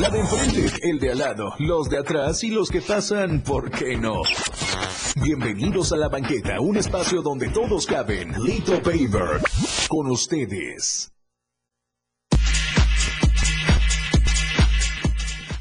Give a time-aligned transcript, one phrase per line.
[0.00, 3.70] La de enfrente, el de al lado, los de atrás y los que pasan, ¿por
[3.70, 4.22] qué no?
[5.16, 8.32] Bienvenidos a La Banqueta, un espacio donde todos caben.
[8.44, 9.40] Lito Paver,
[9.88, 11.10] con ustedes.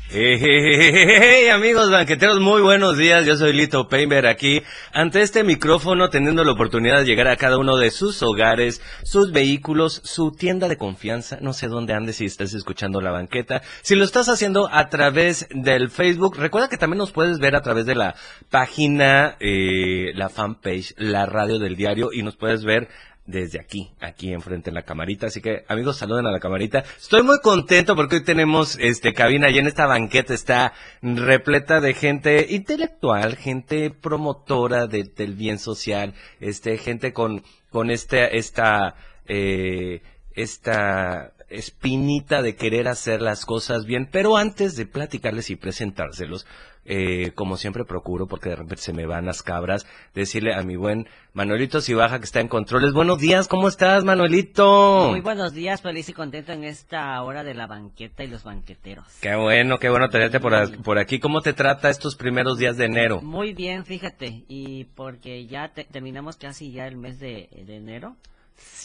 [0.10, 3.26] Hey, amigos banqueteros, muy buenos días.
[3.26, 4.64] Yo soy Lito Painter aquí
[4.94, 9.34] ante este micrófono, teniendo la oportunidad de llegar a cada uno de sus hogares, sus
[9.34, 11.40] vehículos, su tienda de confianza.
[11.42, 13.62] No sé dónde andes si estás escuchando la banqueta.
[13.82, 17.62] Si lo estás haciendo a través del Facebook, recuerda que también nos puedes ver a
[17.62, 18.16] través de la
[18.50, 22.88] página, eh, la fanpage, la radio del diario y nos puedes ver
[23.28, 25.28] desde aquí, aquí enfrente en la camarita.
[25.28, 26.84] Así que, amigos, saluden a la camarita.
[26.98, 31.94] Estoy muy contento porque hoy tenemos este cabina y en esta banqueta está repleta de
[31.94, 38.96] gente intelectual, gente promotora del bien social, este, gente con, con este, esta,
[39.28, 40.02] eh,
[40.34, 44.10] esta espinita de querer hacer las cosas bien.
[44.12, 46.46] Pero antes de platicarles y presentárselos,
[46.90, 50.78] eh, como siempre procuro, porque de repente se me van las cabras, decirle a mi
[50.78, 52.94] buen Manuelito Cibaja que está en controles.
[52.94, 55.10] Buenos días, ¿cómo estás, Manuelito?
[55.12, 59.06] Muy buenos días, feliz y contento en esta hora de la banqueta y los banqueteros.
[59.20, 61.20] Qué bueno, qué bueno tenerte por, por aquí.
[61.20, 63.22] ¿Cómo te trata estos primeros días de enero?
[63.22, 68.16] Muy bien, fíjate, y porque ya terminamos casi ya el mes de, enero.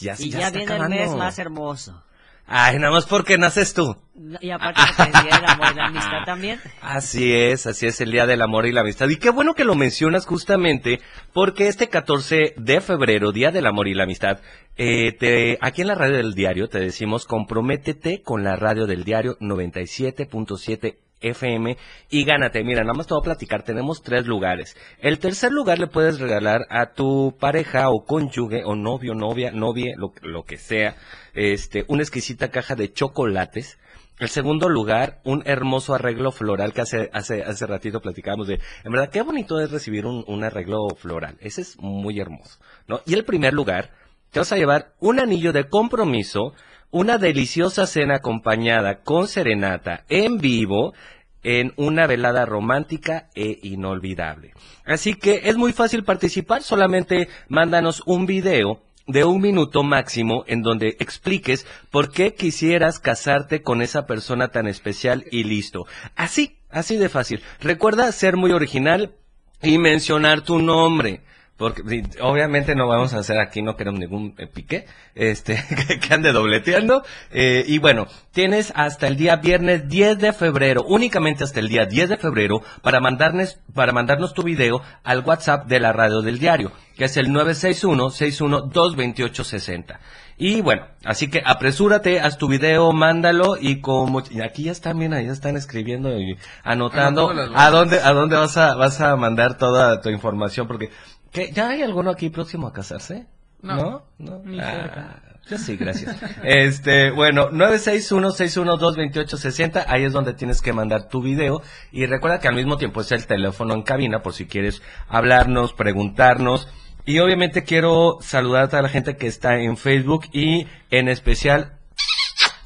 [0.01, 2.03] Ya, y ya, viene el mes más hermoso.
[2.45, 3.95] Ay, nada más porque naces tú.
[4.41, 6.59] Y aparte es el Día del Amor y la Amistad también.
[6.81, 9.09] Así es, así es el Día del Amor y la Amistad.
[9.09, 10.99] Y qué bueno que lo mencionas justamente
[11.33, 14.39] porque este 14 de febrero, Día del Amor y la Amistad,
[14.75, 19.03] eh, te, aquí en la radio del diario te decimos comprométete con la radio del
[19.03, 21.77] diario 97.7 FM
[22.09, 22.63] y gánate.
[22.63, 24.75] Mira, nada más te voy a platicar, tenemos tres lugares.
[24.99, 29.95] El tercer lugar le puedes regalar a tu pareja o cónyuge o novio, novia, novia,
[29.97, 30.95] lo, lo que sea,
[31.33, 33.79] este, una exquisita caja de chocolates.
[34.19, 38.91] El segundo lugar, un hermoso arreglo floral que hace, hace, hace ratito platicábamos de, en
[38.91, 41.35] verdad, qué bonito es recibir un, un arreglo floral.
[41.39, 43.01] Ese es muy hermoso, ¿no?
[43.07, 43.89] Y el primer lugar,
[44.29, 46.53] te vas a llevar un anillo de compromiso,
[46.93, 50.93] una deliciosa cena acompañada con serenata en vivo
[51.41, 54.53] en una velada romántica e inolvidable.
[54.85, 60.61] Así que es muy fácil participar, solamente mándanos un video de un minuto máximo en
[60.61, 65.87] donde expliques por qué quisieras casarte con esa persona tan especial y listo.
[66.15, 67.41] Así, así de fácil.
[67.59, 69.15] Recuerda ser muy original
[69.63, 71.23] y mencionar tu nombre
[71.63, 74.85] porque obviamente no vamos a hacer aquí, no queremos ningún eh, pique,
[75.15, 75.55] este,
[76.01, 77.03] que, ande dobleteando.
[77.31, 81.85] Eh, y bueno, tienes hasta el día viernes 10 de febrero, únicamente hasta el día
[81.85, 86.37] 10 de febrero, para mandarnos, para mandarnos tu video al WhatsApp de la radio del
[86.37, 89.99] diario, que es el 961-61-228-60.
[90.37, 94.97] Y bueno, así que apresúrate, haz tu video, mándalo y como y aquí ya están,
[94.97, 99.57] mira, ya están escribiendo y anotando a dónde a dónde vas a vas a mandar
[99.57, 100.89] toda tu información porque
[101.33, 103.25] ¿Ya hay alguno aquí próximo a casarse?
[103.61, 104.03] No.
[104.19, 104.43] ¿No?
[104.61, 105.15] Ah,
[105.49, 106.15] yo sí, gracias.
[106.43, 111.61] este, bueno, 961-612-2860, ahí es donde tienes que mandar tu video.
[111.91, 115.73] Y recuerda que al mismo tiempo es el teléfono en cabina por si quieres hablarnos,
[115.73, 116.67] preguntarnos.
[117.05, 121.73] Y obviamente quiero saludar a toda la gente que está en Facebook y en especial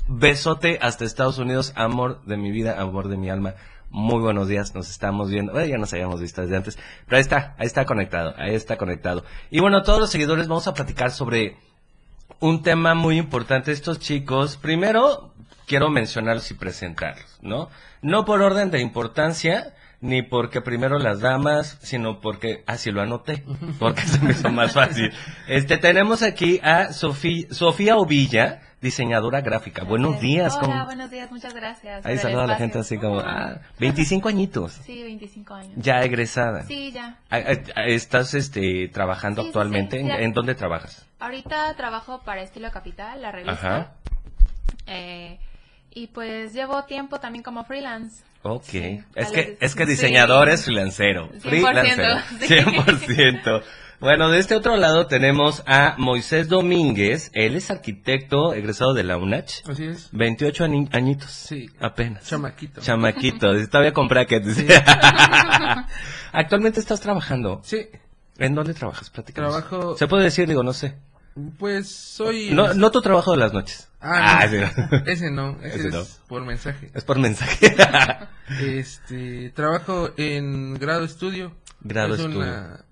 [0.07, 3.55] besote hasta Estados Unidos, amor de mi vida, amor de mi alma.
[3.89, 5.63] Muy buenos días, nos estamos viendo.
[5.63, 9.23] ya nos habíamos visto desde antes, pero ahí está, ahí está conectado, ahí está conectado.
[9.49, 11.55] Y bueno, todos los seguidores vamos a platicar sobre
[12.39, 13.71] un tema muy importante.
[13.71, 15.33] Estos chicos, primero
[15.65, 17.69] quiero mencionarlos y presentarlos, ¿no?
[18.01, 23.43] No por orden de importancia, ni porque primero las damas, sino porque así lo anoté,
[23.79, 25.11] porque se me hizo más fácil.
[25.47, 29.83] Este, tenemos aquí a Sofía, Sofía Ovilla, diseñadora gráfica.
[29.83, 30.57] Buenos días.
[30.61, 32.05] Hola, buenos días, muchas gracias.
[32.05, 34.73] Ahí saluda a la gente así como, ah, 25 añitos.
[34.85, 35.73] Sí, 25 años.
[35.77, 36.63] Ya egresada.
[36.63, 37.17] Sí, ya.
[37.29, 37.39] Ah,
[37.75, 39.99] ah, ¿Estás este, trabajando actualmente?
[39.99, 41.05] ¿En, dónde trabajas?
[41.19, 43.53] Ahorita trabajo para Estilo Capital, la revista.
[43.53, 43.91] Ajá.
[44.85, 45.39] Eh,
[45.91, 48.23] y pues llevo tiempo también como freelance.
[48.43, 48.73] Ok.
[49.15, 51.31] es, que, es que diseñador es freelancero.
[51.31, 51.41] 100%.
[51.41, 52.21] Freelancero.
[52.39, 53.63] 100%.
[53.99, 57.31] Bueno, de este otro lado tenemos a Moisés Domínguez.
[57.33, 59.67] Él es arquitecto egresado de la UNACH.
[59.67, 60.09] Así es.
[60.11, 61.31] 28 añitos.
[61.31, 61.67] Sí.
[61.79, 62.23] Apenas.
[62.27, 62.81] Chamaquito.
[62.81, 63.47] Chamaquito.
[63.71, 64.39] Todavía compré que
[66.31, 67.61] Actualmente estás trabajando.
[67.63, 67.87] Sí.
[68.37, 69.09] ¿En dónde trabajas?
[69.09, 69.51] Platícanos.
[69.51, 69.97] Trabajo.
[69.97, 70.47] ¿Se puede decir?
[70.47, 70.95] Digo, no sé.
[71.57, 72.51] Pues soy...
[72.51, 73.89] No, no tu trabajo de las noches.
[73.99, 74.45] Ah, ah
[75.07, 76.91] ese no, ese, es por mensaje.
[76.93, 77.75] Es por mensaje.
[78.61, 81.55] este, trabajo en grado estudio.
[81.81, 82.86] Grado estudio.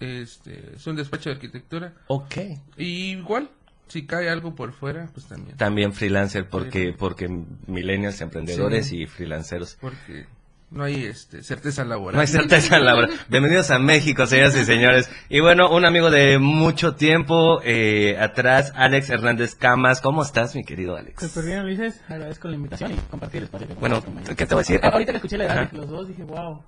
[0.00, 1.92] Este, es un despacho de arquitectura.
[2.08, 2.36] Ok.
[2.76, 3.50] Y igual,
[3.88, 5.56] si cae algo por fuera, pues también.
[5.56, 7.28] También freelancer, porque, porque
[7.66, 9.02] millennials, emprendedores Sí.
[9.02, 9.76] y freelanceros.
[9.80, 10.26] Porque
[10.70, 12.14] no hay este, certeza laboral.
[12.14, 13.10] No hay certeza laboral.
[13.28, 15.10] Bienvenidos a México, señoras y señores.
[15.28, 20.00] Y bueno, un amigo de mucho tiempo eh, atrás, Alex Hernández Camas.
[20.00, 21.20] ¿Cómo estás, mi querido Alex?
[21.26, 22.00] Súper bien, Ulises.
[22.08, 23.66] Agradezco la invitación y compartir el espacio.
[23.68, 24.02] que Bueno.
[24.36, 24.80] ¿qué te voy a decir?
[24.82, 26.62] Ah, Ahorita que escuché la los dos, dije, wow,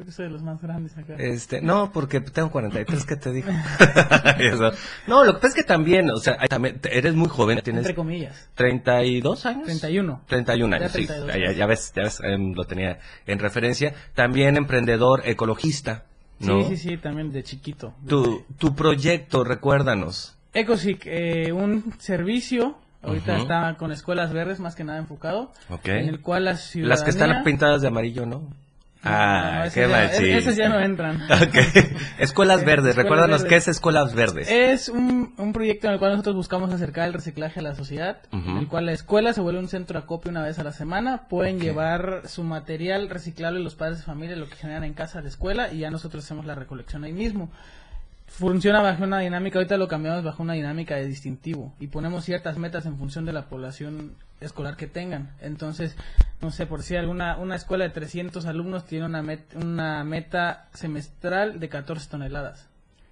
[0.00, 1.14] creo que soy de los más grandes acá.
[1.18, 3.48] Este, no, porque tengo 43, ¿qué te digo?
[4.38, 4.72] Eso.
[5.06, 7.80] No, lo que pasa es que también, o sea, hay- también, eres muy joven, tienes
[7.82, 8.48] Entre comillas.
[8.54, 9.64] 32 años.
[9.66, 10.22] 31.
[10.26, 11.06] 31 Ya años, sí.
[11.06, 13.92] 32 Ya, ya- ya ves, ya ves, em, lo tenía en referencia.
[14.14, 16.04] También emprendedor ecologista,
[16.38, 16.62] ¿no?
[16.62, 17.92] Sí, sí, sí, también de chiquito.
[18.08, 20.34] Tu, tu proyecto, recuérdanos.
[20.54, 23.42] Ecosic, eh, un servicio, ahorita Ujú.
[23.42, 25.88] está con escuelas verdes más que nada enfocado, Ok.
[25.88, 26.88] en el cual la ciudadanía...
[26.96, 28.48] Las que están pintadas de amarillo, ¿no?
[29.02, 30.26] Ah, No, esas qué machín.
[30.36, 31.22] esas ya no entran.
[32.18, 34.50] Escuelas verdes, Escuelas recuérdanos qué es Escuelas Verdes.
[34.50, 38.18] Es un, un proyecto en el cual nosotros buscamos acercar el reciclaje a la sociedad,
[38.32, 40.72] en el cual la escuela se vuelve un centro de acopio una vez a la
[40.72, 45.20] semana, pueden llevar su material reciclable los padres de familia, lo que generan en casa
[45.20, 47.50] a la escuela, y ya nosotros hacemos la recolección ahí mismo.
[48.38, 52.56] Funciona bajo una dinámica, ahorita lo cambiamos bajo una dinámica de distintivo y ponemos ciertas
[52.56, 55.32] metas en función de la población escolar que tengan.
[55.40, 55.94] Entonces,
[56.40, 60.68] no sé, por si alguna una escuela de 300 alumnos tiene una, met- una meta
[60.72, 62.66] semestral de 14 toneladas.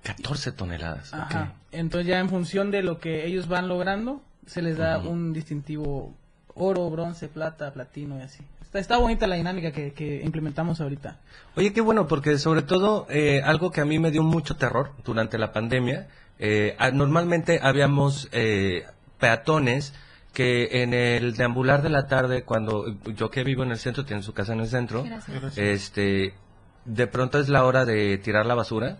[0.05, 1.13] 14 toneladas.
[1.13, 1.53] Ajá.
[1.73, 6.15] Entonces ya en función de lo que ellos van logrando, se les da un distintivo
[6.55, 8.43] oro, bronce, plata, platino y así.
[8.69, 11.17] Está, está bonita la dinámica que, que implementamos ahorita.
[11.57, 14.93] Oye, qué bueno, porque sobre todo eh, algo que a mí me dio mucho terror
[15.05, 18.85] durante la pandemia, eh, normalmente habíamos eh,
[19.19, 19.95] peatones
[20.35, 24.23] que en el deambular de la tarde, cuando yo que vivo en el centro, tiene
[24.23, 25.57] su casa en el centro, Gracias.
[25.57, 26.35] este,
[26.85, 28.99] de pronto es la hora de tirar la basura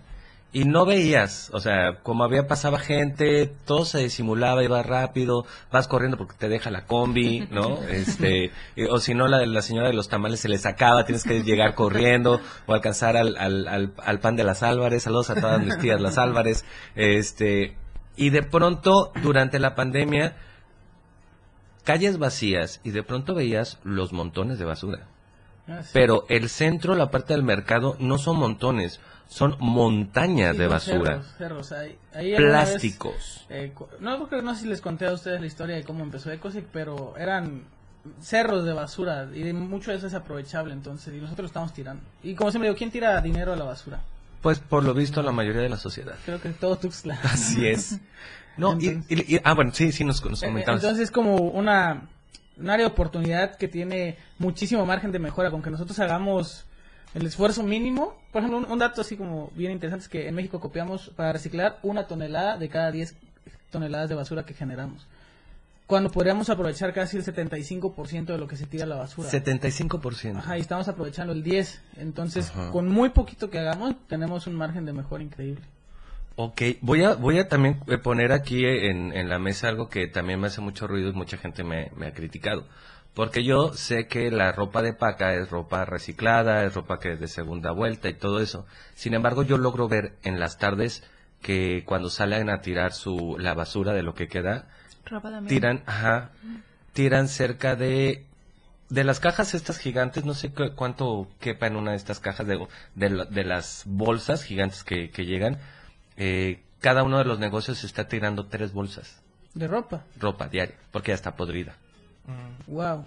[0.51, 5.89] y no veías, o sea, como había pasaba gente, todo se disimulaba, iba rápido, vas
[5.89, 7.79] corriendo porque te deja la combi, ¿no?
[7.89, 8.51] Este,
[8.91, 11.43] o si no la de la señora de los tamales se le sacaba, tienes que
[11.43, 15.63] llegar corriendo o alcanzar al, al, al, al pan de las Álvarez, saludos a todas
[15.63, 16.65] mis tías las Álvarez,
[16.95, 17.77] este,
[18.17, 20.35] y de pronto durante la pandemia
[21.85, 25.09] calles vacías y de pronto veías los montones de basura.
[25.69, 25.83] Ah.
[25.93, 31.23] Pero el centro, la parte del mercado, no son montones, son montañas Sí, de basura.
[31.23, 31.73] Cerros, cerros.
[31.73, 33.47] Ahí- ahí vez, Plásticos.
[33.51, 36.33] eh, no, creo no sé si les conté a ustedes la historia de cómo empezó
[36.33, 37.63] Ecosic, pero eran
[38.21, 41.73] cerros de basura y de mucho de eso es aprovechable entonces y nosotros lo estamos
[41.75, 42.03] tirando.
[42.23, 44.01] Y como siempre digo, ¿quién tira dinero a la basura?
[44.41, 46.15] Pues por lo visto la mayoría de la sociedad.
[46.25, 47.19] Creo que todo Tuxtla.
[47.25, 47.99] Así es.
[48.57, 50.83] No, y, y- y- ah, bueno, sí, sí, nos, nos Eh, comentabas.
[50.83, 52.09] Entonces es como una
[52.57, 56.65] un área de oportunidad que tiene muchísimo margen de mejora, con que nosotros hagamos
[57.15, 58.15] el esfuerzo mínimo.
[58.33, 61.33] Por ejemplo, un, un dato así como bien interesante es que en México copiamos para
[61.33, 63.15] reciclar una tonelada de cada 10
[63.71, 65.07] toneladas de basura que generamos.
[65.87, 69.31] Cuando podríamos aprovechar casi el 75% de lo que se tira a la basura.
[69.31, 70.37] 75%.
[70.37, 71.81] Ajá, y estamos aprovechando el 10.
[71.97, 72.71] Entonces, Ajá.
[72.71, 75.63] con muy poquito que hagamos, tenemos un margen de mejora increíble.
[76.37, 80.07] Ok, voy a, voy a también eh, poner aquí en, en la mesa algo que
[80.07, 82.67] también me hace mucho ruido y mucha gente me, me ha criticado.
[83.15, 87.21] Porque yo sé que la ropa de paca es ropa reciclada, es ropa que es
[87.21, 88.65] de segunda vuelta y todo eso.
[88.95, 91.03] Sin embargo, yo logro ver en las tardes
[91.43, 94.67] que cuando salen a tirar su, la basura de lo que queda,
[95.49, 96.31] tiran, ajá,
[96.93, 98.25] tiran cerca de
[98.91, 102.47] de las cajas estas gigantes, no sé cu- cuánto quepa en una de estas cajas
[102.47, 105.59] de, de las bolsas gigantes que, que llegan.
[106.17, 109.21] eh, cada uno de los negocios está tirando tres bolsas,
[109.53, 110.05] De ropa.
[110.19, 111.77] ropa diaria, porque ya está podrida.
[112.67, 113.05] Wow.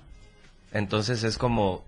[0.71, 1.83] Entonces es como,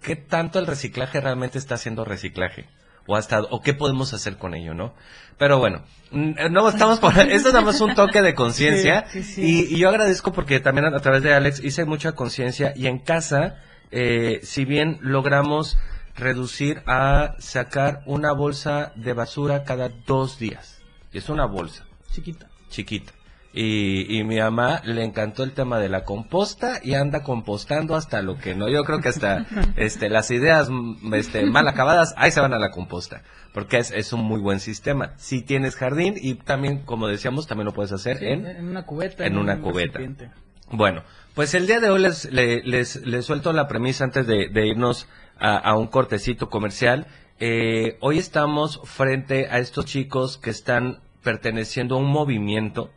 [0.00, 2.66] ¿qué tanto el reciclaje realmente está haciendo reciclaje?
[3.06, 4.94] O hasta, o qué podemos hacer con ello, ¿no?
[5.36, 9.06] Pero bueno, mm, no estamos por, esto es nada más un toque de conciencia.
[9.10, 9.42] Sí, sí, sí.
[9.70, 12.86] Y, y yo agradezco porque también a, a través de Alex hice mucha conciencia y
[12.86, 13.56] en casa,
[13.90, 15.76] eh, si bien logramos
[16.14, 20.80] reducir a sacar una bolsa de basura cada dos días.
[21.12, 22.48] Y es una bolsa Chiquita.
[22.70, 23.12] chiquita.
[23.54, 28.22] Y, y mi mamá le encantó el tema de la composta y anda compostando hasta
[28.22, 28.68] lo que no.
[28.70, 29.44] Yo creo que hasta
[29.76, 33.22] este, las ideas mm, este, mal acabadas, ahí se van a la composta.
[33.52, 35.12] Porque es, es un muy buen sistema.
[35.18, 38.46] Si tienes jardín y también, como decíamos, también lo puedes hacer Sí, en...
[38.46, 39.26] en una cubeta.
[39.26, 39.98] en una un cubeta.
[39.98, 40.30] recipiente.
[40.70, 41.02] Bueno,
[41.34, 44.66] pues el día de hoy les, le- les, les suelto la premisa antes de, de
[44.66, 45.06] irnos
[45.38, 47.06] a, a un cortecito comercial.
[47.40, 52.90] Eh, hoy estamos frente a estos chicos que están perteneciendo a un movimiento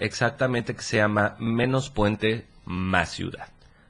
[0.00, 3.48] exactamente que se llama Menos Puente, Más Ciudad,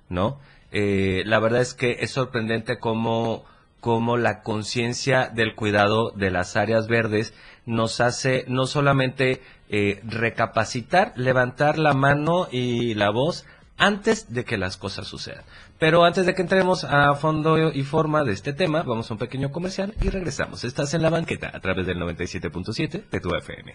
[0.08, 0.38] ¿no?
[0.72, 3.44] Eh, la verdad es que es sorprendente cómo,
[3.80, 7.34] cómo la conciencia del cuidado de las áreas verdes
[7.66, 13.46] nos hace no solamente eh, recapacitar, levantar la mano y la voz
[13.78, 15.44] antes de que las cosas sucedan.
[15.78, 19.18] Pero antes de que entremos a fondo y forma de este tema, vamos a un
[19.18, 20.62] pequeño comercial y regresamos.
[20.64, 23.74] Estás en la banqueta a través del 97.7 de tu FM.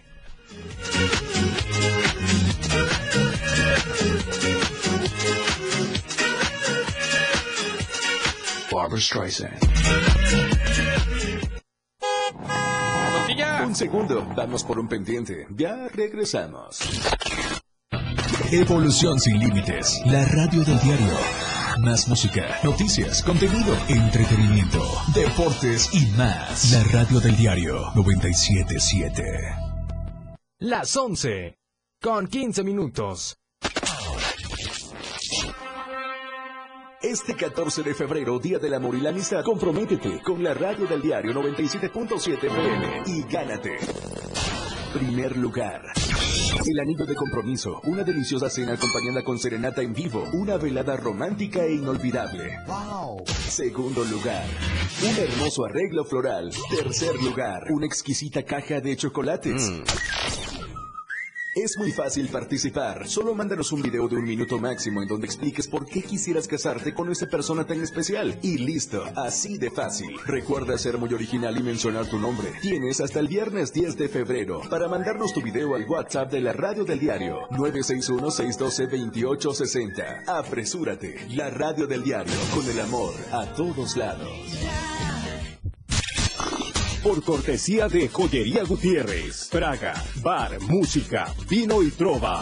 [8.72, 9.60] Barbara Streisand.
[13.65, 15.48] Un segundo, vamos por un pendiente.
[15.50, 16.80] Ya regresamos.
[18.51, 20.01] Evolución sin límites.
[20.06, 21.18] La radio del diario.
[21.80, 24.82] Más música, noticias, contenido, entretenimiento,
[25.13, 26.72] deportes y más.
[26.72, 29.24] La radio del diario 977.
[30.60, 31.58] Las 11.
[32.01, 33.36] Con 15 minutos.
[37.02, 41.02] Este 14 de febrero, Día del Amor y la Amistad, comprométete con la radio del
[41.02, 43.78] diario 97.7 FM y gánate.
[44.94, 45.82] Primer lugar.
[46.66, 51.64] El anillo de compromiso, una deliciosa cena acompañada con serenata en vivo, una velada romántica
[51.66, 52.58] e inolvidable.
[53.50, 54.46] Segundo lugar,
[55.04, 56.50] un hermoso arreglo floral.
[56.70, 59.82] Tercer lugar, una exquisita caja de chocolates.
[61.56, 63.08] Es muy fácil participar.
[63.08, 66.94] Solo mándanos un video de un minuto máximo en donde expliques por qué quisieras casarte
[66.94, 68.38] con esa persona tan especial.
[68.42, 70.18] Y listo, así de fácil.
[70.26, 72.52] Recuerda ser muy original y mencionar tu nombre.
[72.62, 76.52] Tienes hasta el viernes 10 de febrero para mandarnos tu video al WhatsApp de la
[76.52, 80.28] radio del diario 961-612-2860.
[80.28, 81.26] Apresúrate.
[81.30, 84.28] La radio del diario con el amor a todos lados.
[87.06, 89.48] Por cortesía de Joyería Gutiérrez.
[89.52, 89.94] Praga,
[90.24, 92.42] bar, música, vino y trova.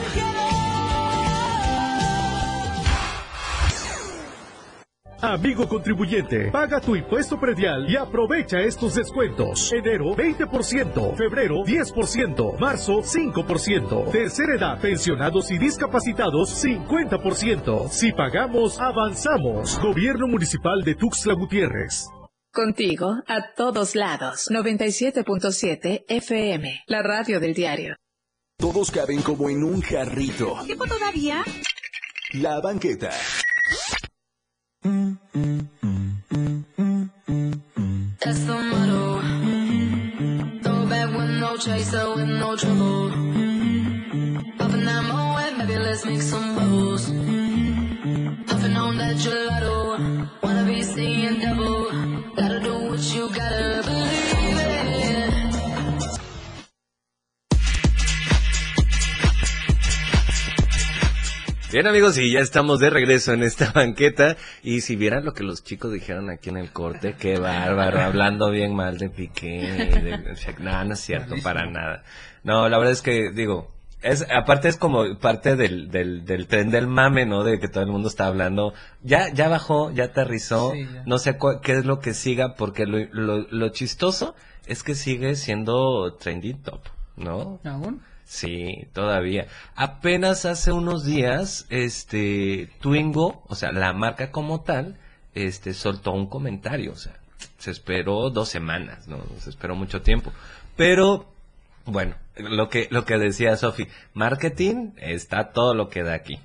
[5.20, 9.70] Amigo contribuyente, paga tu impuesto predial y aprovecha estos descuentos.
[9.74, 17.90] Enero 20%, febrero 10%, marzo 5%, tercera edad, pensionados y discapacitados 50%.
[17.90, 19.78] Si pagamos, avanzamos.
[19.82, 22.08] Gobierno Municipal de Tuxtla Gutiérrez.
[22.54, 24.48] Contigo, a todos lados.
[24.52, 27.96] 97.7 FM, la radio del diario.
[28.60, 30.60] Todos caben como en un jarrito.
[30.64, 31.44] ¿Tiempo todavía?
[32.34, 33.10] La banqueta.
[38.20, 39.22] That's the motto.
[40.62, 43.10] Throw back with no chaser, with no trouble.
[44.60, 47.06] Popping that moe, baby, let's make some bubbles.
[48.46, 49.98] Puffing on that gelato.
[50.44, 51.83] Wanna be seeing double.
[53.04, 54.84] Gotta do what you gotta believe it.
[61.72, 64.38] Bien amigos, y ya estamos de regreso en esta banqueta.
[64.62, 68.52] Y si vieran lo que los chicos dijeron aquí en el corte, qué bárbaro, hablando
[68.52, 69.48] bien mal de Piqué.
[69.50, 72.04] De, no, no es cierto, para nada.
[72.44, 76.70] No, la verdad es que, digo, es, aparte es como parte del, del, del tren
[76.70, 77.44] del mame, ¿no?
[77.44, 78.74] De que todo el mundo está hablando.
[79.02, 80.72] Ya, ya bajó, ya aterrizó.
[80.74, 81.04] Sí, ya.
[81.06, 84.96] No sé cu- qué es lo que siga, porque lo, lo, lo chistoso es que
[84.96, 86.82] sigue siendo trending top,
[87.18, 87.60] ¿no?
[87.64, 88.02] ¿Aún?
[88.26, 89.48] Sí, todavía.
[89.76, 94.98] Apenas hace unos días, este, Twingo, o sea, la marca como tal,
[95.36, 97.14] este, soltó un comentario, o sea,
[97.58, 100.32] se esperó dos semanas, no, se esperó mucho tiempo.
[100.78, 101.26] Pero,
[101.86, 106.40] bueno, lo que, lo que decía Sofi, marketing está todo lo que da aquí.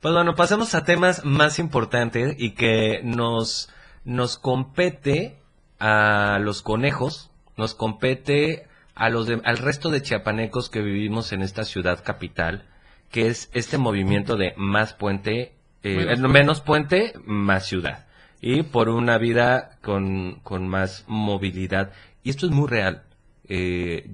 [0.00, 3.70] Pues bueno, pasemos a temas más importantes y que nos,
[4.04, 5.38] nos compete
[5.78, 11.42] a los conejos, nos compete a los de- al resto de chiapanecos que vivimos en
[11.42, 12.66] esta ciudad capital,
[13.10, 15.94] que es este movimiento de más puente, eh,
[16.28, 18.06] Menos puente, más ciudad.
[18.42, 21.92] Y por una vida con, con más movilidad.
[22.22, 23.02] Y esto es muy real.
[23.48, 24.10] Eh,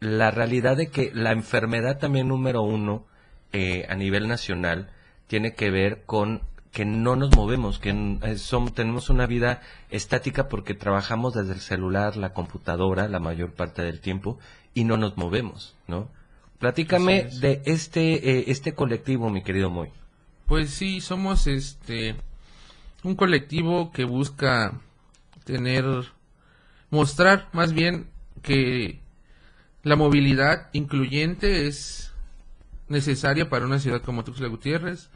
[0.00, 3.06] la realidad de que la enfermedad también número uno
[3.52, 4.90] eh, a nivel nacional
[5.26, 6.42] tiene que ver con
[6.72, 11.60] que no nos movemos, que eh, som- tenemos una vida estática porque trabajamos desde el
[11.60, 14.38] celular, la computadora, la mayor parte del tiempo
[14.72, 16.08] y no nos movemos, ¿no?
[16.60, 17.40] Platícame es.
[17.40, 19.88] de este eh, este colectivo, mi querido Moy.
[20.46, 22.14] Pues sí, somos este
[23.02, 24.80] un colectivo que busca
[25.44, 25.84] tener
[26.90, 28.06] mostrar más bien
[28.42, 29.00] que
[29.82, 32.12] la movilidad incluyente es
[32.88, 35.10] necesaria para una ciudad como Tuxtla Gutiérrez.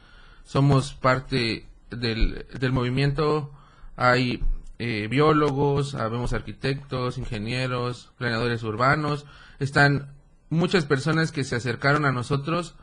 [0.45, 3.53] Somos parte del, del movimiento.
[3.97, 4.43] Hay
[4.79, 9.27] eh, biólogos, habemos arquitectos, ingenieros, planeadores urbanos.
[9.59, 10.15] Están
[10.51, 12.75] muchas personas que se acercaron a nosotros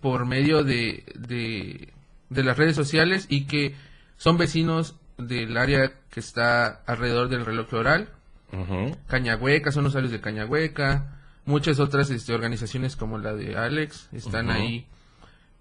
[0.00, 1.92] por medio de, de,
[2.28, 3.74] de las redes sociales y que
[4.16, 8.08] son vecinos del área que está alrededor del reloj floral.
[8.52, 8.96] Ujú.
[9.06, 14.86] Cañahueca, son usuarios de Cañahueca, muchas otras este, organizaciones como la de Alex están ahí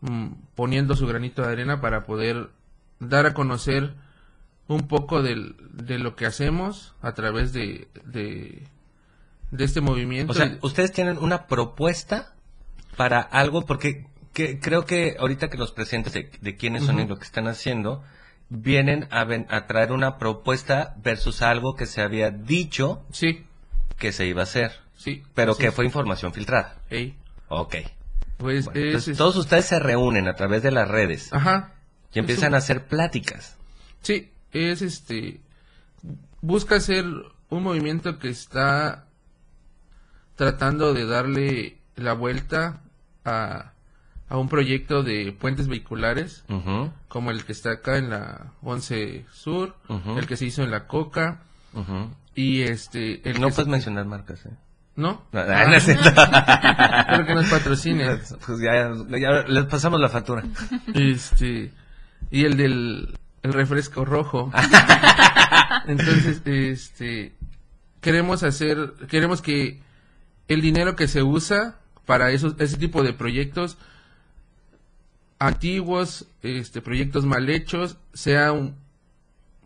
[0.01, 2.49] mm, poniendo su granito de arena para poder
[2.99, 3.93] dar a conocer
[4.67, 8.63] un poco del- de lo que hacemos a través de, de,
[9.51, 10.31] de este movimiento.
[10.31, 12.33] O sea, ustedes tienen una propuesta
[12.97, 17.01] para algo, porque que- creo que ahorita que los presentes de, de quiénes son y
[17.03, 17.09] Ujú.
[17.11, 18.03] lo que están haciendo,
[18.49, 23.45] vienen a, ven- a traer una propuesta versus algo que se había dicho sí,
[23.97, 25.23] que se iba a hacer, sí.
[25.35, 25.73] pero que es.
[25.73, 26.77] fue información filtrada.
[26.89, 27.15] Ey,
[27.47, 27.75] Ok.
[28.37, 31.73] pues Bueno, es- entonces, es- todos ustedes se reúnen a través de las redes Ajá.
[32.13, 33.57] y empiezan a hacer pláticas.
[34.01, 35.41] Sí, es este.
[36.41, 37.05] Busca ser
[37.49, 39.05] un movimiento que está
[40.35, 42.81] tratando de darle la vuelta
[43.25, 43.73] a,
[44.29, 46.43] a un proyecto de puentes vehiculares,
[47.07, 49.75] como el que está acá en la 11 Sur,
[50.17, 51.41] el que se hizo en la Coca,
[52.35, 53.27] y este.
[53.29, 54.51] El No puedes se- mencionar marcas, ¿eh?
[54.95, 55.23] ¿No?
[55.31, 55.73] No, no.
[55.75, 58.19] Espero que nos patrocinen.
[58.45, 60.43] Pues ya, ya les pasamos la factura.
[60.93, 61.71] Este.
[62.31, 64.51] Y el del el refresco rojo.
[65.87, 67.33] Entonces, este.
[68.01, 68.93] Queremos hacer.
[69.09, 69.81] Queremos que
[70.47, 73.77] el dinero que se usa para esos, ese tipo de proyectos
[75.39, 78.75] antiguos, este, proyectos mal hechos, sean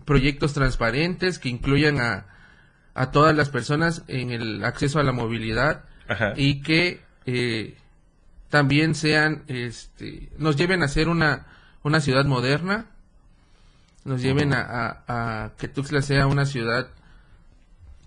[0.06, 2.26] proyectos transparentes que incluyan a,
[2.94, 6.34] a todas las personas en el acceso a la movilidad Ajá.
[6.36, 7.76] y que eh,
[8.50, 11.48] también sean, este, nos lleven a ser una,
[11.84, 12.86] una ciudad moderna,
[14.06, 14.62] nos lleven a,
[15.08, 16.90] a- a que Tuxtla sea una ciudad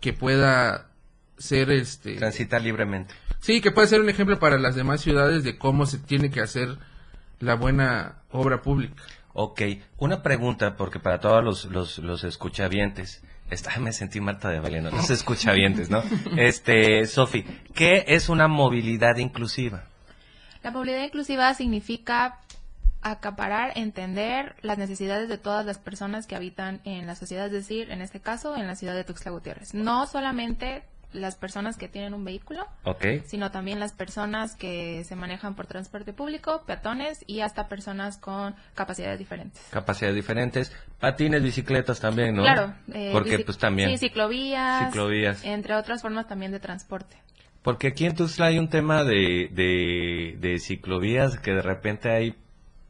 [0.01, 0.87] que pueda
[1.39, 3.15] ser, este, Transitar libremente.
[3.41, 6.41] sí, que pueda ser un ejemplo para las demás ciudades de cómo se tiene que
[6.43, 6.79] hacer
[7.41, 9.03] la buena obra pública.
[9.33, 9.63] Ok,
[9.99, 13.23] una pregunta, porque para todos los, los, los escuchavientes,
[13.81, 16.03] me sentí Marta de Valeno, los escuchavientes, ¿no?
[16.37, 19.85] Este, Sofi, ¿qué es una movilidad inclusiva?
[20.63, 22.41] La movilidad inclusiva significa
[23.03, 27.91] acaparar, entender las necesidades de todas las personas que habitan en la sociedad, es decir,
[27.91, 29.75] en este caso, en la ciudad de Tuxtla Gutiérrez.
[29.75, 32.67] No solamente las personas que tienen un vehículo,
[33.25, 38.55] sino también las personas que se manejan por transporte público, peatones y hasta personas con
[38.75, 39.63] capacidades diferentes.
[39.71, 42.43] capacidades diferentes, patines, bicicletas también, ¿no?
[42.43, 42.75] Claro.
[42.93, 44.87] eh, Porque pues también, Sí, ciclovías.
[44.89, 45.45] Ciclovías.
[45.45, 47.17] Entre otras formas también de transporte.
[47.63, 52.35] porque aquí en Tuxtla hay un tema de, de, de ciclovías que de repente hay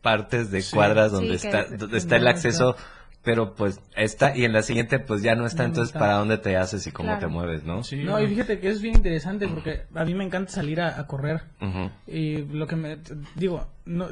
[0.03, 2.77] partes de cuadras donde Sí, está, donde está el acceso,
[3.27, 5.99] pero pues está, y en la siguiente pues ya no está, no entonces está.
[5.99, 7.21] para dónde te haces y cómo Claro.
[7.21, 7.83] te mueves, ¿no?
[8.05, 11.07] No, y fíjate que es bien interesante porque a mí me encanta salir a, a
[11.09, 11.43] correr.
[12.07, 12.99] Y lo que me
[13.35, 14.09] digo, no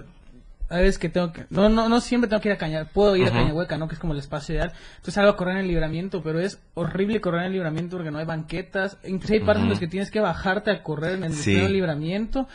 [0.71, 3.15] a veces que tengo que no no no siempre tengo que ir a Caña, puedo
[3.17, 3.33] ir Ujú.
[3.35, 3.87] a Cañahueca, ¿no?
[3.87, 4.73] Que es como el espacio ideal.
[4.97, 8.11] Entonces salgo a correr en el libramiento, pero es horrible correr en el libramiento porque
[8.11, 9.71] no hay banquetas, incluso hay partes en Ujú.
[9.71, 11.55] las que tienes que bajarte a correr en el Sí.
[11.69, 12.49] libramiento.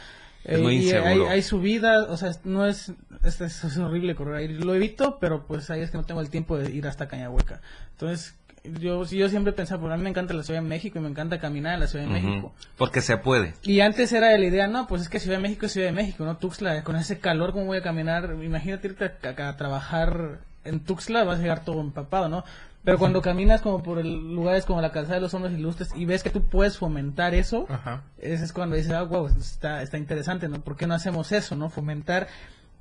[0.45, 2.91] Es Eh, muy hay, hay subidas, o sea, no es,
[3.23, 4.47] es, es- horrible correr ahí.
[4.47, 7.61] Lo evito, pero pues ahí es que no tengo el tiempo de ir hasta Cañahueca.
[7.91, 11.01] Entonces, yo, yo siempre pensaba, porque a mí me encanta la Ciudad de México y
[11.01, 12.11] me encanta caminar en la Ciudad de.
[12.11, 12.53] México.
[12.77, 13.53] Porque se puede.
[13.63, 15.93] Y antes era la idea, no, pues es que Ciudad de México es Ciudad de
[15.93, 16.37] México, ¿no?
[16.37, 18.35] Tuxtla, con ese calor, ¿cómo voy a caminar?
[18.41, 22.43] Imagínate irte a, a- a trabajar en Tuxtla, vas a llegar todo empapado, ¿no?
[22.83, 26.05] Pero cuando caminas como por el- lugares como la calzada de los hombres ilustres y
[26.05, 28.03] ves que tú puedes fomentar eso, Ajá.
[28.17, 30.61] ese es cuando dices, ah, wow, está, está interesante, ¿no?
[30.61, 31.69] ¿Por qué no hacemos eso, no?
[31.69, 32.27] Fomentar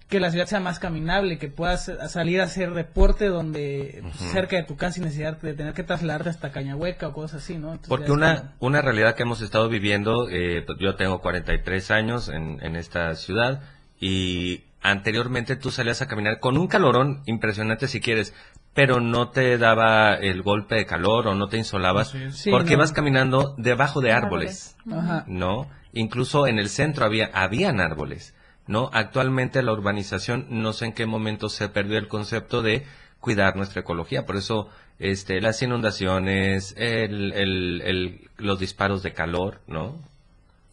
[0.08, 4.56] que la ciudad sea más caminable, que puedas salir a hacer deporte donde pues, cerca
[4.56, 7.72] de tu casa sin necesidad de tener que trasladarte hasta Cañahueca o cosas así, ¿no?
[7.72, 12.58] Entonces, Porque una, una realidad que hemos estado viviendo, eh, yo tengo 43 años en,
[12.64, 13.60] en esta ciudad
[14.00, 18.34] y anteriormente tú salías a caminar con un calorón impresionante si quieres,
[18.74, 22.14] pero no te daba el golpe de calor o no te insolabas.
[22.32, 22.72] Sí, porque no.
[22.74, 24.76] ibas caminando debajo de árboles.
[24.90, 25.24] Ajá.
[25.26, 25.68] ¿no?
[25.92, 28.34] Incluso en el centro había, habían árboles,
[28.66, 28.90] ¿no?
[28.92, 32.86] Actualmente la urbanización, no sé en qué momento se perdió el concepto de
[33.20, 34.68] cuidar nuestra ecología, por eso
[35.00, 39.98] este, las inundaciones, el, el, el- los disparos de calor, ¿no?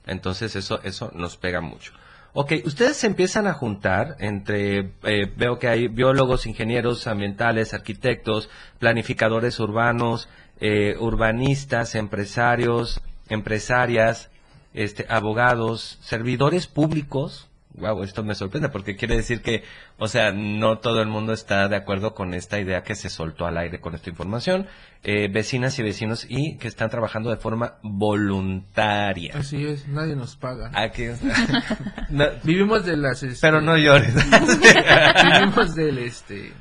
[0.05, 1.93] Entonces eso, eso nos pega mucho.
[2.37, 8.49] Ok, ustedes se empiezan a juntar entre, eh, veo que hay biólogos, ingenieros ambientales, arquitectos,
[8.77, 10.27] planificadores urbanos,
[10.59, 14.31] eh, urbanistas, empresarios, empresarias,
[14.73, 17.47] este, abogados, servidores públicos.
[17.77, 19.63] Wow, esto me sorprende porque quiere decir que,
[19.97, 23.45] o sea, no todo el mundo está de acuerdo con esta idea que se soltó
[23.45, 24.67] al aire con esta información.
[25.03, 29.33] Eh, vecinas y vecinos y que están trabajando de forma voluntaria.
[29.37, 30.71] Así es, nadie nos paga.
[30.73, 31.03] Aquí.
[32.09, 33.23] No, Vivimos de las...
[33.23, 34.13] este, pero no llores.
[34.15, 36.53] vivimos del, este...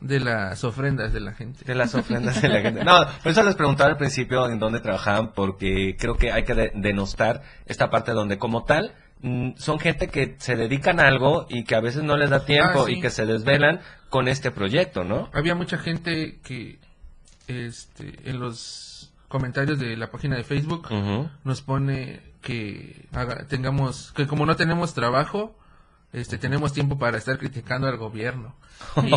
[0.00, 1.64] de las ofrendas de la gente.
[1.64, 2.84] De las ofrendas de la gente.
[2.84, 6.54] No, por eso les preguntaba al principio en dónde trabajaban, porque creo que hay que
[6.54, 8.94] de- denostar esta parte donde como tal
[9.56, 12.82] son gente que se dedican a algo y que a veces no les da tiempo
[12.82, 12.94] Ah, sí.
[12.94, 13.80] y que se desvelan
[14.10, 15.30] con este proyecto, ¿no?
[15.32, 16.78] Había mucha gente que
[17.48, 20.88] este, en los comentarios de la página de Facebook
[21.44, 25.56] nos pone que haga- tengamos que como no tenemos trabajo
[26.12, 28.54] este tenemos tiempo para estar criticando al gobierno
[29.02, 29.10] y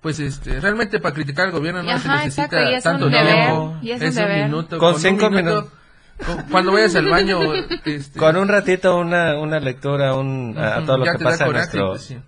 [0.00, 3.08] pues este realmente para criticar al gobierno no se necesita exacto, y es un tanto
[3.08, 4.44] deber, tiempo y es un deber.
[4.44, 5.72] minuto Con un cinco minuto, minutos.
[6.50, 7.40] Cuando vayas al baño
[7.84, 11.24] este, Con un ratito, una, una lectura, un, a ujú, todo lo ya que te
[11.24, 11.88] da pasa coraje, nuestro...
[11.90, 12.18] pues, sí.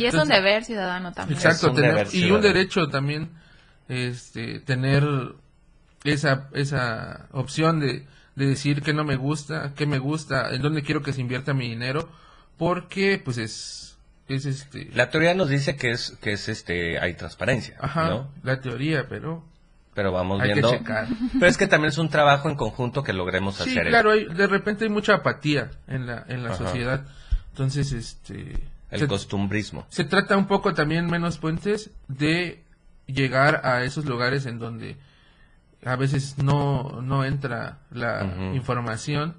[0.00, 1.36] Y es un deber ciudadano también.
[1.36, 3.30] Exacto, Es un tener- deber y un derecho también,
[3.88, 5.04] este, tener
[6.04, 10.82] esa, esa opción de, de decir que no me gusta, que me gusta, en dónde
[10.82, 12.08] quiero que se invierta mi dinero,
[12.58, 17.14] porque pues es, es este, La teoría nos dice que es, que es este, hay
[17.14, 18.30] transparencia, ajá, ¿no?
[18.42, 19.44] la teoría, pero
[19.96, 20.70] Pero vamos hay viendo.
[20.70, 21.08] que checar.
[21.32, 23.88] Pero es que también es un trabajo en conjunto que logremos Sí, hacer.
[23.88, 26.58] claro, hay, de repente hay mucha apatía en la, en la Ajá.
[26.58, 27.04] sociedad,
[27.50, 28.56] entonces este,
[28.92, 29.86] El se- costumbrismo.
[29.88, 32.62] se trata un poco también menos puentes de
[33.06, 34.96] llegar a esos lugares en donde
[35.84, 39.34] a veces no, no entra la información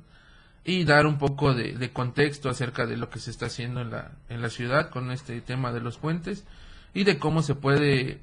[0.63, 3.91] y dar un poco de, de contexto acerca de lo que se está haciendo en
[3.91, 6.45] la, en la ciudad con este tema de los puentes
[6.93, 8.19] y de cómo se puede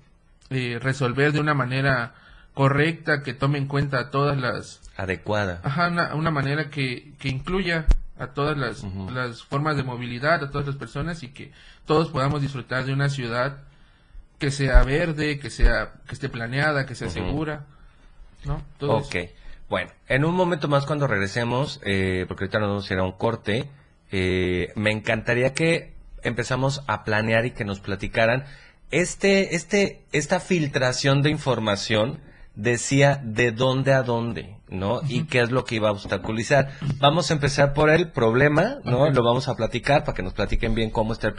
[0.51, 2.15] eh, resolver de una manera
[2.55, 5.61] correcta que tome en cuenta a todas las Adecuada.
[5.65, 7.87] Ajá, una, una manera que, que incluya
[8.17, 11.51] a todas las, las formas de movilidad, a todas las personas y que
[11.85, 13.59] todos podamos disfrutar de una ciudad
[14.39, 17.67] que sea verde, que sea que esté planeada, que sea segura,
[18.45, 18.63] ¿no?
[18.79, 19.15] Todo Ok.
[19.17, 19.33] eso.
[19.69, 23.05] Bueno, en un momento más cuando regresemos, eh, porque ahorita nos vamos a ir a
[23.05, 23.69] un corte,
[24.13, 28.45] eh, me encantaría que empezamos a planear y que nos platicaran
[28.93, 32.21] este, este, esta filtración de información
[32.55, 35.01] decía de dónde a dónde, ¿no?
[35.09, 36.71] Y qué es lo que iba a obstaculizar.
[36.99, 39.09] Vamos a empezar por el problema, ¿no?
[39.11, 41.35] Lo vamos a platicar para que nos platiquen bien cómo está el,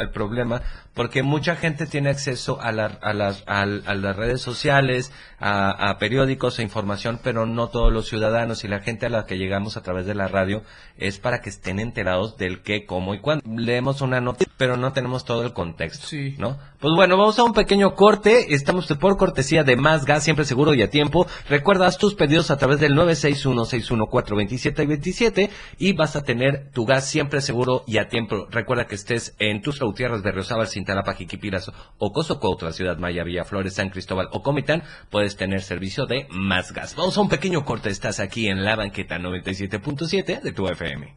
[0.00, 0.62] el problema,
[0.94, 5.98] porque mucha gente tiene acceso a, la- a las, a las redes sociales, a, a
[5.98, 9.76] periódicos, a información, pero no todos los ciudadanos y la gente a la que llegamos
[9.76, 10.62] a través de la radio
[10.96, 13.44] es para que estén enterados del qué, cómo y cuándo.
[13.48, 16.34] Leemos una noticia, pero no tenemos todo el contexto, Sí.
[16.38, 16.58] ¿no?
[16.78, 18.54] Pues bueno, vamos a un pequeño corte.
[18.54, 21.26] Estamos por cortesía de Más Gas, siempre seguro y a tiempo.
[21.48, 27.40] Recuerda, haz tus pedidos a través del 961-614-2727 y vas a tener tu gas siempre
[27.40, 28.46] seguro y a tiempo.
[28.50, 33.90] Recuerda que estés en tus Gutiérrez, Berriozábal, Cintalapa, Jiquipiras o Cosocotla, Ciudad Maya, Villaflores, San
[33.90, 36.94] Cristóbal o Comitán, puedes tener servicio de Más Gas.
[36.94, 37.90] Vamos a un pequeño corte.
[37.90, 41.16] Estás aquí en la banqueta 97.7 de tu FM.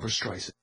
[0.00, 0.54] Barbra Streisand.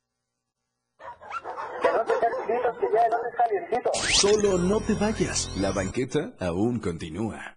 [4.14, 5.52] Solo no te vayas.
[5.58, 7.56] La banqueta aún continúa.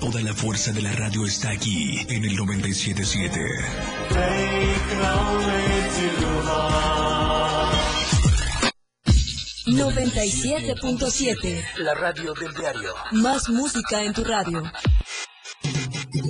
[0.00, 3.40] Toda la fuerza de la radio está aquí en el 977.
[9.66, 11.64] 97.7.
[11.78, 12.92] La radio del diario.
[13.12, 14.62] Más música en tu radio.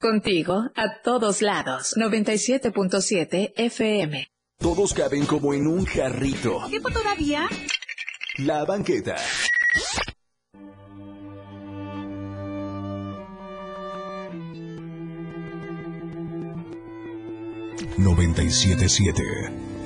[0.00, 1.94] Contigo a todos lados.
[1.96, 4.28] 97.7 FM.
[4.60, 6.62] Todos caben como en un jarrito.
[6.68, 7.48] ¿Tiempo todavía?
[8.36, 9.16] La banqueta.
[17.96, 19.22] 977,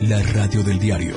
[0.02, 1.16] la radio del diario.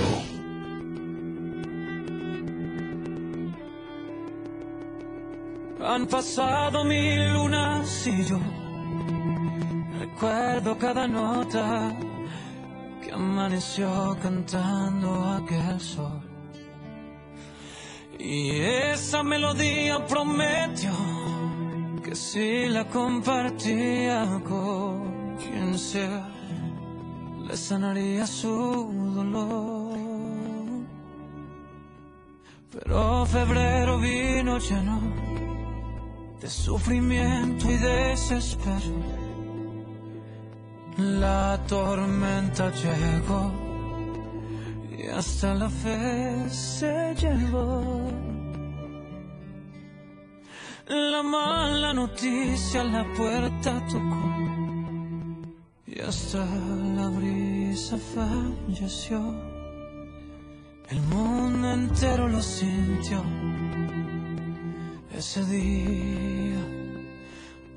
[5.82, 8.65] Han pasado mil lunas y yo
[10.16, 11.94] recuerdo cada nota
[13.02, 16.22] que amaneció cantando aquel sol.
[18.18, 20.92] Y esa melodía prometió
[22.02, 26.30] que si la compartía con quien sea,
[27.46, 29.98] le sanaría su dolor.
[32.72, 35.02] Pero febrero vino lleno
[36.40, 39.25] de sufrimiento y desespero.
[40.98, 43.52] La tormenta llegó
[44.98, 48.10] y hasta la fe se llevó.
[50.88, 54.36] La mala noticia la puerta tocó
[55.86, 56.46] y hasta
[56.96, 59.20] la brisa falleció.
[60.90, 63.22] El mundo entero lo sintió
[65.14, 66.64] ese día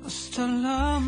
[0.05, 0.99] hasta la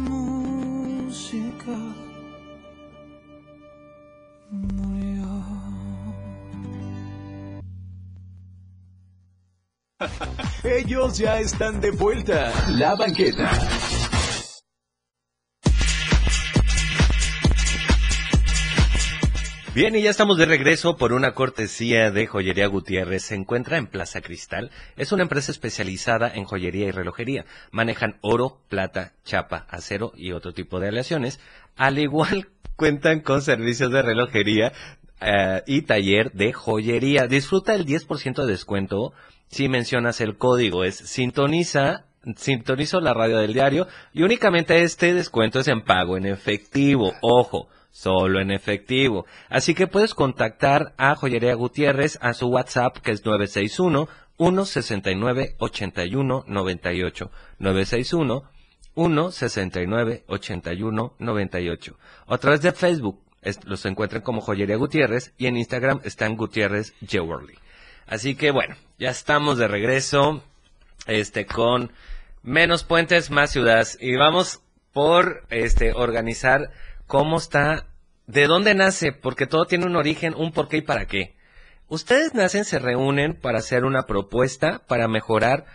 [10.63, 12.51] Ellos ya están de vuelta.
[12.69, 13.51] La banqueta.
[19.81, 23.23] Bien, y ya estamos de regreso por una cortesía de Joyería Gutiérrez.
[23.23, 24.69] Se encuentra en Plaza Cristal.
[24.95, 27.45] Es una empresa especializada en joyería y relojería.
[27.71, 31.39] Manejan oro, plata, chapa, acero y otro tipo de aleaciones.
[31.77, 34.71] Al igual cuentan con servicios de relojería
[35.19, 37.25] eh, y taller de joyería.
[37.25, 39.13] Disfruta el 10% de descuento
[39.47, 40.83] si mencionas el código.
[40.83, 46.27] Es sintoniza sintonizo la radio del diario y únicamente este descuento es en pago en
[46.27, 47.13] efectivo.
[47.23, 49.25] Ojo, solo en efectivo.
[49.49, 56.45] Así que puedes contactar a Joyería Gutiérrez a su WhatsApp que es 961 169 81
[56.47, 58.43] 98 961
[58.95, 63.21] 169 81 98 o a través de Facebook
[63.65, 67.57] los encuentran como Joyería Gutiérrez y en Instagram están Gutiérrez Jewelry.
[68.05, 70.43] Así que bueno, ya estamos de regreso
[71.07, 71.91] este con
[72.43, 74.61] menos puentes, más ciudades y vamos
[74.93, 76.71] por este organizar
[77.11, 77.87] cómo está,
[78.25, 81.35] de dónde nace, porque todo tiene un origen, un porqué y para qué.
[81.89, 85.65] Ustedes nacen, se reúnen para hacer una propuesta para mejorar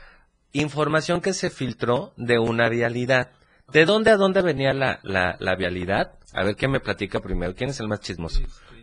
[0.53, 3.33] información que se filtró de una vialidad.
[3.70, 6.14] ¿De dónde a dónde venía la, la, la vialidad?
[6.33, 7.55] A ver, ¿quién me platica primero?
[7.55, 8.40] ¿Quién es el más chismoso?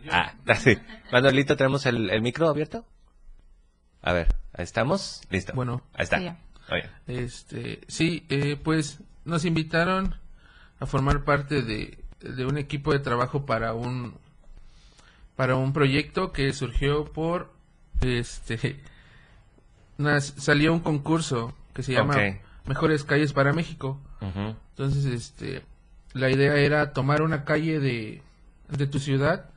[0.08, 0.78] Ah, sí.
[1.10, 2.86] Manuelito, ¿tenemos el, el micro abierto?
[4.00, 5.22] A ver, ¿ahí estamos?
[5.28, 5.54] Listo.
[5.56, 5.82] Bueno.
[5.92, 6.18] Ahí está.
[6.18, 6.38] Sí, ya.
[6.70, 6.88] Oye.
[7.08, 10.14] Este, sí, eh, pues nos invitaron
[10.78, 14.14] a formar parte de, de un equipo de trabajo para un
[15.36, 17.52] para un proyecto que surgió por
[18.00, 18.80] este
[20.20, 22.16] salió un concurso que se llama.
[22.66, 24.00] Mejores calles para México.
[24.20, 25.62] Entonces, este
[26.12, 28.22] la idea era tomar una calle de
[28.68, 29.50] de tu ciudad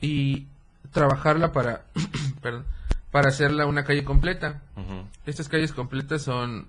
[0.00, 0.46] y
[0.92, 1.84] trabajarla para
[2.42, 2.64] perdón,
[3.10, 4.62] para hacerla una calle completa.
[5.26, 6.68] Estas calles completas son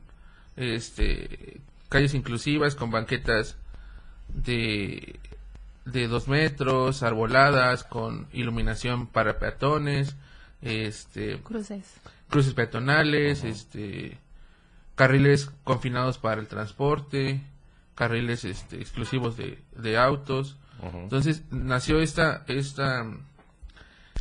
[0.56, 3.58] este calles inclusivas con banquetas
[4.34, 5.20] de
[5.92, 10.16] de dos metros, arboladas, con iluminación para peatones,
[10.62, 11.86] este Cruces.
[12.30, 14.18] cruces peatonales, este
[14.96, 17.42] carriles confinados para el transporte,
[17.96, 20.58] carriles este, exclusivos de, de autos.
[20.94, 23.06] Entonces nació esta esta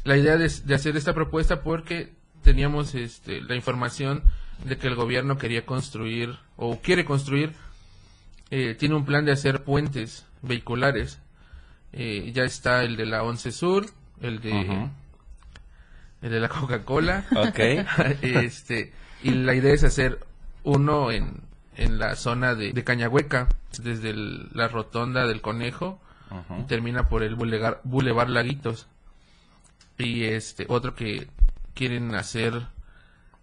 [0.05, 4.23] la idea de, de hacer esta propuesta porque teníamos este, la información
[4.65, 7.53] de que el gobierno quería construir o quiere construir
[8.51, 11.21] eh, tiene un plan de hacer puentes vehiculares.
[11.93, 13.87] Eh, ya está el de la Once Sur
[14.21, 14.51] el de
[16.23, 17.25] el de la Coca-Cola.
[17.37, 17.59] Ok.
[18.23, 20.19] este y la idea es hacer
[20.65, 21.41] uno en,
[21.77, 23.49] en la zona de, de Cañahueca
[23.81, 26.01] desde el- la rotonda del Conejo
[26.61, 28.87] y termina por el Boulevard, Boulevard Laguitos.
[29.97, 31.27] Y este otro que
[31.75, 32.67] quieren hacer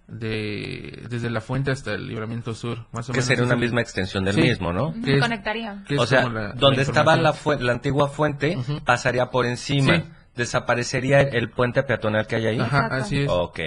[0.08, 3.56] de desde la fuente hasta el libramiento sur más o Que menos sería es una
[3.56, 4.94] misma extensión del Sí, mismo, ¿no?
[5.04, 5.84] que es- Conectaría.
[5.88, 9.96] que o sea, la donde estaba la, la antigua fuente, pasaría por encima.
[9.98, 10.04] Sí.
[10.36, 12.60] Desaparecería el puente peatonal que hay ahí.
[12.60, 12.96] Ajá, Exacto.
[13.06, 13.30] así es.
[13.30, 13.60] Ok.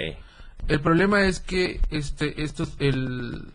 [0.67, 3.51] El problema es que este estos el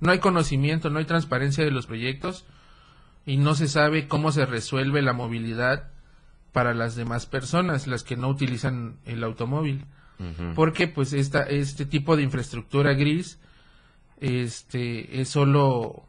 [0.00, 2.44] no hay conocimiento, no hay transparencia de los proyectos
[3.24, 5.84] y no se sabe cómo se resuelve la movilidad
[6.52, 9.84] para las demás personas, las que no utilizan el automóvil.
[10.54, 13.38] Porque pues esta este tipo de infraestructura gris
[14.20, 16.04] este es solo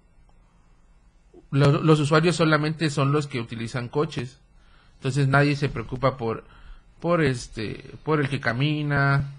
[1.52, 4.40] lo- los usuarios solamente son los que utilizan coches.
[4.96, 6.44] Entonces nadie se preocupa por,
[7.00, 9.32] por este, por el que camina,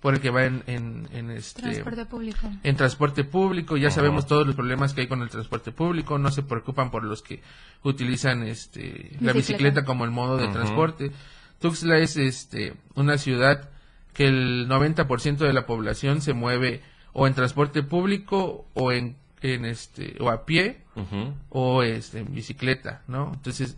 [0.00, 2.50] por el que va en, en, en este, Transporte público.
[2.62, 6.30] en transporte público, ya sabemos todos los problemas que hay con el transporte público, no
[6.30, 7.42] se preocupan por los que
[7.82, 9.84] utilizan este la Bicicleta.
[9.84, 11.10] como el modo de transporte.
[11.60, 13.70] Tuxtla es este una ciudad
[14.16, 16.80] que el 90% de la población se mueve
[17.12, 20.78] o en transporte público o en, en este o a pie
[21.50, 23.32] o este, en bicicleta, ¿no?
[23.34, 23.76] Entonces,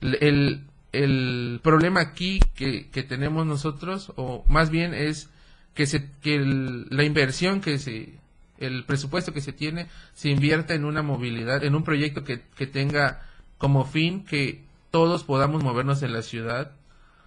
[0.00, 5.30] el, el problema aquí que, que tenemos nosotros, o más bien es
[5.74, 8.14] que, se, que el- la inversión que se,
[8.58, 12.66] el presupuesto que se tiene, se invierta en una movilidad, en un proyecto que, que
[12.66, 13.22] tenga
[13.58, 16.72] como fin que todos podamos movernos en la ciudad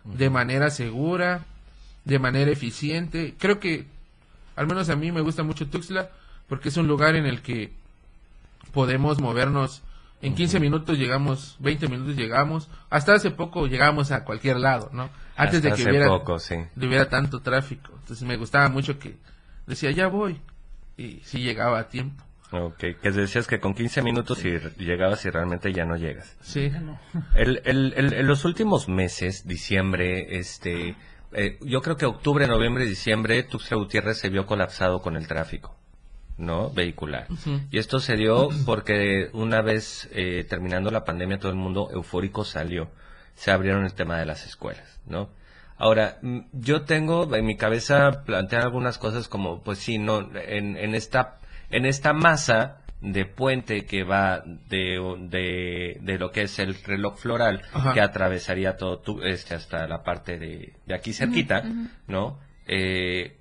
[0.03, 1.45] de manera segura,
[2.05, 3.35] de manera eficiente.
[3.37, 3.85] Creo que,
[4.55, 6.09] al menos a mí me gusta mucho Tuxtla,
[6.47, 7.71] porque es un lugar en el que
[8.73, 9.81] podemos movernos.
[10.21, 12.69] En 15 minutos llegamos, 20 minutos llegamos.
[12.89, 15.09] Hasta hace poco llegamos a cualquier lado, ¿no?
[15.35, 16.55] Antes Hasta de que hace hubiera, poco, sí.
[16.75, 17.91] de hubiera tanto tráfico.
[18.01, 19.15] Entonces me gustaba mucho que
[19.65, 20.39] decía, ya voy.
[20.97, 22.23] Y sí llegaba a tiempo.
[22.51, 26.35] Ok, que decías que con 15 minutos y llegabas y realmente ya no llegas.
[26.41, 26.69] Sí.
[27.33, 30.95] El, el, el- en los últimos meses, diciembre, este,
[31.33, 35.75] eh, yo creo que octubre, noviembre, diciembre, Tuxtla Gutiérrez se vio colapsado con el tráfico,
[36.37, 36.69] ¿no?
[36.71, 37.27] Vehicular.
[37.69, 42.43] Y esto se dio porque una vez eh, terminando la pandemia todo el mundo eufórico
[42.43, 42.89] salió.
[43.33, 45.29] Se abrieron el tema de las escuelas, ¿no?
[45.77, 50.77] Ahora, mm, yo tengo en mi cabeza plantear algunas cosas como, pues sí, no, en,
[50.77, 51.39] en esta,
[51.69, 57.17] en esta masa de puente que va de, de, de lo que es el reloj
[57.17, 57.93] floral, Ajá.
[57.93, 61.63] que atravesaría todo tu- este, hasta la parte de, de aquí cerquita.
[62.07, 62.39] ¿no?
[62.67, 63.37] Eh,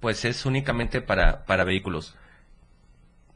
[0.00, 2.16] pues es únicamente para, para vehículos.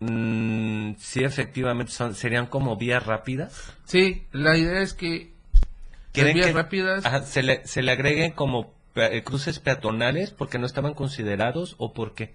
[0.01, 3.73] Mm, sí, efectivamente, son, serían como vías rápidas.
[3.85, 7.93] Sí, la idea es que las ¿Quieren vías que- rápidas Ajá, se, le, se le
[7.93, 12.35] agreguen como pe- cruces peatonales porque no estaban considerados o por qué.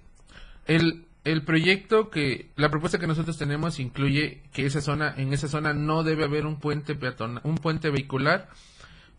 [0.68, 5.48] El, el proyecto que, la propuesta que nosotros tenemos incluye que esa zona, en esa
[5.48, 8.50] zona no debe haber un puente peatonal, un puente vehicular,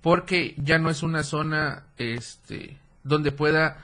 [0.01, 3.79] porque ya no es una zona, este, donde pueda,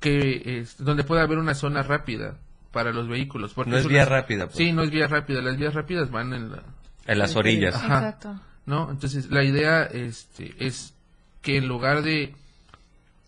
[0.00, 2.36] que, es- donde pueda haber una zona rápida
[2.72, 3.52] para los vehículos.
[3.54, 4.56] Porque No es una- vía rápida, pues.
[4.56, 6.62] Sí, no es vía rápida, las vías rápidas van en la,
[7.06, 7.74] En las orillas.
[7.74, 7.96] Ajá.
[7.98, 8.40] Exacto.
[8.64, 8.90] ¿no?
[8.90, 10.94] Entonces, la idea este, es
[11.42, 12.34] que en lugar de,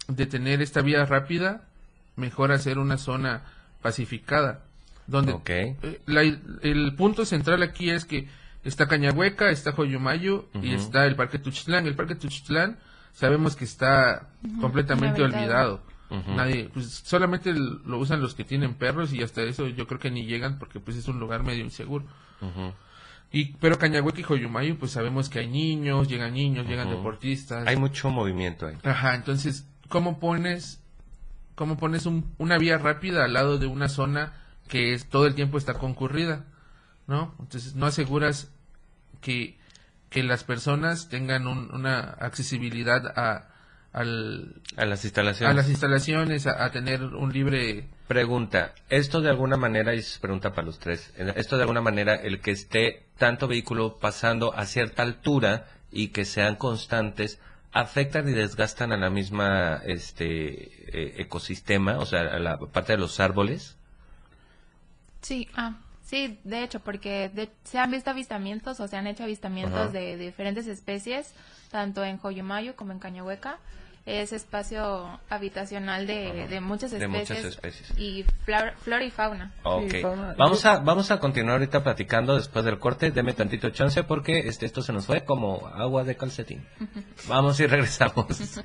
[0.09, 1.65] de tener esta vía rápida,
[2.17, 3.43] mejor hacer una zona
[3.85, 4.65] pacificada.
[5.07, 5.33] Donde
[5.83, 8.27] eh, la- el punto central aquí es que
[8.65, 10.77] está Cañahueca, está Joyomayo y Ujú.
[10.77, 11.87] está el Parque Tuxtlán.
[11.87, 12.79] El Parque Tuxtlán
[13.13, 14.31] sabemos que está
[14.63, 15.83] completamente olvidado.
[16.37, 20.11] Nadie, pues solamente lo usan los que tienen perros y hasta eso yo creo que
[20.11, 22.05] ni llegan porque pues es un lugar medio inseguro.
[23.33, 27.67] Y, pero Cañahueca y Joyumayo, pues sabemos que hay niños, llegan niños, llegan deportistas.
[27.67, 28.77] Hay mucho movimiento ahí.
[28.85, 30.81] Ajá, entonces, ¿cómo pones,
[31.55, 34.33] cómo pones un- una vía rápida al lado de una zona
[34.69, 36.45] que es todo el tiempo está concurrida?
[37.07, 37.35] ¿No?
[37.39, 38.51] Entonces, no aseguras
[39.21, 39.59] que,
[40.11, 43.51] que las personas tengan un- una accesibilidad a,
[43.93, 45.53] al, A las instalaciones.
[45.53, 47.89] a las instalaciones, a, a tener un libre...
[48.09, 52.15] Pregunta, esto de alguna manera, y es pregunta para los tres, esto de alguna manera,
[52.15, 57.39] el que esté tanto vehículo pasando a cierta altura y que sean constantes,
[57.75, 60.65] afectan y desgastan a la misma este
[60.99, 63.77] eh, ecosistema, o sea, a la parte de los árboles.
[65.23, 69.25] Sí, ah, sí, de hecho, porque de- se han visto avistamientos o se han hecho
[69.25, 71.35] avistamientos de diferentes especies,
[71.71, 73.59] tanto en Joyomayo como en Cañahueca.
[74.07, 77.31] Es espacio habitacional de, de muchas De especies.
[77.31, 77.99] muchas especies.
[77.99, 79.51] Y flor- flora y fauna.
[79.63, 79.95] Ok.
[80.03, 80.35] fauna.
[80.37, 83.11] Vamos a, vamos a continuar ahorita platicando después del corte.
[83.13, 86.67] Deme tantito chance porque este, esto se nos fue como agua de calcetín.
[87.29, 88.27] Vamos y regresamos.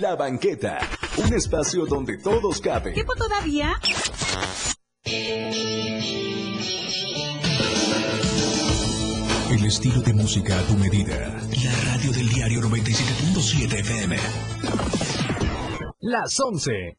[0.00, 0.78] La banqueta,
[1.16, 2.94] un espacio donde todos caben.
[2.94, 3.74] ¿Tiempo todavía?
[9.50, 11.16] El estilo de música a tu medida.
[11.64, 14.16] La radio del diario 97.7 FM.
[16.00, 16.98] Las 11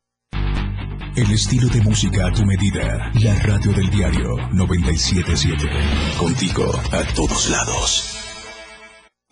[1.13, 3.11] El estilo de música a tu medida.
[3.21, 5.67] La radio del diario 977.
[6.17, 8.17] Contigo a todos lados.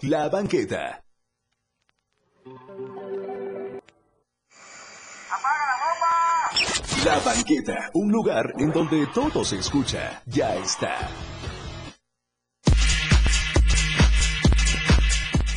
[0.02, 1.02] La banqueta.
[7.06, 11.10] La banqueta, un lugar en donde todo se escucha, ya está.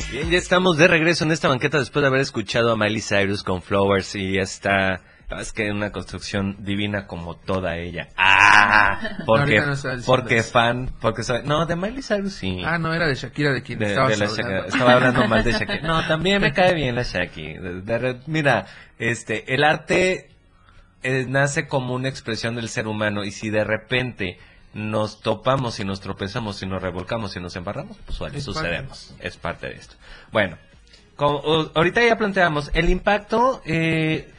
[0.09, 3.43] Bien, ya estamos de regreso en esta banqueta después de haber escuchado a Miley Cyrus
[3.43, 5.01] con Flowers y esta
[5.39, 8.09] es que una construcción divina como toda ella.
[8.17, 9.73] Ah, porque no
[10.05, 12.61] porque fan, porque soy- no de Miley Cyrus sí.
[12.65, 14.25] Ah, no, era de Shakira de quien De- de la hablando.
[14.35, 14.65] Shakira.
[14.67, 15.81] Estaba hablando mal de Shakira.
[15.81, 18.15] No, también me cae bien la Shakira.
[18.27, 18.65] Mira,
[18.99, 20.29] este, el arte
[21.03, 24.37] eh, nace como una expresión del ser humano y si de repente
[24.73, 28.59] nos topamos y nos tropezamos y nos revolcamos y nos embarramos, pues suele Es parte.
[28.59, 29.15] sucedemos.
[29.19, 29.95] Es parte de esto.
[30.31, 30.57] Bueno,
[31.15, 31.41] como,
[31.75, 34.31] ahorita ya planteamos el impacto eh,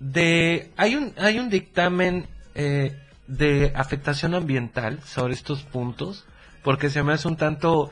[0.00, 2.96] de hay un hay un dictamen eh,
[3.26, 6.24] de afectación ambiental sobre estos puntos
[6.64, 7.90] porque se me hace un tanto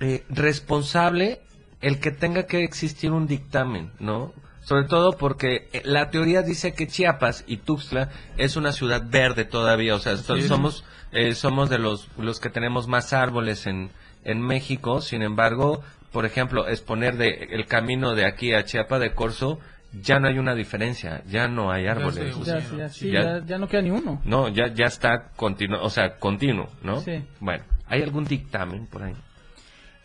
[0.00, 1.40] eh, responsable
[1.80, 4.32] el que tenga que existir un dictamen, ¿no?
[4.62, 9.44] Sobre todo porque eh, la teoría dice que Chiapas y Tuxtla es una ciudad verde
[9.44, 10.42] todavía, o sea, Sí.
[10.42, 13.90] somos eh, somos de los los que tenemos más árboles en
[14.24, 15.82] en México, sin embargo,
[16.12, 19.58] por ejemplo, exponer de el camino de aquí a Chiapa de Corzo
[20.00, 22.34] ya no hay una diferencia, ya no hay árboles.
[22.44, 24.20] Ya, sí, ya, sí, Ya- ya- ya no queda ni uno.
[24.24, 27.00] no, ya, ya está continuo, o sea, continuo, ¿no?
[27.00, 27.24] Sí.
[27.40, 29.14] Bueno, ¿hay algún dictamen por ahí?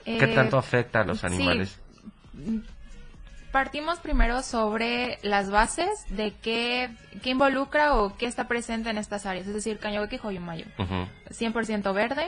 [0.04, 1.26] ¿Qué Eh, tanto afecta a los sí.
[1.28, 1.80] animales?
[3.52, 6.90] Partimos primero sobre las bases de qué,
[7.24, 10.66] qué involucra o qué está presente en estas áreas, es decir, Cañahueque y Joyomayo.
[10.78, 11.08] Ujú.
[11.32, 12.28] 100% verde,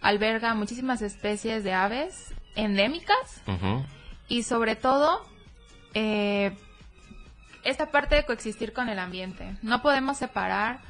[0.00, 3.40] alberga muchísimas especies de aves endémicas
[4.28, 5.24] y sobre todo
[5.94, 6.56] eh,
[7.64, 9.56] esta parte de coexistir con el ambiente.
[9.62, 10.80] No podemos separar,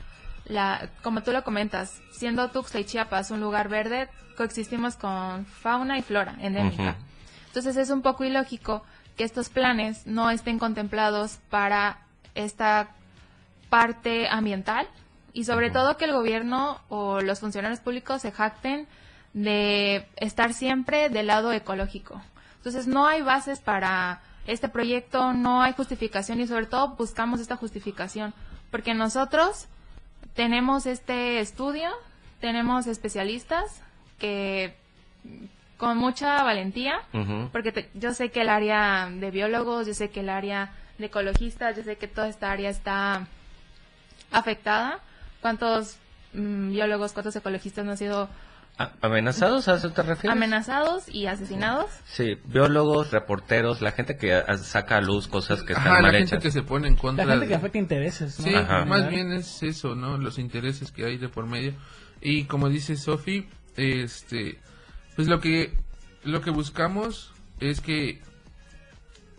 [0.44, 5.98] la, como tú lo comentas, siendo Tuxtla y Chiapas un lugar verde, coexistimos con fauna
[5.98, 6.96] y flora endémica.
[7.48, 8.82] Entonces es un poco ilógico
[9.16, 11.98] que estos planes no estén contemplados para
[12.34, 12.88] esta
[13.68, 14.86] parte ambiental
[15.32, 18.86] y sobre todo que el gobierno o los funcionarios públicos se jacten
[19.34, 22.22] de estar siempre del lado ecológico.
[22.56, 27.56] Entonces no hay bases para este proyecto, no hay justificación y sobre todo buscamos esta
[27.56, 28.34] justificación
[28.70, 29.66] porque nosotros
[30.34, 31.90] tenemos este estudio,
[32.40, 33.82] tenemos especialistas
[34.18, 34.74] que
[35.76, 37.00] con mucha valentía,
[37.52, 41.06] porque te- yo sé que el área de biólogos, yo sé que el área de
[41.06, 43.26] ecologistas, yo sé que toda esta área está
[44.30, 45.00] afectada.
[45.40, 45.96] ¿Cuántos
[46.34, 48.28] mm, biólogos, cuántos ecologistas no han sido ¿A-
[49.00, 50.32] ¿Amenazados a eso te refieres?
[50.36, 51.90] amenazados y asesinados?
[52.06, 56.02] Sí, biólogos, reporteros, la gente que a- saca a luz cosas que están Ajá, la
[56.02, 56.42] mal gente hechas.
[56.42, 58.44] que se pone en contra La gente de- que afecta intereses, ¿no?
[58.46, 58.84] Sí, Ajá.
[58.84, 60.16] más bien es eso, ¿no?
[60.18, 61.74] Los intereses que hay de por medio.
[62.20, 63.46] Y como dice Sofi,
[63.76, 64.58] este,
[65.16, 65.72] pues lo que
[66.24, 68.20] lo que buscamos es que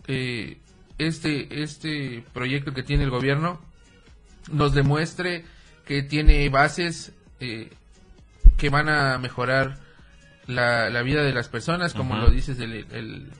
[0.06, 0.58] eh,
[0.98, 3.60] este este proyecto que tiene el gobierno
[4.52, 5.44] nos demuestre
[5.86, 7.70] que tiene bases eh,
[8.56, 9.78] que van a mejorar
[10.46, 13.30] la, la vida de las personas, como lo dices el, el,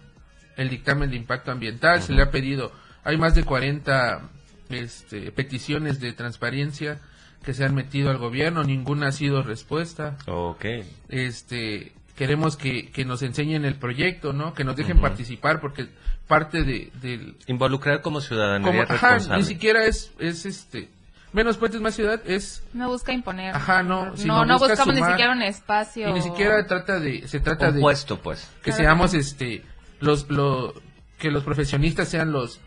[0.57, 2.73] el dictamen de impacto ambiental, se le ha pedido,
[3.05, 4.31] hay más de 40
[4.71, 7.01] este, peticiones de transparencia
[7.45, 10.17] que se han metido al gobierno, ninguna ha sido respuesta.
[10.27, 10.65] Ok.
[11.09, 14.55] Este, queremos que, que nos enseñen el proyecto, ¿no?
[14.55, 15.89] Que nos dejen participar porque
[16.27, 19.43] parte de, del Involucrar como ciudadanía como, ajá, responsable.
[19.43, 20.89] ni siquiera es, es este,
[21.35, 23.55] menos puentes más ciudad, es No busca imponer.
[23.55, 26.09] Ajá, no, sino no, no busca buscamos ni siquiera un espacio.
[26.09, 28.51] Y ni siquiera trata de, se trata Un de puesto, pues.
[28.63, 28.77] que Claro.
[28.79, 29.63] seamos este,
[30.01, 30.73] los, lo,
[31.19, 32.61] que los profesionistas sean los,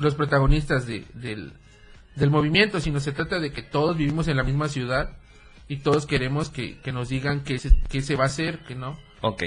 [0.00, 1.52] los protagonistas de, del,
[2.16, 5.10] del movimiento, sino se trata de que todos vivimos en la misma ciudad
[5.68, 8.74] y todos queremos que, que nos digan qué se, qué se va a hacer, que
[8.74, 8.98] no.
[9.20, 9.44] Ok.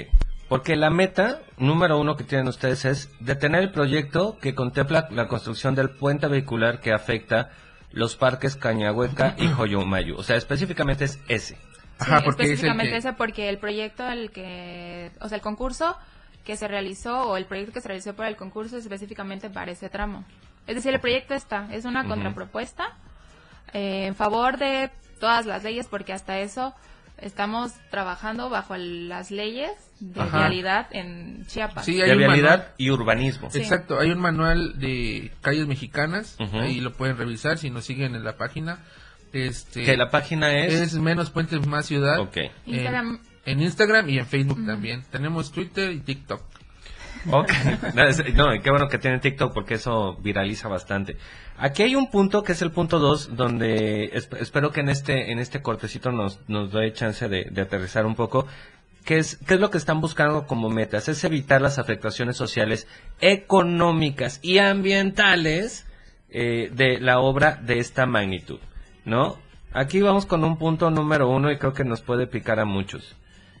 [0.48, 5.26] Porque la meta número uno que tienen ustedes es detener el proyecto que contempla la
[5.26, 7.50] construcción del puente vehicular que afecta
[7.96, 10.16] los parques Cañahueca y Joyomayu.
[10.16, 11.56] O sea, específicamente es ese.
[11.98, 15.96] Sí, específicamente ese porque el proyecto al que, o sea, el concurso
[16.44, 19.72] que se realizó o el proyecto que se realizó para el concurso es específicamente para
[19.72, 20.26] ese tramo.
[20.66, 22.92] Es decir, el proyecto está, es una contrapropuesta
[23.72, 26.74] eh, en favor de todas las leyes porque hasta eso
[27.18, 30.38] estamos trabajando bajo las leyes de Ajá.
[30.40, 31.84] vialidad en Chiapas.
[31.84, 32.74] Sí, hay de vialidad manual.
[32.76, 33.50] y urbanismo.
[33.50, 33.58] Sí.
[33.58, 36.58] Exacto, hay un manual de calles mexicanas, Ujú.
[36.58, 38.80] ahí lo pueden revisar si nos siguen en la página.
[39.32, 40.72] Este, Que la página es...
[40.74, 42.20] es menos puentes más ciudad.
[42.20, 42.36] Ok.
[42.36, 43.20] En, Instagram.
[43.44, 45.02] en Instagram y en Facebook también.
[45.10, 46.42] Tenemos Twitter y TikTok.
[47.30, 47.50] Ok.
[47.94, 51.16] No, es- no, y qué bueno que tienen TikTok porque eso viraliza bastante.
[51.58, 55.32] Aquí hay un punto que es el punto 2 donde esp- espero que en este
[55.32, 58.46] en este cortecito nos nos dé chance de, de aterrizar un poco.
[59.04, 61.08] ¿Qué es, ¿Qué es lo que están buscando como metas?
[61.08, 62.88] Es evitar las afectaciones sociales,
[63.20, 65.86] económicas y ambientales
[66.28, 68.58] eh, de la obra de esta magnitud,
[69.04, 69.38] ¿no?
[69.72, 73.14] Aquí vamos con un punto número uno y creo que nos puede picar a muchos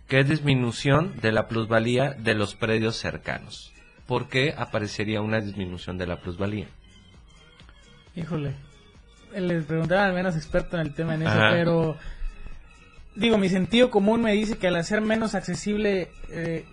[0.08, 3.72] que es disminución de la plusvalía de los predios cercanos.
[4.06, 6.66] ¿Por qué aparecería una disminución de la plusvalía?
[8.16, 8.54] Híjole.
[9.34, 11.50] Les preguntaba al menos experto en el tema en eso, Ajá.
[11.52, 11.96] pero
[13.14, 16.64] digo, mi sentido común me dice que al hacer menos accesible eh,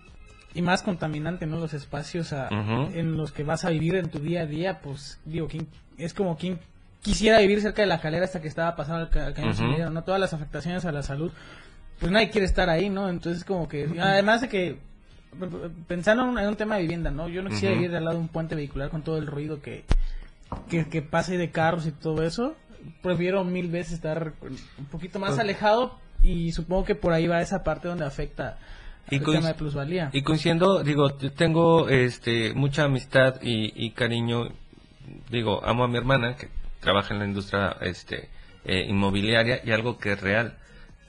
[0.53, 1.59] y más contaminante ¿no?
[1.59, 2.47] los espacios a-
[2.93, 5.67] en los que vas a vivir en tu día a día, pues digo, ¿quién-
[5.97, 6.59] es como quien
[7.01, 10.03] quisiera vivir cerca de la calera hasta que estaba pasando el, ca- el cañón ¿no?
[10.03, 11.31] Todas las afectaciones a la salud,
[11.99, 13.09] pues nadie quiere estar ahí, ¿no?
[13.09, 14.77] Entonces como que, además de que,
[15.87, 17.27] pensando en un, en un tema de vivienda, ¿no?
[17.27, 17.81] Yo no quisiera Ujú.
[17.81, 19.83] vivir al lado de un puente vehicular con todo el ruido que,
[20.69, 22.55] que, que pase de carros y todo eso.
[23.01, 24.33] Prefiero mil veces estar
[24.77, 28.57] un poquito más alejado y supongo que por ahí va esa parte donde afecta
[29.09, 30.09] Y el tema de plusvalía.
[30.13, 34.49] Y coincidiendo, digo, tengo este mucha amistad y, y cariño,
[35.29, 36.49] digo, amo a mi hermana que
[36.79, 38.29] trabaja en la industria este
[38.65, 40.57] eh, inmobiliaria y algo que es real.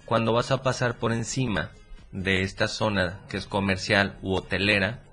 [0.04, 1.70] Cuando vas a pasar por encima
[2.12, 5.03] de esta zona que es comercial u hotelera,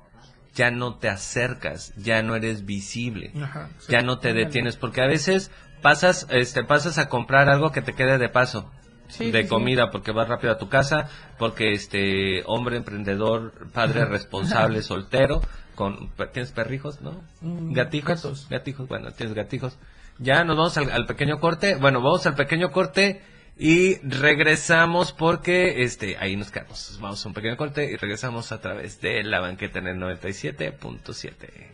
[0.56, 3.32] ya no te acercas, ya no eres visible.
[3.42, 3.92] Ajá, sí.
[3.92, 7.94] ya no te detienes porque a veces pasas este pasas a comprar algo que te
[7.94, 8.70] quede de paso
[9.08, 9.50] Sí, de sí.
[9.50, 15.42] comida porque vas rápido a tu casa porque este hombre emprendedor padre responsable soltero
[15.76, 18.48] con tienes perrijos no Mm, gatijos gatos.
[18.50, 19.78] gatijos bueno tienes gatijos
[20.20, 23.22] ya nos vamos al, al pequeño corte bueno vamos al pequeño corte
[23.64, 28.60] y regresamos porque este ahí nos quedamos vamos a un pequeño corte y regresamos a
[28.60, 31.72] través de la banqueta en el 97.7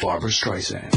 [0.00, 0.92] Barbara Streisand.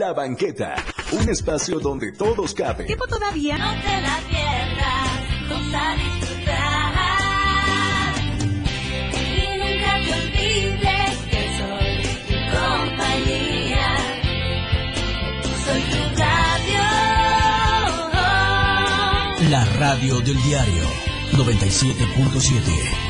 [0.00, 0.74] La banqueta,
[1.12, 2.86] un espacio donde todos caben.
[2.86, 3.58] ¿Tiempo todavía?
[3.58, 5.10] No te la pierdas,
[5.50, 6.94] vamos a disfrutar.
[9.12, 11.92] Y nunca te olvides que soy
[12.28, 13.88] tu compañía.
[15.66, 16.84] Soy tu radio.
[19.50, 20.84] La radio del diario
[21.32, 23.09] 97.7.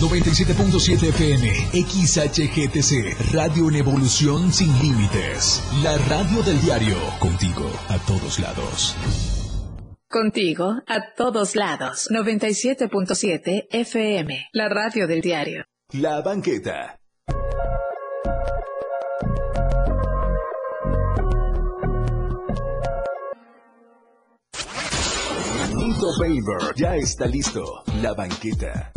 [0.00, 5.62] 97.7 FM, XHGTC, Radio en Evolución Sin Límites.
[5.82, 8.96] La radio del diario, contigo a todos lados.
[10.08, 12.08] Contigo a todos lados.
[12.10, 15.64] 97.7 FM, la radio del diario.
[15.92, 16.98] La banqueta.
[26.16, 27.82] Paver ya está listo.
[28.02, 28.92] La banqueta.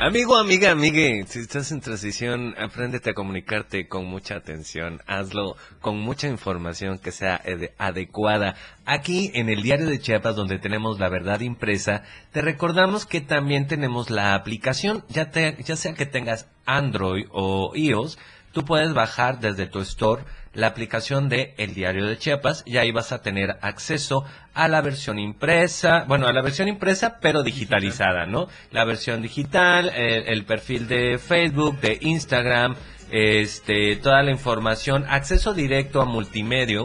[0.00, 5.00] Amigo, amiga, amigue, si estás en transición, apréndete a comunicarte con mucha atención.
[5.08, 8.54] Hazlo con mucha información que sea ade- adecuada.
[8.86, 13.66] Aquí en el diario de Chiapas, donde tenemos la verdad impresa, te recordamos que también
[13.66, 18.18] tenemos la aplicación, ya, te- ya sea que tengas Android o iOS,
[18.58, 22.90] tú puedes bajar desde tu store la aplicación de El Diario de Chiapas y ahí
[22.90, 28.26] vas a tener acceso a la versión impresa, bueno, a la versión impresa pero digitalizada,
[28.26, 28.48] ¿no?
[28.72, 32.74] La versión digital, el, perfil de Facebook, de Instagram,
[33.12, 36.80] este, toda la información, acceso directo a multimedia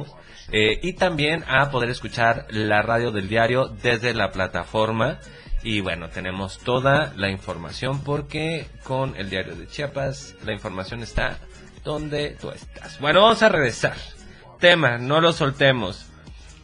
[0.52, 5.18] eh, y también a poder escuchar la radio del diario desde la plataforma.
[5.64, 11.40] Y bueno, tenemos toda la información porque con el diario de Chiapas la información está
[11.84, 13.00] donde tú estás.
[13.00, 13.96] Bueno, vamos a regresar.
[14.60, 16.08] Tema, no lo soltemos.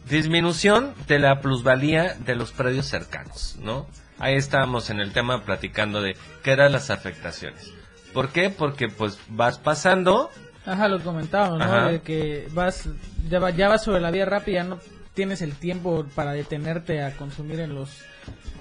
[0.08, 3.86] Disminución de la plusvalía de los predios cercanos, ¿no?
[4.18, 7.72] Ahí estábamos en el tema platicando de qué eran las afectaciones.
[8.12, 8.50] ¿Por qué?
[8.50, 10.30] Porque pues vas pasando
[10.66, 11.64] Ajá, lo comentábamos, ¿no?
[11.64, 11.88] Ajá.
[11.88, 12.88] De que vas,
[13.28, 14.78] ya, va- ya vas sobre la vía rápida, no
[15.14, 17.90] tienes el tiempo para detenerte a consumir en los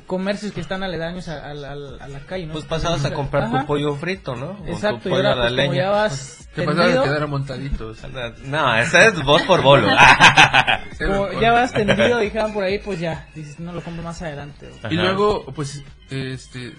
[0.09, 2.53] comercios que están aledaños a, a la- a la calle, ¿no?
[2.53, 3.59] Pues pasabas a comprar Ajá.
[3.59, 4.53] tu pollo frito, ¿no?
[4.53, 6.93] O tu Exacto, y pollo ahora a la pues, como ya vas Te pasaba de
[6.93, 7.97] tendido, quedar montaditos.
[8.45, 9.87] No, esa es voz por bolo.
[10.97, 14.71] como ya vas tendido, dijeron por ahí, pues ya, dices, no lo compro más adelante.
[14.89, 16.73] Y luego, pues, este,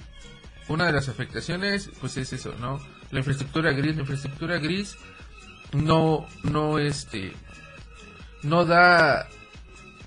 [0.66, 2.81] una de las afectaciones, pues es eso, ¿no?
[3.12, 4.97] La infraestructura gris, la infraestructura gris
[5.72, 7.33] no, no, este,
[8.43, 9.28] no da,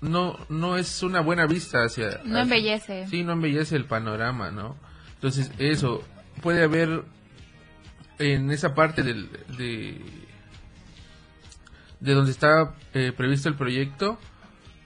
[0.03, 2.21] no, no es una buena vista hacia...
[2.25, 3.07] No embellece.
[3.07, 4.75] Sí, no embellece el panorama, ¿no?
[5.15, 6.03] Entonces, eso,
[6.41, 7.03] puede haber
[8.19, 10.01] en esa parte del, de,
[11.99, 14.19] de donde está eh, previsto el proyecto,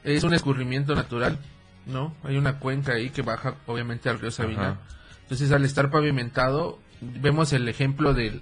[0.03, 1.37] es un escurrimiento natural,
[1.85, 2.15] ¿no?
[2.23, 4.69] Hay una cuenca ahí que baja obviamente al río Sabina.
[4.69, 4.77] Ajá.
[5.23, 8.41] Entonces, al estar pavimentado, vemos el ejemplo del,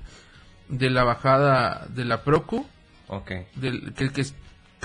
[0.70, 2.68] de la bajada de la Procu,
[3.08, 3.32] Ok.
[3.56, 4.36] del, que, que es-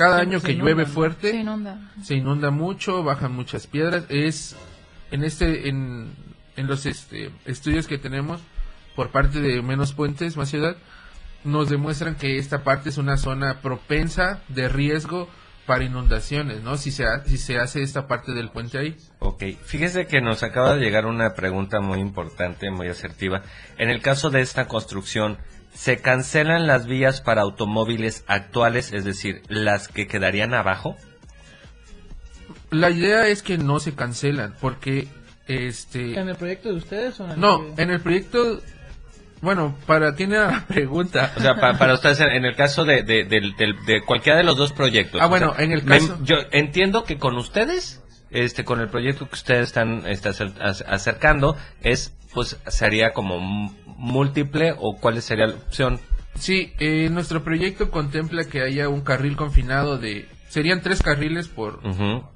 [0.00, 1.92] cada Sí, año se que inunda, llueve fuerte, Se inunda.
[2.02, 4.04] se inunda mucho, bajan muchas piedras.
[4.08, 4.56] Es
[5.10, 6.12] en este, en,
[6.56, 8.40] en los este, estudios que tenemos
[8.96, 10.76] por parte de Menos Puentes, Más Ciudad,
[11.44, 15.28] nos demuestran que esta parte es una zona propensa de riesgo
[15.66, 16.76] para inundaciones, ¿no?
[16.76, 18.96] Si se, ha- si se hace esta parte del puente ahí.
[19.20, 23.42] Ok, fíjese que nos acaba de llegar una pregunta muy importante, muy asertiva.
[23.78, 25.38] En el caso de esta construcción,
[25.74, 30.96] ¿se cancelan las vías para automóviles actuales, es decir, las que quedarían abajo?
[32.70, 35.08] La idea es que no se cancelan, porque
[35.46, 36.18] este...
[36.18, 38.60] ¿En el proyecto de ustedes o en el No, que- en el proyecto...
[39.42, 41.32] Bueno, para tiene la pregunta.
[41.36, 44.44] O sea, pa- para ustedes, en, el caso de, de, del- del- de cualquiera de
[44.44, 45.20] los dos proyectos.
[45.20, 48.80] Ah, o bueno, sea, en el me- caso- yo entiendo que con ustedes, este, con
[48.80, 53.38] el proyecto que ustedes están este, ac- acercando, es, pues, sería como
[53.96, 56.00] múltiple o cuál sería la opción.
[56.38, 60.28] Sí, eh, nuestro proyecto contempla que haya un carril confinado de...
[60.48, 61.80] Serían tres carriles por,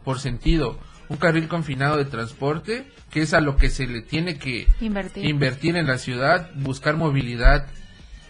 [0.04, 0.78] por sentido.
[1.08, 5.24] Un carril confinado de transporte, que es a lo que se le tiene que Invertir.
[5.26, 7.66] invertir en la ciudad, buscar movilidad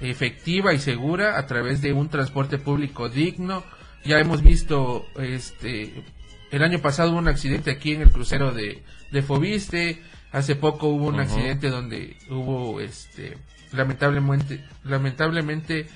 [0.01, 3.63] efectiva y segura a través de un transporte público digno.
[4.05, 6.03] Ya hemos visto, este,
[6.51, 10.03] el año pasado hubo un accidente aquí en el crucero de, de Fobiste,
[10.35, 13.39] hace poco hubo un accidente donde hubo, este,
[13.73, 15.87] lamentablemente, lamentablemente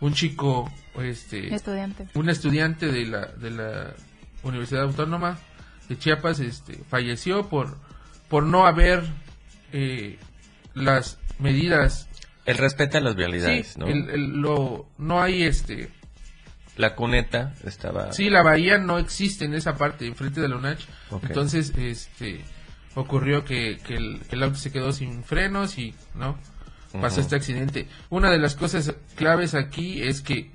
[0.00, 0.70] un chico,
[1.00, 2.06] este, Estudiante.
[2.14, 3.94] un estudiante de la, de la
[4.42, 5.38] Universidad Autónoma
[5.88, 7.78] de Chiapas, este, falleció por,
[8.28, 9.04] por no haber
[9.72, 10.18] eh,
[10.74, 12.08] las medidas
[12.44, 13.86] El respeto a las vialidades, Sí, ¿no?
[13.86, 15.90] el- el- lo, no hay este.
[16.76, 18.12] La cuneta estaba...
[18.12, 20.80] Sí, la bahía no existe en esa parte, enfrente de la UNACH.
[21.10, 21.24] Ok.
[21.24, 22.44] Entonces, este.
[22.96, 26.36] Ocurrió que, que el, el auto se quedó sin frenos y, ¿no?
[27.00, 27.86] Pasó este accidente.
[28.10, 30.50] Una de las cosas claves aquí es que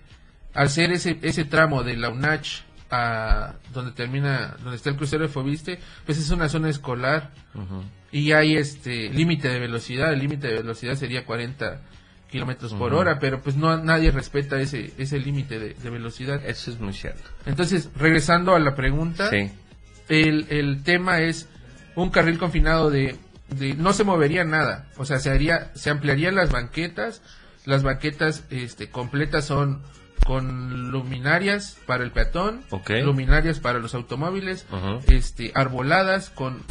[0.53, 5.23] al ser ese, ese tramo de la UNACH a donde termina, donde está el crucero
[5.23, 7.31] de Fobiste, pues es una zona escolar
[8.11, 11.79] y hay este límite de velocidad, el límite de velocidad sería 40
[12.29, 16.41] kilómetros por hora, pero pues no nadie respeta ese ese límite de, de velocidad.
[16.45, 17.21] Eso es muy cierto.
[17.45, 19.51] Entonces, regresando a la pregunta, Sí.
[20.09, 21.47] el, el tema es
[22.01, 23.15] un carril confinado de,
[23.49, 27.21] de no se movería nada, o sea, se haría, se ampliarían las banquetas,
[27.65, 29.81] las banquetas este completas son
[30.25, 32.91] con luminarias para el peatón, Ok.
[33.03, 34.65] luminarias para los automóviles,
[35.07, 36.61] este arboladas con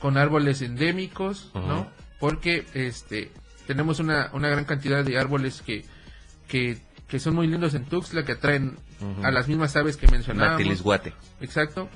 [0.00, 1.90] con árboles endémicos, ¿no?
[2.20, 3.30] Porque este
[3.66, 5.84] tenemos una, una gran cantidad de árboles que
[6.46, 8.76] que que son muy lindos en Tuxtla, que atraen
[9.22, 10.58] a las mismas aves que mencionábamos.
[11.40, 11.88] Exacto.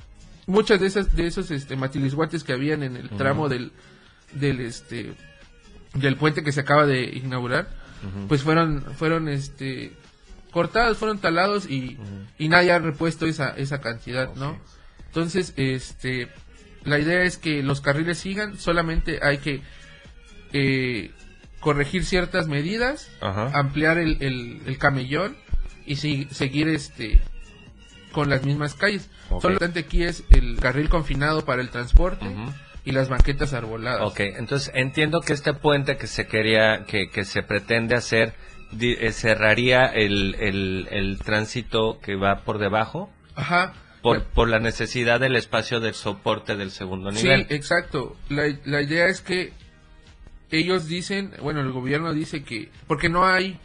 [0.47, 3.71] Muchas de esas de esos este matilisguates que habían en el tramo del
[4.33, 5.13] del este
[5.93, 7.67] del puente que se acaba de inaugurar,
[8.27, 9.93] pues fueron fueron este
[10.51, 11.97] cortados, fueron talados y,
[12.37, 14.59] y nadie ha repuesto esa esa cantidad, ¿no?
[15.07, 16.27] Entonces, este
[16.83, 19.61] la idea es que los carriles sigan, solamente hay que
[20.51, 21.11] eh,
[21.59, 23.09] corregir ciertas medidas,
[23.53, 25.37] ampliar el, el, el camellón
[25.85, 27.21] y si- seguir este
[28.13, 29.09] con las mismas calles.
[29.29, 29.41] Ok.
[29.41, 32.25] Solamente aquí es el carril confinado para el transporte
[32.85, 34.01] y las banquetas arboladas.
[34.03, 38.33] Ok, entonces entiendo que este puente que se quería, que, que se pretende hacer,
[38.79, 43.11] eh, cerraría el, el, el tránsito que va por debajo.
[43.35, 43.73] Ajá.
[44.01, 47.47] Por, por la necesidad del espacio de soporte del segundo Sí, nivel.
[47.49, 48.17] exacto.
[48.29, 49.53] La, la idea es que
[50.51, 53.59] ellos dicen, bueno, el gobierno dice que porque no hay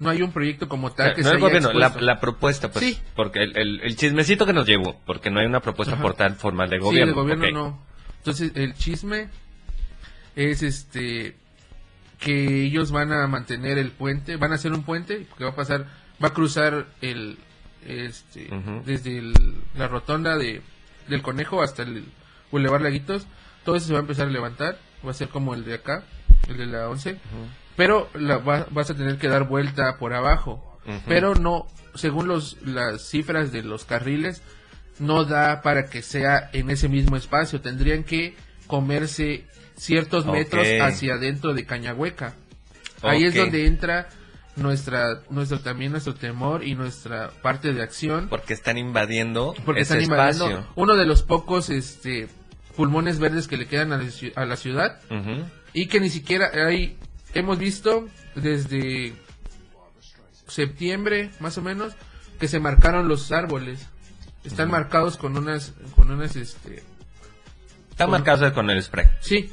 [0.00, 2.98] no hay un proyecto como tal que no se el gobierno, la, propuesta, pues, Sí.
[3.14, 6.02] porque el, el, el chismecito que nos llevó, porque no hay una propuesta Ajá.
[6.02, 7.06] por tal formal del Sí, gobierno.
[7.06, 7.86] del gobierno no.
[8.18, 9.28] Entonces, el chisme
[10.36, 11.36] es este
[12.18, 15.54] que ellos van a mantener el puente, van a hacer un puente que va a
[15.56, 15.86] pasar,
[16.22, 17.38] va a cruzar el
[17.86, 18.50] este
[18.84, 19.32] desde el-
[19.74, 20.60] la rotonda de
[21.08, 22.04] del Conejo hasta el
[22.52, 23.26] Boulevard Laguitos,
[23.64, 26.04] todo eso se va a empezar a levantar, va a ser como el de acá,
[26.48, 27.18] el de la 11,
[27.80, 30.78] pero la, va- vas a tener que dar vuelta por abajo,
[31.08, 34.42] pero no, según los las cifras de los carriles,
[34.98, 37.62] no da para que sea en ese mismo espacio.
[37.62, 38.34] Tendrían que
[38.66, 42.34] comerse ciertos metros hacia adentro de Cañahueca.
[43.00, 44.08] Ahí es donde entra
[44.56, 49.94] nuestra nuestro también nuestro temor y nuestra parte de acción Porque están invadiendo porque ese
[49.98, 50.72] están invadiendo espacio.
[50.74, 52.28] uno de los pocos este
[52.76, 55.44] pulmones verdes que le quedan a la, ciudad Ujú.
[55.72, 56.98] y que ni siquiera hay
[57.34, 59.14] hemos visto desde
[60.46, 61.94] septiembre más o menos
[62.38, 63.86] que se marcaron los árboles
[64.44, 66.82] están marcados con unas con unas este
[67.90, 69.06] Están marcados con el spray.
[69.20, 69.50] sí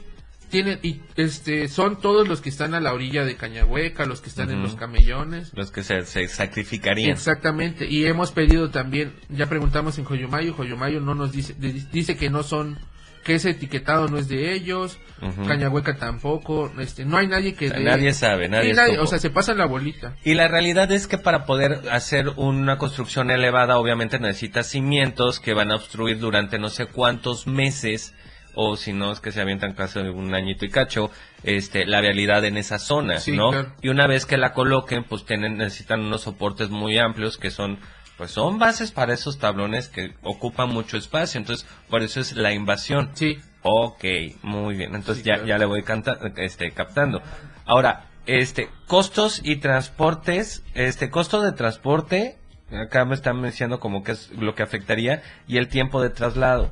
[0.50, 4.30] tienen y este son todos los que están a la orilla de Cañahueca los que
[4.30, 7.12] están en los camellones Los que se, se sacrificarían.
[7.12, 12.30] Exactamente, y hemos pedido también, ya preguntamos en Joyomayo, Joyomayo no nos dice, dice que
[12.30, 12.80] no son,
[13.28, 15.46] que ese etiquetado no es de ellos, Ujú.
[15.46, 17.68] Cañahueca tampoco, este, no hay nadie que...
[17.70, 19.02] Nadie sabe, nadie supo.
[19.04, 20.16] o sea, se pasan la bolita.
[20.24, 25.54] Y la realidad es que para poder hacer una construcción elevada, obviamente necesitas cimientos que
[25.54, 28.14] van a obstruir durante no sé cuántos meses,
[28.56, 31.12] o si no es que se avientan casi un añito y cacho,
[31.44, 33.50] este, la vialidad en esa zona, Sí, ¿no?
[33.52, 33.74] claro.
[33.82, 37.78] Y una vez que la coloquen, pues tienen, necesitan unos soportes muy amplios que son,
[38.18, 42.52] pues son bases para esos tablones que ocupan mucho espacio, entonces por eso es la
[42.52, 43.12] invasión.
[43.14, 43.40] Sí.
[43.62, 44.04] Ok,
[44.44, 47.22] muy bien, entonces ya, ya le voy canta, este, captando.
[47.66, 52.38] Ahora, este, costos y transportes, este, costo de transporte,
[52.72, 56.72] acá me están diciendo como que es lo que afectaría, y el tiempo de traslado.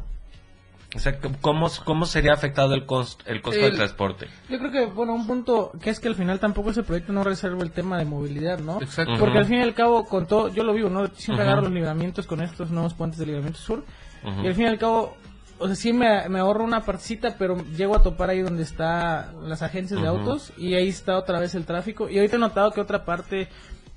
[0.96, 4.28] O sea, ¿cómo, cómo sería afectado el costo, el costo El- de transporte?
[4.50, 7.24] Yo creo que, bueno, un punto que es que al final tampoco ese proyecto no
[7.24, 8.82] reserva el tema de movilidad, ¿no?
[8.82, 9.14] Exacto.
[9.20, 11.08] Porque al fin y al cabo, con todo, yo lo vivo, ¿no?
[11.08, 13.84] Siempre agarro los libramientos con estos nuevos puentes de libramiento sur.
[14.44, 15.16] Y al fin y al cabo,
[15.60, 19.32] o sea, sí me, me ahorro una partecita, pero llego a topar ahí donde está
[19.44, 22.10] las agencias de autos y ahí está otra vez el tráfico.
[22.10, 23.50] Y ahorita he notado que otra parte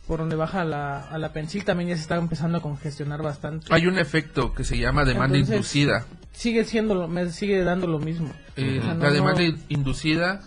[0.09, 3.67] por donde baja la, a la Pensil también ya se está empezando a congestionar bastante.
[3.71, 6.07] Hay un efecto que se llama demanda Entonces, inducida.
[6.33, 8.33] Sigue siendo, lo- me sigue dando lo mismo.
[8.57, 10.41] Eh, O sea, no- la demanda no- inducida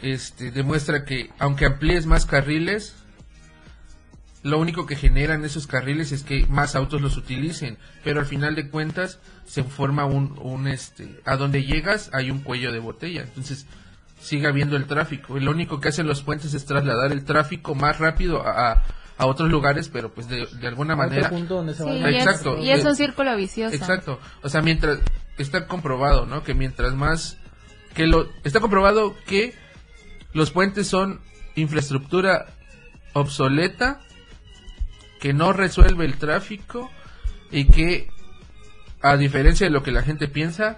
[0.00, 2.94] este, demuestra que aunque amplíes más carriles,
[4.42, 8.54] lo único que generan esos carriles es que más autos los utilicen, pero al final
[8.54, 13.22] de cuentas se forma un, un este, a donde llegas hay un cuello de botella,
[13.22, 13.66] entonces
[14.24, 17.74] sigue habiendo el tráfico, y lo único que hacen los puentes es trasladar el tráfico
[17.74, 18.82] más rápido a, a-
[19.16, 21.28] a otros lugares, pero pues de, de alguna manera...
[21.30, 22.58] punto donde se va Sí, a- y es- Exacto.
[22.58, 23.74] y es un círculo vicioso.
[23.76, 24.18] Exacto.
[24.42, 24.98] O sea, mientras
[25.38, 26.42] está comprobado, ¿no?
[26.42, 27.36] Que mientras más
[27.94, 29.54] que lo está comprobado que
[30.32, 31.20] los puentes son
[31.54, 32.46] infraestructura
[33.12, 34.00] obsoleta
[35.20, 36.90] que no resuelve el tráfico
[37.52, 38.08] y que
[39.00, 40.76] a diferencia de lo que la gente piensa.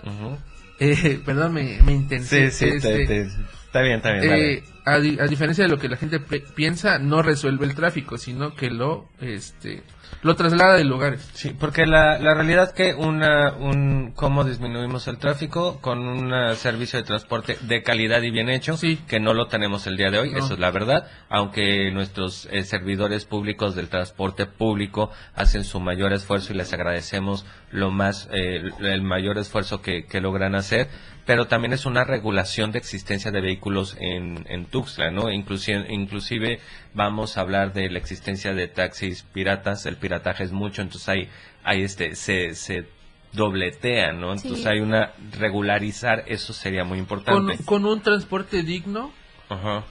[0.81, 2.51] Eh, perdón, me, me intenté.
[2.51, 3.20] Sí, sí, te- este, te-
[3.66, 4.33] está bien, está bien.
[4.33, 8.18] eh, a, di- a diferencia de lo que la gente piensa, no resuelve el tráfico,
[8.18, 9.83] sino que lo, este,
[10.23, 11.29] lo traslada de lugares.
[11.35, 16.99] Sí, porque la, la realidad que una, un, cómo disminuimos el tráfico con un servicio
[16.99, 20.33] de transporte de calidad y bien hecho, que no lo tenemos el día de hoy,
[20.33, 20.39] No.
[20.39, 26.12] eso es la verdad, aunque nuestros eh, servidores públicos del transporte público hacen su mayor
[26.12, 30.89] esfuerzo y les agradecemos lo más, eh, el mayor esfuerzo que, que logran hacer,
[31.27, 35.31] pero también es una regulación de existencia de vehículos en, en Tuxtla, ¿no?
[35.31, 36.61] Inclusive, inclusive
[36.95, 41.29] vamos a hablar de la existencia de taxis piratas, el pirataje es mucho, entonces hay,
[41.64, 42.87] hay este, se, se
[43.33, 44.33] dobletean, ¿no?
[44.33, 44.68] Entonces Sí.
[44.68, 47.59] hay una, regularizar eso sería muy importante.
[47.64, 49.12] con un transporte digno,
[49.49, 49.85] Ajá.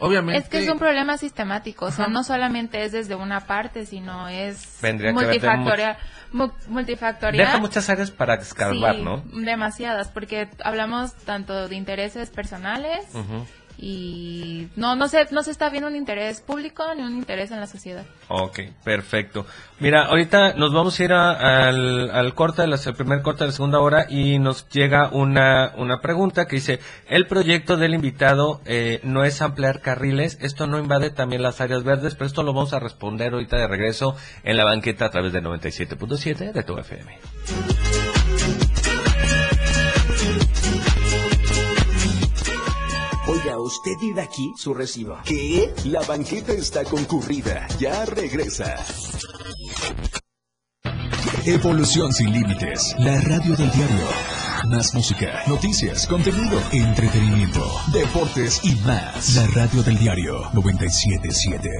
[0.00, 0.42] obviamente.
[0.42, 4.28] Es que es un problema sistemático, o sea, no solamente es desde una parte, sino
[4.28, 5.92] es Vendría multifactorial.
[5.94, 7.46] mu- multifactorial.
[7.46, 9.22] Deja muchas áreas para escarbar, Sí, ¿no?
[9.32, 13.46] demasiadas, porque hablamos tanto de intereses personales Ujú.
[13.80, 17.60] Y no no se no se está viendo un interés público ni un interés en
[17.60, 18.04] la sociedad.
[18.28, 19.46] Ok, perfecto.
[19.78, 23.52] Mira, ahorita nos vamos a ir al, al corte, de la- primer corte de la
[23.52, 28.98] segunda hora y nos llega una, una pregunta que dice, el proyecto del invitado eh,
[29.04, 32.72] no es ampliar carriles, esto no invade también las áreas verdes, pero esto lo vamos
[32.72, 37.18] a responder ahorita de regreso en la banqueta a través de 97.7 de tu FM.
[43.48, 44.52] Oiga, ¿usted vive aquí?
[44.56, 45.16] Su recibo.
[45.24, 45.72] ¿Qué?
[45.86, 47.66] La banqueta está concurrida.
[47.78, 48.76] Ya regresa.
[51.46, 52.94] Evolución sin límites.
[52.98, 54.06] La radio del diario.
[54.66, 59.34] Más música, noticias, contenido, entretenimiento, deportes y más.
[59.36, 61.70] La radio del diario 977.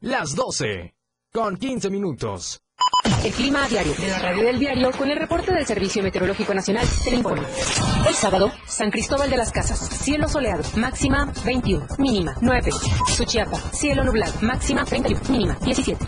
[0.00, 0.94] Las 12.
[1.32, 2.60] Con 15 minutos.
[3.24, 6.52] El clima a diario de la radio del diario con el reporte del Servicio Meteorológico
[6.52, 7.46] Nacional te informa.
[8.08, 12.70] El sábado, San Cristóbal de las Casas, cielo soleado, máxima 21, mínima 9.
[13.14, 16.06] Suchiapa, cielo nublado, máxima 31, mínima 17.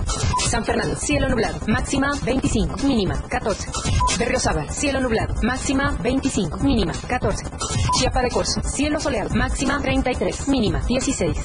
[0.48, 3.70] San Fernando, cielo nublado, máxima 25, mínima 14.
[4.18, 7.46] Berriozábal, cielo nublado, máxima 25, mínima 14.
[7.98, 11.36] Chiapa de Corzo, cielo soleado, máxima 33, mínima 16.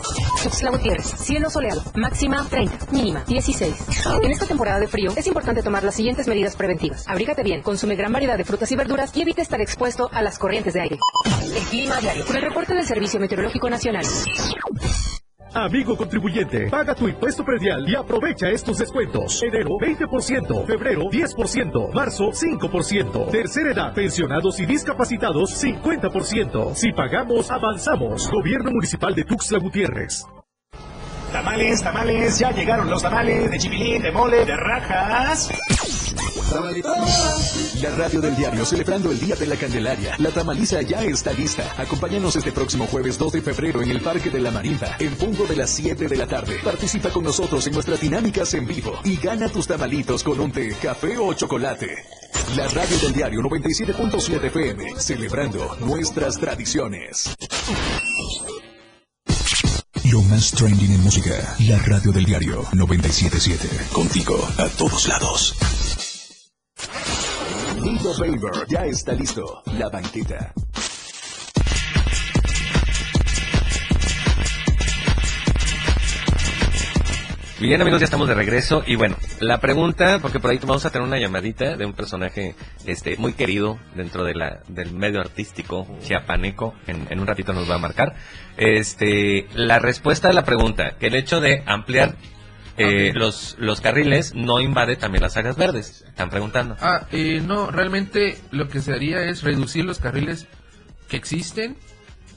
[0.43, 3.75] Tuxtla Gutiérrez, cielo soleado, máxima 30, mínima 16.
[4.23, 7.07] En esta temporada de frío es importante tomar las siguientes medidas preventivas.
[7.07, 10.36] Abrígate bien, consume gran variedad de frutas y verduras y evita estar expuesto a las
[10.37, 10.97] corrientes de aire.
[11.55, 12.25] El clima diario.
[12.25, 14.05] Con el reporte del Servicio Meteorológico Nacional.
[15.53, 19.41] Amigo contribuyente, paga tu impuesto predial y aprovecha estos descuentos.
[19.41, 26.75] Enero 20%, febrero 10%, marzo 5%, tercera edad, pensionados y discapacitados 50%.
[26.75, 28.29] Si pagamos, avanzamos.
[28.29, 30.25] Gobierno Municipal de Tuxtla Gutiérrez.
[31.31, 35.49] Tamales, tamales, ya llegaron los tamales de chipilín, de mole, de rajas.
[37.81, 40.15] La radio del diario celebrando el Día de la Candelaria.
[40.19, 41.73] La tamaliza ya está lista.
[41.77, 45.45] Acompáñanos este próximo jueves 2 de febrero en el Parque de la Marinda, en punto
[45.45, 46.59] de las 7 de la tarde.
[46.63, 50.73] Participa con nosotros en nuestras dinámicas en vivo y gana tus tamalitos con un té,
[50.81, 52.05] café o chocolate.
[52.55, 57.35] La radio del diario 97.7 FM, celebrando nuestras tradiciones.
[60.05, 61.55] Lo más trending en música.
[61.67, 63.67] La radio del diario 977.
[63.91, 66.06] Contigo a todos lados.
[67.81, 69.63] Nido Baber ya está listo.
[69.77, 70.53] La banqueta.
[77.59, 80.91] Bien amigos, ya estamos de regreso y bueno, la pregunta, porque por ahí vamos a
[80.91, 82.53] tener una llamadita de un personaje
[82.85, 87.67] este muy querido dentro de la del medio artístico chiapaneco, en, en un ratito nos
[87.67, 88.13] va a marcar.
[88.57, 92.15] Este, la respuesta a la pregunta, que el hecho de ampliar
[92.77, 96.75] eh, los los carriles no invade también las áreas verdes, están preguntando.
[96.79, 100.47] Ah, eh, no, realmente lo que se haría es reducir los carriles
[101.09, 101.75] que existen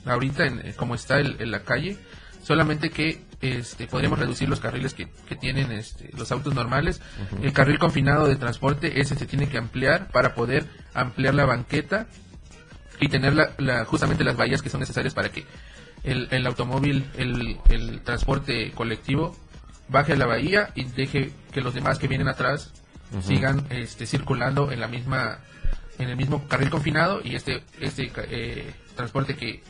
[0.07, 1.99] ahorita en, eh, como está el- en la calle,
[2.43, 7.01] solamente que este, podríamos reducir los carriles que, que tienen este, los autos normales.
[7.43, 12.07] El carril confinado de transporte, ese se tiene que ampliar para poder ampliar la banqueta
[13.01, 15.45] y tener la, la- justamente las vallas que son necesarias para que
[16.03, 19.37] el, el automóvil, el, el transporte colectivo
[19.91, 22.73] baje a la bahía y deje que los demás que vienen atrás
[23.23, 25.39] sigan este, circulando en la misma
[25.99, 29.63] en el mismo carril confinado y este este eh, transporte que,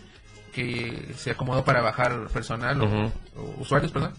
[0.53, 2.87] que se acomodó para bajar personal o-
[3.37, 4.13] o, usuarios perdón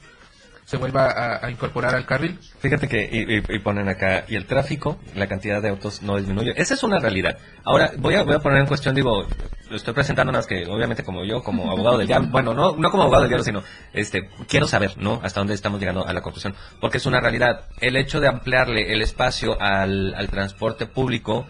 [0.72, 5.28] se vuelva a, incorporar al carril Fíjate que y ponen acá y el tráfico, la
[5.28, 6.54] cantidad de autos no disminuye.
[6.56, 7.38] Esa es una realidad.
[7.66, 9.28] Ahora voy a voy a poner en cuestión, digo,
[9.70, 12.90] lo estoy presentando más que obviamente como yo, como abogado del diablo, bueno, no no
[12.90, 15.20] como abogado del diablo, sino este quiero saber, ¿no?
[15.22, 17.66] Hasta dónde estamos llegando a la conclusión, porque es una realidad.
[17.82, 21.48] El hecho de ampliarle el espacio al, al transporte público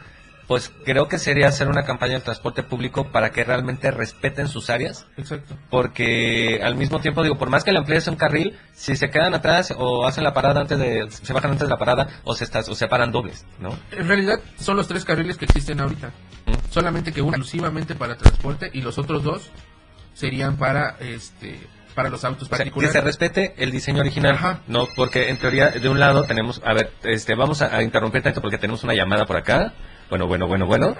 [0.51, 4.69] pues creo que sería hacer una campaña del transporte público para que realmente respeten sus
[4.69, 5.05] áreas.
[5.15, 5.55] Exacto.
[5.69, 9.33] Porque al mismo tiempo digo por más que le amplíes un carril si se quedan
[9.33, 12.43] atrás o hacen la parada antes de se bajan antes de la parada o se
[12.43, 16.11] estás o se paran dobles no en realidad son los tres carriles que existen ahorita.
[16.69, 19.51] Solamente que uno exclusivamente para transporte y los otros dos
[20.13, 21.61] serían para este
[21.95, 22.91] para los autos O sea, que particulares.
[22.91, 26.91] se respete el diseño original no porque en teoría de un lado tenemos a ver
[27.03, 29.71] este vamos a, a interrumpir tanto porque tenemos una llamada por acá
[30.11, 30.95] bueno bueno bueno bueno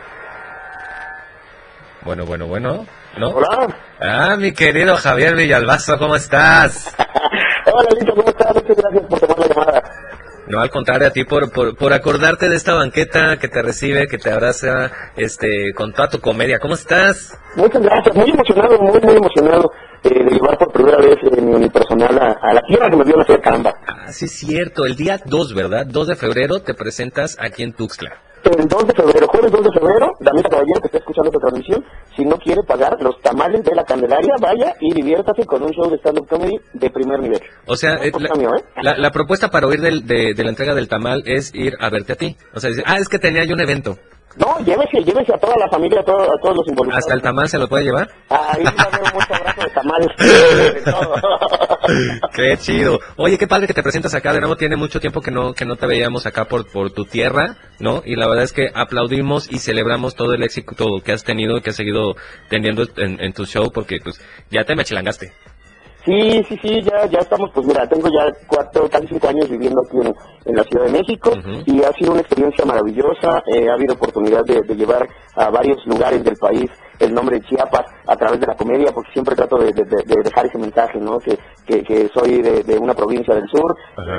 [2.04, 2.86] Bueno, bueno, bueno.
[3.20, 3.30] ¿No?
[3.30, 3.68] Hola.
[4.00, 6.92] Ah, mi querido Javier Villalbazo, ¿cómo estás?
[7.72, 8.56] Hola, Lito, ¿cómo estás?
[8.56, 9.84] Muchas gracias por tomar la llamada.
[10.48, 14.08] No, al contrario, a ti por, por, por acordarte de esta banqueta que te recibe,
[14.08, 16.58] que te abraza este, con toda tu comedia.
[16.58, 17.38] ¿Cómo estás?
[17.56, 19.72] Muchas gracias, muy emocionado, muy, muy emocionado
[20.04, 23.04] eh, de llevar por primera vez en mi unipersonal a, a la tierra que me
[23.04, 23.76] vio nacer Camba.
[23.86, 24.86] Ah, sí es cierto.
[24.88, 25.86] El día 2, ¿verdad?
[25.86, 28.31] 2 de febrero te presentas aquí en Tuxtla.
[28.44, 31.86] El 2 de febrero, jueves 2 de febrero, Damita Caballero que está escuchando esta transmisión,
[32.16, 35.90] si no quiere pagar los tamales de la Candelaria, vaya y diviértase con un show
[35.90, 37.40] de stand-up comedy de primer nivel.
[37.68, 38.64] O sea, eh, la, ¿eh?
[38.82, 41.90] la- la propuesta para huir del- de, de la entrega del tamal es ir a
[41.90, 42.36] verte a ti.
[42.54, 43.98] O sea, dice, ah, es que tenía yo un evento.
[44.38, 47.04] No, llévese, llévese a toda la familia, a, todo- a todos los involucrados.
[47.04, 48.10] ¿Hasta el tamal se lo puede llevar?
[48.30, 50.08] Ahí va a haber un mucho abrazo de tamales.
[52.34, 53.00] Qué chido.
[53.18, 54.34] Oye, qué padre que te presentas acá.
[54.34, 57.06] De nuevo, tiene mucho tiempo que no que no te veíamos acá por, por tu
[57.06, 58.02] tierra, ¿no?
[58.06, 61.72] Y la verdad es que aplaudimos y celebramos todo el éxito que has tenido que
[61.72, 62.16] has seguido
[62.50, 65.34] teniendo en, en tu show porque pues ya te me chilangaste.
[66.06, 69.82] Sí, sí, sí, ya, ya estamos, pues mira, tengo ya cuatro, casi cinco años viviendo
[69.82, 71.32] aquí en, en la Ciudad de México
[71.68, 73.44] y ha sido una experiencia maravillosa.
[73.54, 77.46] Eh, ha habido oportunidad de, de llevar a varios lugares del país el nombre de
[77.46, 80.58] Chiapas a través de la comedia, porque siempre trato de, de- de- de dejar ese
[80.58, 81.20] mensaje, ¿no?
[81.20, 83.76] Que, que, que soy de, de una provincia del sur,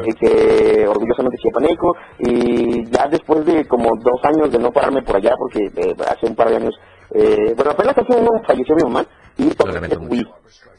[0.09, 5.17] y que orgullosamente chiapaneco, y ya después de como dos años de no pararme por
[5.17, 6.75] allá, porque eh, hace un par de años,
[7.15, 9.05] eh, bueno, apenas hace uno falleció mi mamá,
[9.39, 9.49] y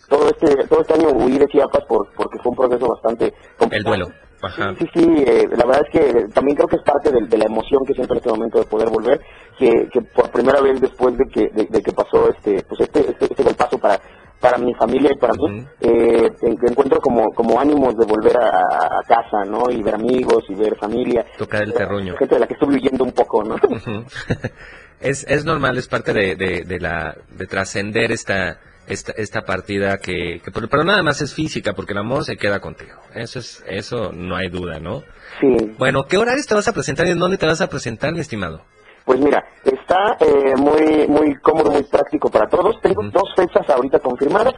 [0.10, 0.68] todo este.
[0.68, 3.94] Todo este, año huí de Chiapas por, porque fue un proceso bastante complicado.
[3.96, 4.08] El duelo.
[4.42, 4.76] Ajá.
[4.78, 7.46] Sí, sí, eh, la verdad es que también creo que es parte de, de la
[7.46, 9.22] emoción que siento en este momento de poder volver,
[9.58, 13.10] que, que por primera vez después de que, de, de que pasó este, pues este,
[13.12, 14.02] este, este paso para,
[14.42, 18.36] para mi familia y para mí, eh, en- que encuentro como, como ánimos de volver
[18.36, 19.72] a, a casa, ¿no?
[19.72, 21.26] Y ver amigos y ver familia.
[21.38, 22.18] Tocar el terruño.
[22.18, 23.56] Gente de la que estoy huyendo un poco, ¿no?
[25.00, 29.98] Es, es normal, es parte de, de, de la de trascender esta, esta esta partida
[29.98, 33.00] que, que pero, nada más es física porque el amor se queda contigo.
[33.14, 35.04] Eso es eso no hay duda, ¿no?
[35.40, 35.74] Sí.
[35.78, 38.20] Bueno, ¿qué horarios te vas a presentar y en dónde te vas a presentar, mi
[38.20, 38.62] estimado?
[39.06, 42.80] Pues mira, está eh, muy muy cómodo, muy práctico para todos.
[42.82, 44.54] Tengo dos fechas ahorita confirmadas.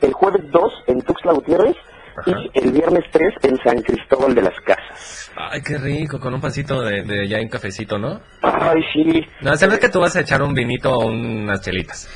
[0.00, 1.76] El jueves 2 en Tuxtla Gutiérrez
[2.24, 5.30] y el viernes 3 en San Cristóbal de las Casas.
[5.36, 8.20] Ay, qué rico, con un pancito de, de ya un cafecito, ¿no?
[8.42, 9.26] Ay, sí.
[9.42, 12.08] No, sabes que tú vas a echar un vinito o unas chelitas.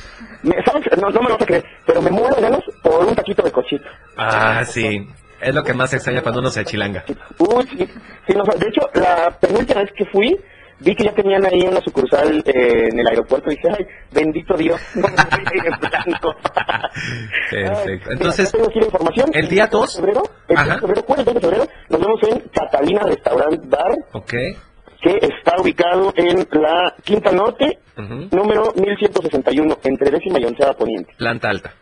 [0.65, 0.85] ¿Sabes?
[0.99, 3.43] No, no me lo vas a creer, pero me muero de ganas por un taquito
[3.43, 3.85] de cochito.
[4.17, 5.07] Ah, sí.
[5.39, 7.03] Es lo que más extraña cuando uno se chilanga.
[7.39, 7.87] Uy, sí.
[8.27, 10.39] sí no, de hecho, la penúltima vez que fui,
[10.81, 14.55] vi que ya tenían ahí una sucursal eh, en el aeropuerto y dije, ay, bendito
[14.57, 14.79] Dios.
[17.49, 18.11] Perfecto.
[18.11, 19.29] Entonces, información.
[19.33, 19.95] el día 2.
[19.97, 23.91] febrero, el 2 de febrero, jueves 2 de febrero, nos vemos en Catalina Restaurant Bar,
[24.13, 24.33] Ok.
[25.01, 27.79] que está ubicado en la Quinta Norte,
[28.31, 31.13] número 1161, entre décima y onceava poniente.
[31.17, 31.73] Planta alta.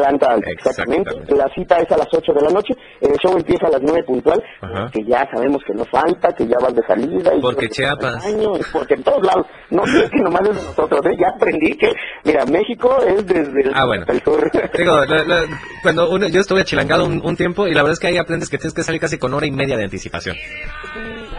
[0.00, 1.12] Alta, exactamente.
[1.34, 2.74] La cita es a las 8 de la noche.
[3.00, 4.42] El show empieza a las 9 puntual.
[4.60, 4.90] Ajá.
[4.92, 7.34] Que ya sabemos que no falta, que ya vas de salida.
[7.34, 8.24] Y Porque que- Chiapas.
[8.26, 9.46] Año, porque en todos lados.
[9.70, 11.00] No sé que nomás es nosotros.
[11.06, 11.16] ¿eh?
[11.18, 11.92] Ya aprendí que,
[12.24, 14.02] mira, México es desde el, Ah, bueno.
[14.02, 14.50] hasta el sur.
[14.76, 15.44] Digo, la- la-
[15.82, 18.48] cuando uno, yo estuve chilangado un, un tiempo y la verdad es que ahí aprendes
[18.50, 20.36] que tienes que salir casi con hora y media de anticipación.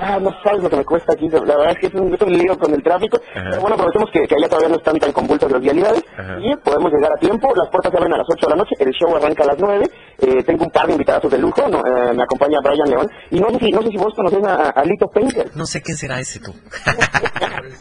[0.02, 1.30] Ah, no sabes lo que me cuesta aquí.
[1.30, 3.20] La verdad es que es un, es un lío con el tráfico.
[3.34, 6.04] Pero bueno, aprovechemos que, que allá todavía no están tan convulsas las vialidades.
[6.18, 6.38] Ajá.
[6.42, 7.54] Y podemos llegar a tiempo.
[7.56, 8.76] Las puertas se abren a las 8 de la noche.
[8.80, 9.90] El show arranca a las 9.
[10.20, 11.68] Eh, tengo un par de invitados de lujo.
[11.70, 11.80] ¿no?
[11.80, 13.10] Eh, me acompaña Brian León.
[13.32, 15.50] Y no sé si, no sé si vos conocés a, a Lito Painter.
[15.56, 16.54] No sé quién será ese tú.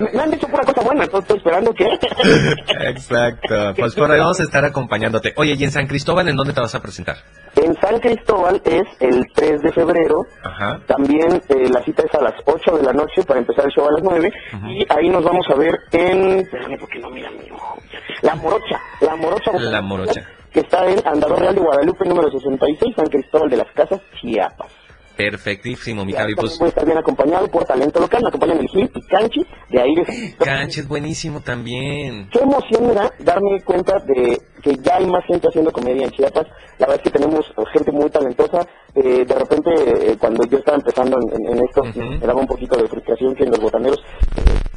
[0.00, 1.04] Me, me han dicho pura cosa buena.
[1.04, 1.84] Entonces estoy esperando que...
[2.88, 3.74] Exacto.
[3.76, 5.32] Pues por ahí vamos a estar acompañándote.
[5.36, 7.16] Oye, ¿y en San Cristóbal en dónde te vas a presentar?
[7.56, 10.26] En San Cristóbal es el 3 de febrero.
[10.42, 10.80] Ajá.
[10.86, 13.86] También eh, la cita es a las 8 de la noche para empezar el show
[13.88, 14.32] a las 9.
[14.68, 16.38] Y ahí nos vamos a ver en.
[16.40, 17.76] Espérame porque no mira mi ojo.
[18.22, 18.80] La Morocha.
[19.00, 19.52] La Morocha.
[19.58, 20.22] La morocha.
[20.53, 24.68] Que está en Andador Real de Guadalupe, número 66, San Cristóbal de las Casas, Chiapas.
[25.16, 26.34] Perfectísimo, mi Javi.
[26.34, 28.22] Pues a estar bien acompañado por talento local.
[28.22, 29.46] Me acompañan el Gil y Canchi.
[29.68, 32.28] De ahí de Canche es buenísimo también.
[32.32, 36.11] Qué emoción me da darme cuenta de que ya hay más gente haciendo comedia en
[36.12, 36.46] Chiapas.
[36.78, 38.66] La verdad es que tenemos gente muy talentosa.
[38.94, 39.70] Eh, de repente,
[40.12, 43.34] eh, cuando yo estaba empezando en, en- en esto, me daba un poquito de frustración
[43.34, 44.03] que en los botaneros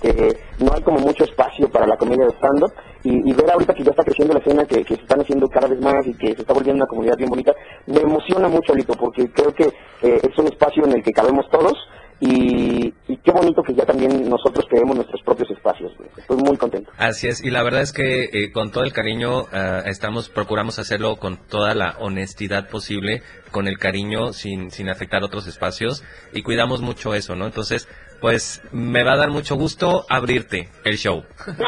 [0.02, 2.74] que no hay como mucho espacio para la comedia de stand-up.
[3.04, 5.68] Y, ver ahorita que ya está creciendo la escena, que, que se están haciendo cada
[5.68, 7.54] vez más y que se está volviendo una comunidad bien bonita,
[7.86, 9.66] me emociona mucho, Lito, porque creo que
[10.02, 11.74] eh, es un espacio en el que cabemos todos.
[12.20, 15.92] Y, y qué bonito que ya también nosotros creemos nuestros propios espacios.
[16.18, 16.92] Estoy muy contento.
[16.98, 20.80] Así es, y la verdad es que eh, con todo el cariño ah, estamos, procuramos
[20.80, 26.04] hacerlo con toda la honestidad posible, con el cariño, sin, sin afectar otros espacios,
[26.34, 27.46] y cuidamos mucho eso, ¿no?
[27.46, 27.88] Entonces,
[28.22, 31.24] pues me va a dar mucho gusto abrirte el show.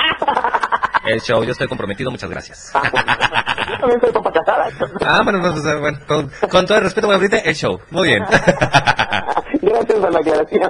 [1.05, 2.73] El show, yo estoy comprometido, muchas gracias.
[2.73, 4.67] Yo también soy papá casada.
[5.05, 7.79] Ah, bueno, no, pues, bueno, con, con todo el respeto, bueno, ahorita el show.
[7.91, 8.23] Muy bien.
[9.67, 10.69] Gracias por la aclaración.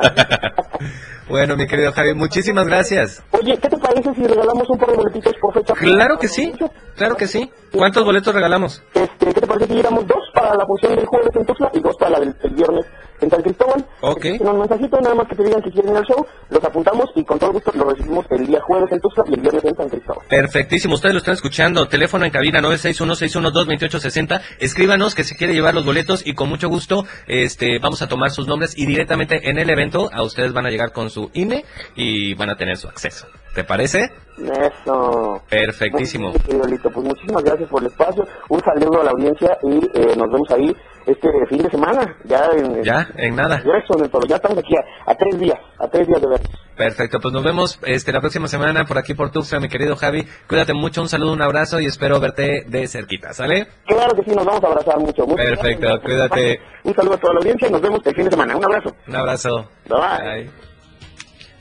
[1.30, 3.24] bueno, mi querido Javi, muchísimas gracias.
[3.32, 5.74] Oye, ¿qué te parece si regalamos un par de boletitos por fecha?
[5.74, 6.54] Claro que sí,
[6.96, 7.52] claro que sí.
[7.72, 8.84] ¿Cuántos boletos regalamos?
[8.94, 11.80] Este, ¿Qué te parece si llevamos dos para la función del jueves en Tuxtla y
[11.80, 12.86] dos para la del, del viernes
[13.22, 13.86] en San Cristóbal?
[14.02, 14.26] Ok.
[14.40, 17.24] Un mensajito, nada más que te digan que quieren ir al show, los apuntamos y
[17.24, 19.90] con todo gusto los recibimos el día jueves en Tuxtla y el viernes en San
[19.90, 20.26] Cristóbal.
[20.28, 21.88] Perfectísimo, ustedes lo están escuchando.
[21.88, 24.42] Teléfono en cabina 961-612-2860.
[24.60, 28.32] Escríbanos que se quiere llevar los boletos y con mucho gusto este, vamos a tomar
[28.32, 31.66] sus nombres y directamente en el evento a ustedes van a llegar con su INE
[31.96, 33.28] y van a tener su acceso.
[33.54, 34.12] ¿Te parece?
[34.38, 35.42] Eso.
[35.50, 36.30] Perfectísimo.
[36.30, 36.92] Bien, querido Lito.
[36.92, 38.28] Pues muchísimas gracias por el espacio.
[38.50, 40.76] Un saludo a la audiencia y eh, nos vemos ahí
[41.08, 42.16] este fin de semana.
[42.26, 43.58] Ya en, Ya, en nada.
[43.58, 44.28] Eso, en el toro.
[44.28, 46.50] Ya estamos aquí a, a tres días, a tres días de vernos.
[46.76, 50.28] Perfecto, pues nos vemos este, la próxima semana por aquí por Tuxtla, mi querido Javi.
[50.48, 53.68] Cuídate mucho, un saludo, un abrazo y espero verte de cerquita, ¿sale?
[53.88, 55.26] Claro que sí, nos vamos a abrazar mucho.
[55.26, 56.04] Muchas Perfecto, gracias.
[56.04, 56.62] cuídate.
[56.84, 58.56] Un saludo a toda la audiencia y nos vemos el fin de semana.
[58.56, 58.96] Un abrazo.
[59.08, 59.70] Un abrazo.
[59.90, 60.44] Bye.
[60.44, 60.52] Bye.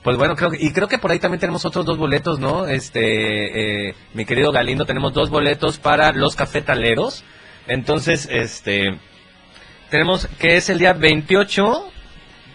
[0.04, 2.66] Pues bueno, creo que, y creo que por ahí también tenemos otros dos boletos, ¿no?
[2.68, 7.24] Este, eh, mi querido Galindo, tenemos dos boletos para los cafetaleros.
[7.66, 9.00] Entonces, este,
[9.90, 11.90] tenemos que es el día 28.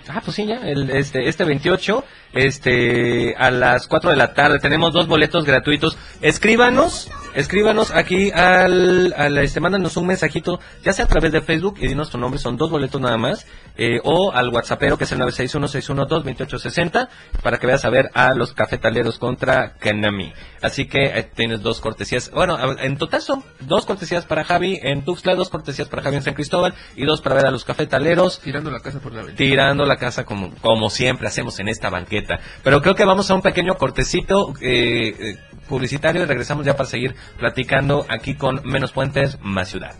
[0.09, 2.03] Ah, pues sí, ya, el, este, este 28,
[2.33, 4.59] este, a las 4 de la tarde.
[4.59, 5.97] Tenemos dos boletos gratuitos.
[6.21, 11.77] Escríbanos, escríbanos aquí al, al este, mándanos un mensajito, ya sea a través de Facebook
[11.79, 13.45] y dinos tu nombre, son dos boletos nada más,
[13.77, 17.09] eh, o al WhatsAppero que es el 961-612-2860
[17.41, 20.33] para que veas a ver a los cafetaleros contra Kanami.
[20.61, 25.03] Así que eh, tienes dos cortesías, bueno, en total son dos cortesías para Javi en
[25.03, 28.39] Tuxtla, dos cortesías para Javi en San Cristóbal y dos para ver a los cafetaleros
[28.39, 29.37] Tirando la casa por la ventana.
[29.37, 32.20] tirando la casa como, como siempre hacemos en esta banqueta.
[32.63, 36.89] Pero creo que vamos a un pequeño cortecito eh, eh, publicitario y regresamos ya para
[36.89, 39.95] seguir platicando aquí con Menos Puentes, Más Ciudad.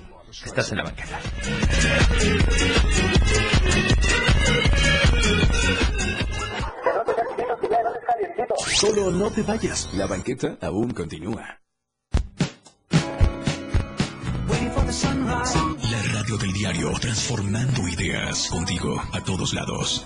[0.46, 1.20] Estás en la banqueta.
[8.66, 11.60] Solo no te vayas, la banqueta aún continúa.
[15.92, 20.06] La radio del diario, transformando ideas contigo a todos lados.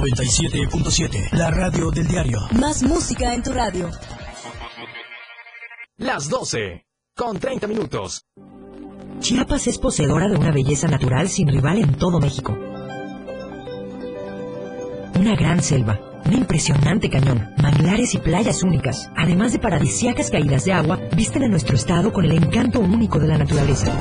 [0.00, 1.32] 97.7.
[1.32, 2.38] La radio del diario.
[2.52, 3.90] Más música en tu radio.
[5.96, 6.86] Las 12,
[7.16, 8.24] con 30 minutos.
[9.18, 12.56] Chiapas es poseedora de una belleza natural sin rival en todo México.
[15.18, 20.74] Una gran selva, un impresionante cañón, manglares y playas únicas, además de paradisíacas caídas de
[20.74, 23.92] agua, visten a nuestro estado con el encanto único de la naturaleza.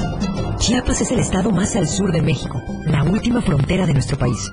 [0.60, 4.52] Chiapas es el estado más al sur de México, la última frontera de nuestro país.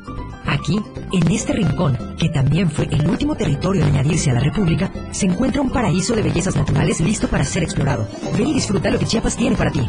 [0.55, 0.81] Aquí,
[1.13, 5.27] en este rincón, que también fue el último territorio en añadirse a la República, se
[5.27, 8.09] encuentra un paraíso de bellezas naturales listo para ser explorado.
[8.39, 9.81] Ven y disfruta lo que Chiapas tiene para ti.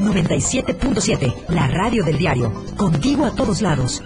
[0.00, 2.52] 97.7, la radio del diario.
[2.76, 4.02] Contigo a todos lados.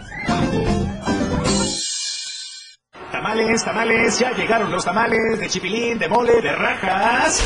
[3.10, 7.42] Tamales, tamales, ya llegaron los tamales de chipilín, de mole, de rajas.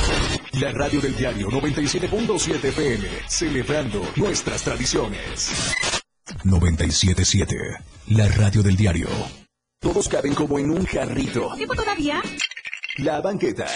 [0.60, 5.72] La radio del diario 97.7 FM, celebrando nuestras tradiciones.
[6.44, 9.08] 97.7, la radio del diario.
[9.80, 11.50] Todos caben como en un jarrito.
[11.56, 12.22] ¿Tiempo todavía?
[12.98, 13.66] La banqueta.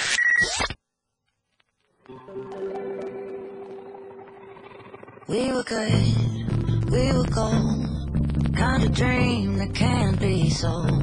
[5.27, 8.55] We were good, we were gold.
[8.55, 11.03] Kind of dream that can't be sold.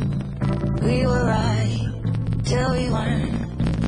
[0.84, 1.92] We were right
[2.44, 3.42] till we weren't.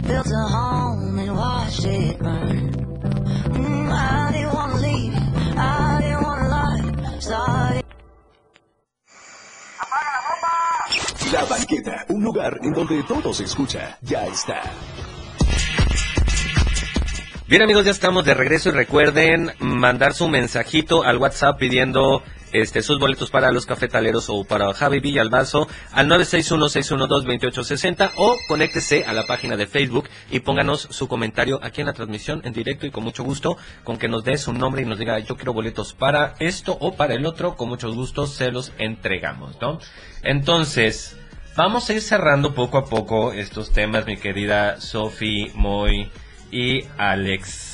[0.07, 2.71] Built a home and watched it burn.
[3.53, 5.13] Mm, I didn't wanna leave,
[5.57, 5.92] I
[7.25, 7.83] La
[11.49, 13.97] banqueta, un lugar en donde todo se escucha.
[14.01, 14.61] Ya está.
[17.47, 22.23] Bien amigos, ya estamos de regreso y recuerden mandar su mensajito al WhatsApp pidiendo
[22.53, 29.13] este sus boletos para los cafetaleros o para Javi Villalbazo al 961-612-2860 o conéctese a
[29.13, 32.91] la página de Facebook y pónganos su comentario aquí en la transmisión en directo y
[32.91, 35.93] con mucho gusto con que nos dé su nombre y nos diga yo quiero boletos
[35.93, 39.79] para esto o para el otro, con mucho gusto se los entregamos, ¿no?
[40.23, 41.17] Entonces,
[41.55, 46.09] Vamos a ir cerrando poco a poco estos temas, mi querida Sofi, Moy
[46.51, 47.72] y Alex.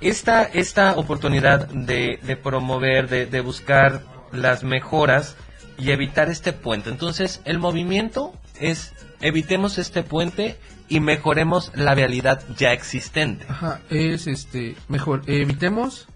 [0.00, 4.02] Esta, esta oportunidad de, de promover, de, de buscar
[4.32, 5.36] las mejoras
[5.76, 6.90] y evitar este puente.
[6.90, 10.58] Entonces, el movimiento es evitemos este puente
[10.88, 13.44] y mejoremos la vialidad ya existente.
[13.48, 16.08] Ajá, es este, mejor, evitemos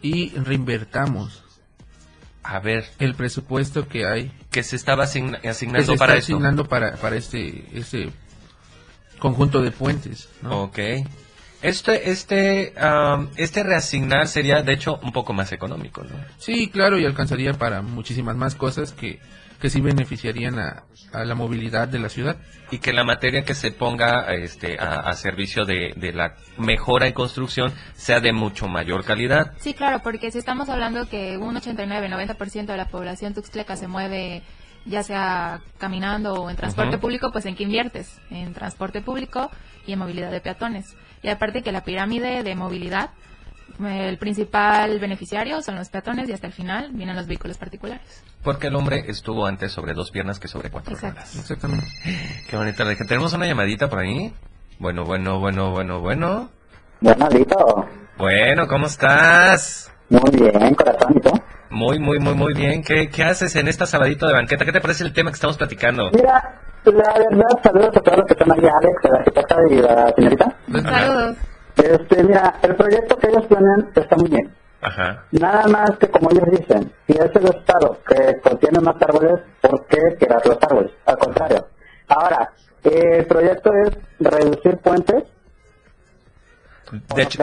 [0.00, 1.44] y reinvertamos.
[2.42, 2.86] A ver.
[2.98, 4.32] El presupuesto que hay.
[4.50, 6.32] Que se estaba asign- que asignando se está para esto.
[6.34, 8.10] asignando para, para este, este
[9.20, 10.28] conjunto de puentes.
[10.42, 10.62] ¿no?
[10.64, 10.78] Ok.
[11.62, 12.74] Este, este,
[13.36, 16.16] este reasignar sería, de hecho, un poco más económico, ¿no?
[16.38, 19.20] Sí, claro, y alcanzaría para muchísimas más cosas que,
[19.60, 20.82] que sí beneficiarían a,
[21.12, 22.36] a la movilidad de la ciudad.
[22.72, 27.06] Y que la materia que se ponga este, a, a servicio de, de la mejora
[27.06, 29.52] y construcción sea de mucho mayor calidad.
[29.58, 34.42] Sí, claro, porque si estamos hablando que un 89-90% de la población tuxtleca se mueve
[34.84, 38.20] ya sea caminando o en transporte público, pues ¿en qué inviertes?
[38.30, 39.50] En transporte público
[39.86, 40.96] y en movilidad de peatones.
[41.22, 43.10] Y aparte que la pirámide de movilidad,
[43.84, 48.22] eh, el principal beneficiario son los peatones y hasta el final vienen los vehículos particulares.
[48.42, 51.20] Porque el hombre estuvo antes sobre dos piernas que sobre cuatro Exacto.
[51.20, 51.36] ruedas.
[51.36, 51.86] Exactamente.
[52.48, 52.84] Qué bonita.
[53.06, 54.32] Tenemos una llamadita por ahí.
[54.78, 56.50] Bueno, bueno, bueno, bueno, bueno.
[57.00, 57.88] Bueno, Lito.
[58.18, 59.92] Bueno, ¿cómo estás?
[60.08, 61.30] Muy bien, corazón, ¿y tú?
[61.72, 62.82] Muy, muy, muy, muy bien.
[62.82, 64.64] ¿Qué, qué haces en esta sabadito de banqueta?
[64.64, 66.10] ¿Qué te parece el tema que estamos platicando?
[66.12, 70.12] Mira, la verdad, saludos a todos los que están ahí, Alex, la arquitecta y la
[70.14, 70.56] señorita.
[70.70, 71.36] Saludos.
[71.76, 74.54] Este, mira, el proyecto que ellos tienen está muy bien.
[74.82, 75.24] Ajá.
[75.30, 79.86] Nada más que como ellos dicen, si es el estado que contiene más árboles, ¿por
[79.86, 80.90] qué tirar los árboles?
[81.06, 81.66] Al contrario.
[82.08, 82.52] Ahora,
[82.84, 85.24] eh, el proyecto es reducir puentes
[86.92, 87.42] De no hecho,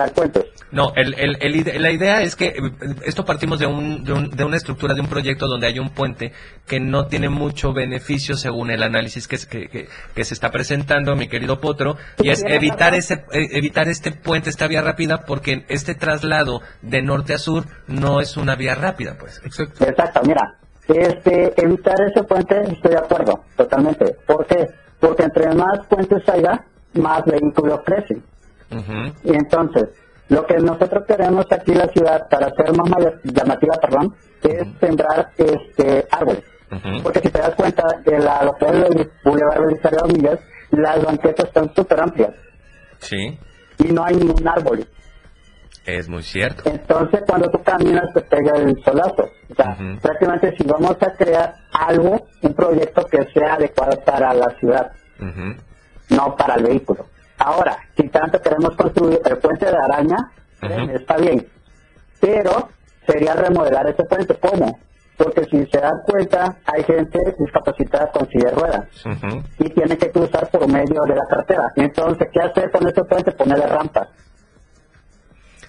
[0.72, 2.56] no, el, el- el ide- la idea es que eh,
[3.04, 5.90] esto partimos de, un, de, un- de una estructura, de un proyecto donde hay un
[5.90, 6.32] puente
[6.68, 10.52] que no tiene mucho beneficio según el análisis que, es- que, que- que se está
[10.52, 15.26] presentando, mi querido Potro, y es evitar ese eh, evitar este puente, esta vía rápida,
[15.26, 19.42] porque este traslado de norte a sur no es una vía rápida, pues.
[19.44, 19.84] Exacto.
[19.84, 20.56] Exacto, mira,
[20.88, 24.16] este, evitar ese puente estoy de acuerdo, totalmente.
[24.28, 24.68] ¿Por qué?
[25.00, 26.64] Porque entre más puentes haya,
[26.94, 28.22] más vehículos crecen.
[29.24, 29.90] Y entonces,
[30.30, 32.90] lo que nosotros queremos aquí en la ciudad para hacer más
[33.24, 36.44] llamativa, perdón, es sembrar este árboles.
[37.02, 40.40] Porque si te das cuenta, de la, lo que es el Boulevard Belisario Domínguez,
[40.72, 42.30] las banquetas están súper amplias
[43.00, 43.40] Sí,
[43.80, 44.86] y no hay ningún árbol.
[45.86, 46.62] es muy cierto.
[46.70, 49.24] Entonces, cuando tú caminas, te pega el solazo.
[49.50, 54.50] O sea, prácticamente si vamos a crear algo, un proyecto que sea adecuado para la
[54.60, 54.91] ciudad,
[56.10, 57.08] no para el vehículo.
[57.40, 60.18] Ahora, si tanto queremos construir el puente de araña,
[60.94, 61.48] está bien.
[62.20, 62.70] Pero
[63.07, 64.36] sería remodelar ese puente.
[64.38, 64.78] ¿Cómo?
[65.18, 68.86] Porque si se dan cuenta, hay gente discapacitada con silla de ruedas
[69.57, 71.72] y tiene que cruzar por medio de la carretera.
[71.76, 73.32] Entonces, ¿qué hacer con ese puente?
[73.34, 74.07] Ponerle rampas.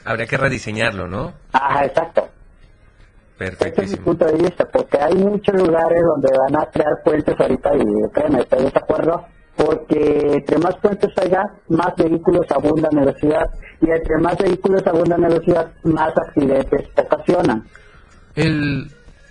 [0.04, 1.32] Habría que rediseñarlo, ¿no?
[1.52, 2.28] Ajá, exacto.
[3.38, 4.04] Ese es mi Perfectísimo.
[4.04, 8.40] punto de vista, porque hay muchos lugares donde van a crear puentes ahorita y créeme,
[8.40, 9.24] estoy de acuerdo,
[9.70, 13.46] porque entre más puentes haya, más vehículos abundan en la ciudad
[13.80, 17.64] y entre más vehículos abundan en la ciudad, más accidentes ocasionan.
[18.34, 18.90] El,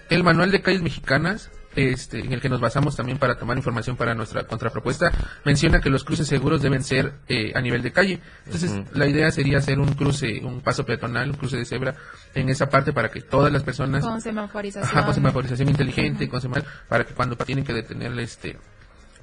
[0.10, 3.96] el manual de calles mexicanas, este, en el que nos basamos también para tomar información
[3.96, 5.12] para nuestra contrapropuesta,
[5.46, 8.20] menciona que los cruces seguros deben ser eh, a nivel de calle.
[8.46, 11.96] Entonces, la idea sería hacer un cruce, un paso peatonal, un cruce de cebra
[12.34, 14.90] en esa parte para que todas las personas Con semaforización.
[14.90, 18.58] Ajá, con semaforización inteligente, con semal- para que cuando tienen que detener este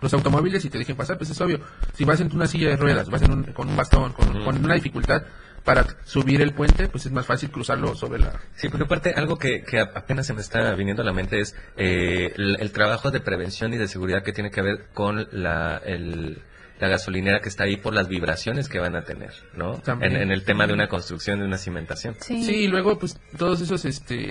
[0.01, 1.61] los automóviles y te dejen pasar, pues es obvio.
[1.95, 4.65] Si vas en una silla de ruedas, vas en un- con un bastón, con, con
[4.65, 5.23] una dificultad
[5.65, 8.33] para subir el puente, pues es más fácil cruzarlo sobre la...
[8.55, 11.57] Sí, porque aparte algo que, que apenas se me está viniendo a la mente es
[11.77, 15.79] eh, el, el trabajo de prevención y de seguridad que tiene que ver con la,
[15.85, 16.41] el-
[16.79, 19.79] la gasolinera que está ahí por las vibraciones que van a tener, ¿no?
[19.79, 20.15] También.
[20.15, 22.15] En, en el tema de una construcción, de una cimentación.
[22.21, 22.35] Sí.
[22.37, 24.31] y luego pues todos esos este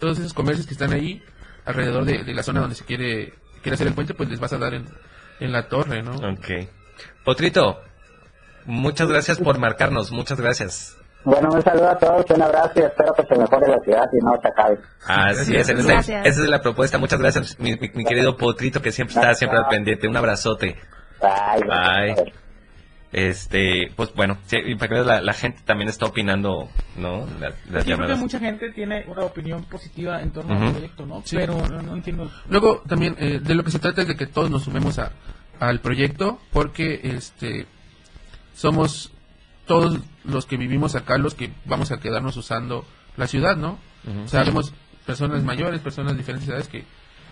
[0.00, 1.22] todos esos comercios que están ahí
[1.64, 4.52] alrededor de, de la zona donde se quiere quiere hacer el puente, pues les vas
[4.52, 4.86] a dar en,
[5.40, 6.12] en la torre, ¿no?
[6.16, 6.68] Ok.
[7.24, 7.80] Potrito,
[8.64, 10.94] muchas gracias por marcarnos, muchas gracias.
[11.24, 14.24] Bueno, un saludo a todos, un abrazo y espero que se mejore la ciudad y
[14.24, 14.78] no se acabe.
[15.04, 16.26] Así es, en esa, Gracias.
[16.26, 16.96] esa es la propuesta.
[16.96, 20.06] Muchas gracias, mi, mi- mi querido Potrito, que siempre está siempre al pendiente.
[20.08, 20.76] Un abrazote.
[21.20, 22.32] Bye.
[23.10, 27.26] Este, pues bueno, sí, y para que veas, la, la gente también está opinando, ¿no?
[27.40, 28.18] La- las Yo creo que llamadas.
[28.18, 31.22] mucha gente tiene una opinión positiva en torno al proyecto, ¿no?
[31.24, 31.36] Sí.
[31.36, 32.30] Pero no, no entiendo.
[32.50, 35.12] Luego también eh, de lo que se trata es de que todos nos sumemos a,
[35.58, 37.66] al proyecto porque este
[38.54, 39.10] somos
[39.66, 42.84] todos los que vivimos acá los que vamos a quedarnos usando
[43.16, 43.78] la ciudad, ¿no?
[44.06, 44.20] Ujú.
[44.24, 44.72] O sea, vemos
[45.06, 46.84] personas mayores, personas de diferentes edades que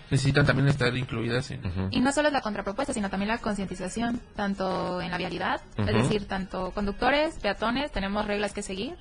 [0.09, 1.61] necesitan también estar incluidas en...
[1.91, 5.85] Y no solo es la contrapropuesta, sino también la concientización, tanto en la vialidad, es
[5.85, 8.95] decir, tanto conductores, peatones, tenemos reglas que seguir.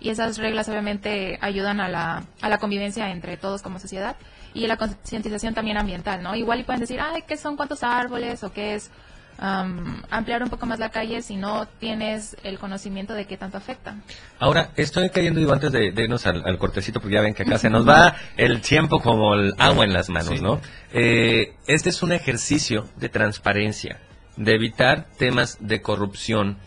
[0.00, 4.16] Y esas reglas obviamente ayudan a la, a la convivencia entre todos como sociedad.
[4.52, 6.34] Y la concientización también ambiental, ¿no?
[6.36, 8.44] Igual y pueden decir, ay, ¿qué son cuántos árboles?
[8.44, 8.90] O qué es
[9.38, 13.58] am, ampliar un poco más la calle si no tienes el conocimiento de qué tanto
[13.58, 13.96] afecta.
[14.38, 17.42] Ahora, estoy cayendo, digo, antes de, de irnos al, al cortecito, porque ya ven que
[17.42, 20.60] acá se nos va el tiempo como el agua en las manos, ¿no?
[20.92, 24.00] Eh, este es un ejercicio de transparencia,
[24.36, 26.58] de evitar temas de corrupción.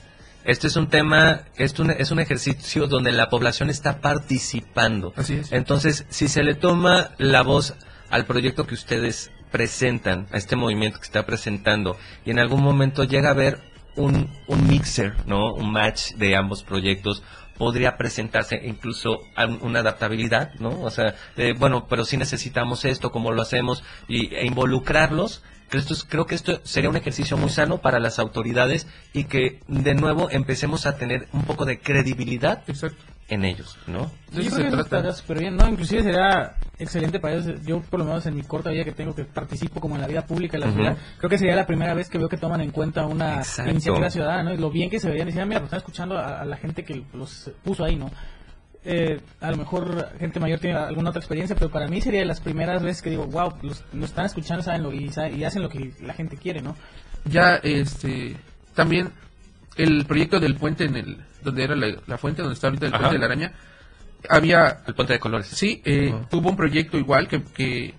[0.44, 5.14] Este es un tema, es un, es un ejercicio donde la población está participando.
[5.16, 5.52] Así es.
[5.52, 7.76] Entonces, si se le toma la voz
[8.10, 13.04] al proyecto que ustedes presentan, a este movimiento que está presentando, y en algún momento
[13.06, 13.60] llega a haber
[13.96, 15.52] un, un mixer, ¿no?
[15.56, 17.24] Un match de ambos proyectos,
[17.58, 19.22] podría presentarse incluso
[19.62, 20.70] una adaptabilidad, ¿no?
[20.84, 21.16] O sea,
[21.58, 25.42] bueno, pero si necesitamos esto, cómo lo hacemos, y, e involucrarlos.
[25.70, 29.96] Creo, creo que esto sería un ejercicio muy sano para las autoridades y que de
[29.96, 32.64] nuevo empecemos a tener un poco de credibilidad
[33.30, 34.12] en ellos, ¿no?
[34.32, 35.68] Yo creo que eso estaría súper bien, ¿no?
[35.68, 37.62] Inclusive sería excelente para ellos.
[37.66, 40.08] Yo, por lo menos en mi corta vida que tengo, que participo como en la
[40.08, 42.62] vida pública de la ciudad, creo que sería la primera vez que veo que toman
[42.62, 43.72] en cuenta una Exacto.
[43.72, 44.54] iniciativa ciudadana, ¿no?
[44.54, 45.28] Y lo bien que se verían.
[45.28, 48.10] Decían, "Ah, mira, pues están escuchando a, a la gente que los puso ahí, ¿no?
[48.90, 52.26] Eh, a lo mejor gente mayor tiene alguna otra experiencia, pero para mí sería de
[52.26, 55.10] las primeras veces que digo, wow, los, los están escuchando saben lo, y
[55.44, 56.74] hacen lo que la gente quiere, ¿no?
[57.26, 58.38] Ya, este,
[58.76, 59.12] también
[59.76, 61.18] el proyecto del puente en el,
[61.48, 63.00] donde era la, la fuente, donde está ahorita el Ajá.
[63.00, 63.54] puente de la araña,
[64.30, 64.84] había...
[64.86, 65.48] El puente de colores.
[65.48, 67.94] Sí, eh, hubo un proyecto igual que, que,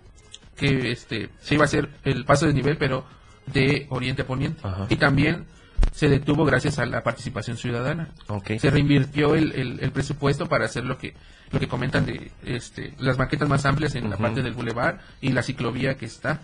[0.56, 3.04] que este, se iba a hacer el paso de nivel, pero
[3.46, 4.62] de oriente a poniente.
[4.88, 5.46] Y también
[5.92, 8.10] se detuvo gracias a la participación ciudadana.
[8.58, 11.14] Se reinvirtió el, el, el presupuesto para hacer lo que
[11.50, 15.32] lo que comentan de este, las maquetas más amplias en la parte del bulevar y
[15.32, 16.40] la ciclovía que está.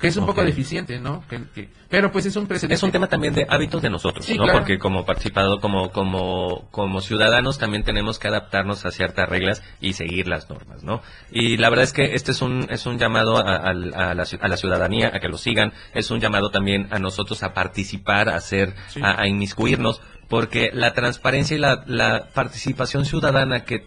[0.00, 1.24] Que es un poco deficiente, ¿no?
[1.28, 2.74] Que, que- pero pues es un precedente.
[2.74, 4.42] Es un tema también de hábitos de nosotros, Sí, ¿no?
[4.44, 4.58] claro.
[4.58, 9.92] Porque como participado, como, como, como ciudadanos también tenemos que adaptarnos a ciertas reglas y
[9.94, 11.00] seguir las normas, ¿no?
[11.30, 14.24] Y la verdad es que este es un, es un llamado a, a- a la,
[14.40, 18.28] a la ciudadanía a que lo sigan, es un llamado también a nosotros a participar,
[18.28, 19.00] a hacer, Sí.
[19.02, 23.86] a, a inmiscuirnos, porque la transparencia y la, la participación ciudadana que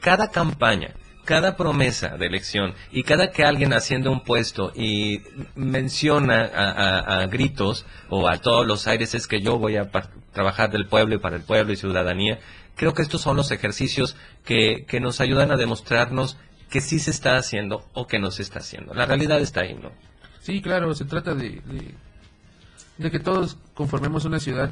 [0.00, 0.94] cada campaña,
[1.28, 5.20] cada promesa de elección y cada que alguien haciendo un puesto y
[5.56, 9.90] menciona a, a- a gritos o a todos los aires es que yo voy a
[10.32, 12.38] trabajar del pueblo y para el pueblo y ciudadanía,
[12.76, 16.38] creo que estos son los ejercicios que, que nos ayudan a demostrarnos
[16.70, 18.94] que sí se está haciendo o que no se está haciendo.
[18.94, 19.92] La realidad está ahí, ¿no?
[20.40, 21.94] Sí, claro, se trata de, de,
[22.96, 24.70] de que todos conformemos una ciudad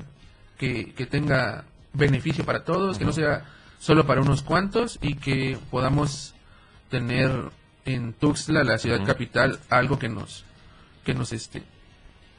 [0.57, 3.45] que, que tenga beneficio para todos, que no sea
[3.78, 6.33] solo para unos cuantos y que podamos
[6.88, 7.30] tener
[7.84, 10.44] en Tuxtla, la ciudad capital, algo que nos
[11.04, 11.62] que nos este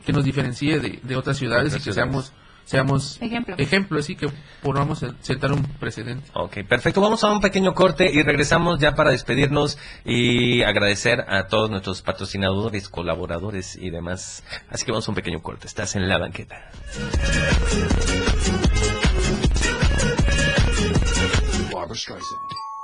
[0.06, 2.14] que nos diferencie de, de otras ciudades Otras y que ciudades.
[2.14, 2.34] seamos
[2.68, 3.56] seamos Ejemplo.
[3.58, 4.30] ejemplos y que
[4.62, 6.30] podamos sentar un precedente.
[6.34, 7.00] Ok, perfecto.
[7.00, 12.02] Vamos a un pequeño corte y regresamos ya para despedirnos y agradecer a todos nuestros
[12.02, 14.44] patrocinadores, colaboradores y demás.
[14.70, 15.66] Así que vamos a un pequeño corte.
[15.66, 16.72] Estás en la banqueta.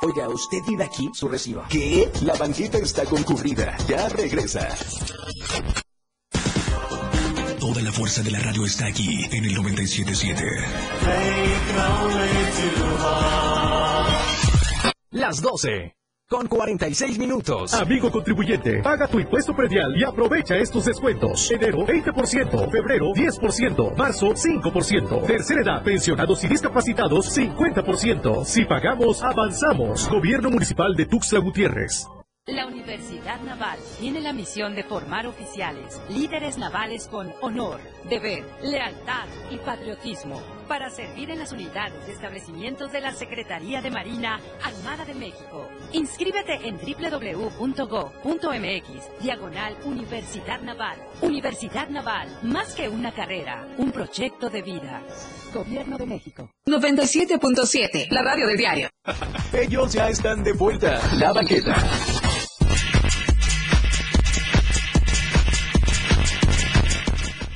[0.06, 1.10] Oiga, ¿usted vive aquí?
[1.14, 1.64] Su recibo.
[1.70, 2.12] ¿Qué?
[2.24, 3.78] La banqueta está concurrida.
[3.88, 4.68] Ya regresa.
[7.58, 10.44] Toda la fuerza de la radio está aquí en el 977.
[15.12, 15.96] Las 12.
[16.34, 17.76] Con 46 minutos.
[17.76, 21.52] Amigo contribuyente, paga tu impuesto predial y aprovecha estos descuentos.
[21.52, 28.46] Enero 20%, febrero 10%, marzo 5%, tercera edad, pensionados y discapacitados 50%.
[28.46, 30.10] Si pagamos, avanzamos.
[30.10, 32.08] Gobierno Municipal de Tuxtla Gutiérrez.
[32.48, 37.80] La Universidad Naval tiene la misión de formar oficiales, líderes navales con honor,
[38.10, 43.92] deber, lealtad y patriotismo para servir en las unidades de establecimientos de la Secretaría de
[43.92, 45.70] Marina Armada de México.
[45.94, 47.64] Inscríbete en www.go.mx,
[49.22, 50.98] diagonal Universidad Naval.
[51.22, 55.02] Universidad Naval, más que una carrera, un proyecto de vida.
[55.54, 56.50] Gobierno de México.
[56.66, 58.90] 97.7, la radio del diario.
[59.54, 61.00] Ellos ya están de vuelta.
[61.16, 61.76] La banqueta.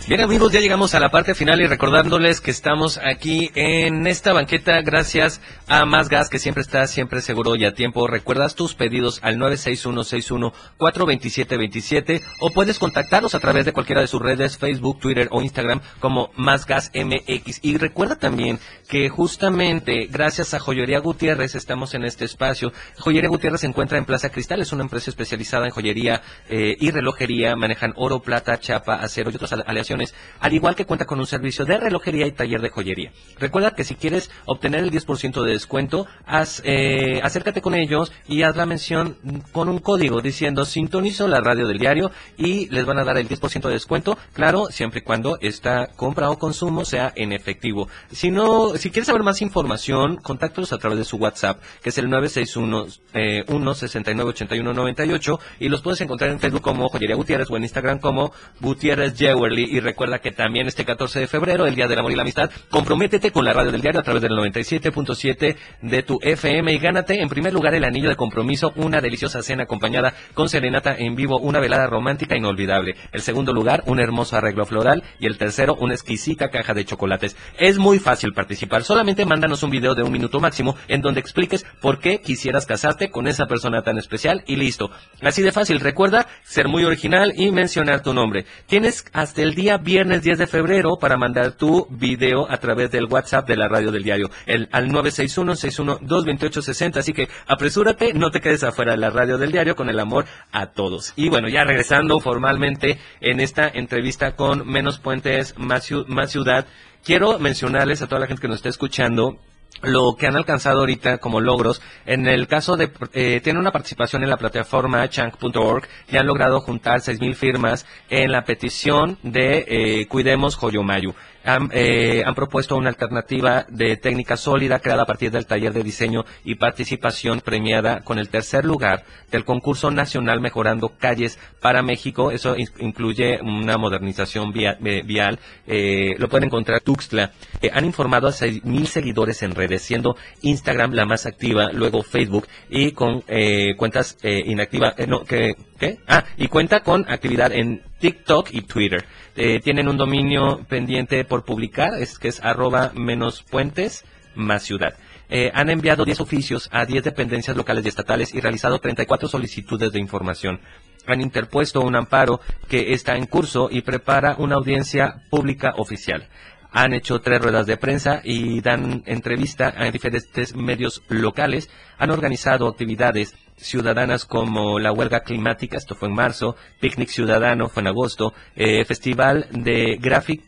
[0.07, 4.31] Bien amigos, ya llegamos a la parte final y recordándoles que estamos aquí en esta
[4.31, 8.07] banqueta gracias a Más Gas que siempre está siempre seguro y a tiempo.
[8.07, 14.57] Recuerdas tus pedidos al 96161-42727 o puedes contactarlos a través de cualquiera de sus redes,
[14.57, 17.59] Facebook, Twitter o Instagram como Más Gas MX.
[17.61, 22.71] Y recuerda también que justamente gracias a Joyería Gutiérrez estamos en este espacio.
[22.97, 26.91] Joyería Gutiérrez se encuentra en Plaza Cristal, es una empresa especializada en joyería eh, y
[26.91, 29.96] relojería, manejan oro, plata, chapa, acero y otras ale-
[30.39, 33.11] al igual que cuenta con un servicio de relojería y taller de joyería.
[33.39, 38.43] Recuerda que si quieres obtener el 10% de descuento, haz, eh, acércate con ellos y
[38.43, 39.17] haz la mención
[39.51, 43.27] con un código diciendo sintonizo la radio del diario y les van a dar el
[43.27, 47.87] 10% de descuento, claro, siempre y cuando esta compra o consumo sea en efectivo.
[48.11, 51.97] Si no, si quieres saber más información, contáctalos a través de su WhatsApp, que es
[51.97, 57.63] el 961 eh, 1698198 y los puedes encontrar en Facebook como Joyería Gutiérrez o en
[57.63, 61.99] Instagram como Gutiérrez Jewelry y recuerda que también este 14 de febrero, el Día del
[61.99, 66.03] Amor y la Amistad, comprométete con la radio del diario a través del 97.7 de
[66.03, 70.13] tu FM y gánate en primer lugar el anillo de compromiso, una deliciosa cena acompañada
[70.33, 72.95] con serenata en vivo, una velada romántica inolvidable.
[73.13, 77.37] El segundo lugar, un hermoso arreglo floral y el tercero, una exquisita caja de chocolates.
[77.57, 81.65] Es muy fácil participar, solamente mándanos un video de un minuto máximo en donde expliques
[81.79, 84.91] por qué quisieras casarte con esa persona tan especial y listo.
[85.21, 88.45] Así de fácil, recuerda ser muy original y mencionar tu nombre.
[88.65, 93.05] Tienes hasta el día viernes 10 de febrero para mandar tu video a través del
[93.05, 96.97] WhatsApp de la radio del diario, el al 961-61-228-60.
[96.97, 100.25] Así que apresúrate, no te quedes afuera de la radio del diario con el amor
[100.51, 101.13] a todos.
[101.15, 105.85] Y bueno, ya regresando formalmente en esta entrevista con Menos Puentes, Más
[106.31, 106.65] Ciudad,
[107.03, 109.39] quiero mencionarles a toda la gente que nos está escuchando
[109.81, 111.81] lo que han alcanzado ahorita como logros.
[112.05, 116.59] En el caso de, eh, tienen una participación en la plataforma chank.org y han logrado
[116.61, 121.13] juntar 6.000 firmas en la petición de eh, Cuidemos Joyomayu.
[121.47, 125.81] Han, eh, han propuesto una alternativa de técnica sólida creada a partir del taller de
[125.81, 132.31] diseño y participación premiada con el tercer lugar del concurso nacional Mejorando Calles para México.
[132.31, 135.39] Eso in- incluye una modernización via- eh, vial.
[135.65, 137.31] Eh, lo pueden encontrar en Tuxtla.
[137.61, 142.45] Eh, han informado a 6.000 seguidores en redes, siendo Instagram la más activa, luego Facebook
[142.69, 144.95] y con eh, cuentas eh, inactivas.
[144.97, 145.97] eh, no, que, ¿qué?
[146.07, 149.05] Ah, y cuenta con actividad en TikTok y Twitter.
[149.35, 154.05] Eh, tienen un dominio pendiente por publicar, es que es arroba menos puentes
[154.35, 154.95] más ciudad.
[155.29, 159.91] Eh, han enviado 10 oficios a 10 dependencias locales y estatales y realizado 34 solicitudes
[159.91, 160.61] de información.
[161.05, 166.27] Han interpuesto un amparo que está en curso y prepara una audiencia pública oficial.
[166.71, 171.69] Han hecho tres ruedas de prensa y dan entrevista a diferentes medios locales.
[171.97, 177.81] Han organizado actividades ciudadanas como la huelga climática, esto fue en marzo, picnic ciudadano fue
[177.81, 179.99] en agosto, eh, festival de,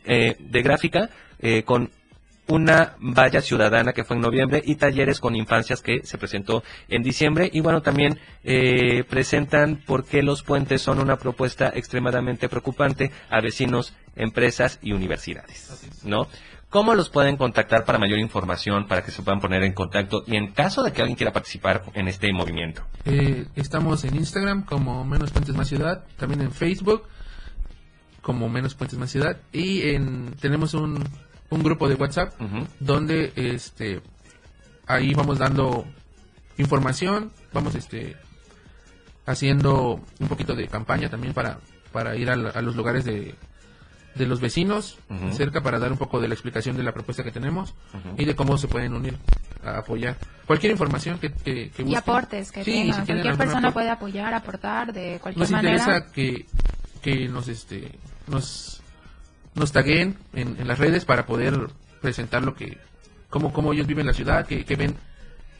[0.04, 1.10] eh, de gráfica
[1.40, 1.90] eh, con
[2.50, 7.02] una valla ciudadana que fue en noviembre y talleres con infancias que se presentó en
[7.02, 13.12] diciembre y bueno también eh, presentan por qué los puentes son una propuesta extremadamente preocupante
[13.30, 16.26] a vecinos, empresas y universidades, ¿no?
[16.68, 20.36] ¿Cómo los pueden contactar para mayor información, para que se puedan poner en contacto y
[20.36, 22.82] en caso de que alguien quiera participar en este movimiento?
[23.04, 27.02] Eh, estamos en Instagram como Menos Puentes Más Ciudad, también en Facebook
[28.22, 31.02] como Menos Puentes Más Ciudad y en, tenemos un,
[31.50, 32.32] un grupo de WhatsApp
[32.80, 34.00] donde este
[34.86, 35.84] ahí vamos dando
[36.58, 38.16] información, vamos este
[39.26, 41.58] haciendo un poquito de campaña también para,
[41.92, 43.34] para ir a, la- a los lugares de,
[44.14, 44.98] de los vecinos
[45.32, 47.74] cerca para dar un poco de la explicación de la propuesta que tenemos
[48.18, 49.16] y de cómo se pueden unir
[49.64, 50.16] a apoyar
[50.46, 53.06] cualquier información que, que, que Y aportes que Sí, tengan.
[53.06, 53.72] si Cualquier persona aporte.
[53.74, 55.76] puede apoyar, aportar de cualquier Nos manera.
[55.78, 56.46] interesa que,
[57.02, 58.79] que nos este nos
[59.54, 61.54] nos taguen en, en las redes para poder
[62.00, 62.78] presentar lo que
[63.28, 64.96] cómo, cómo ellos viven la ciudad, que, que ven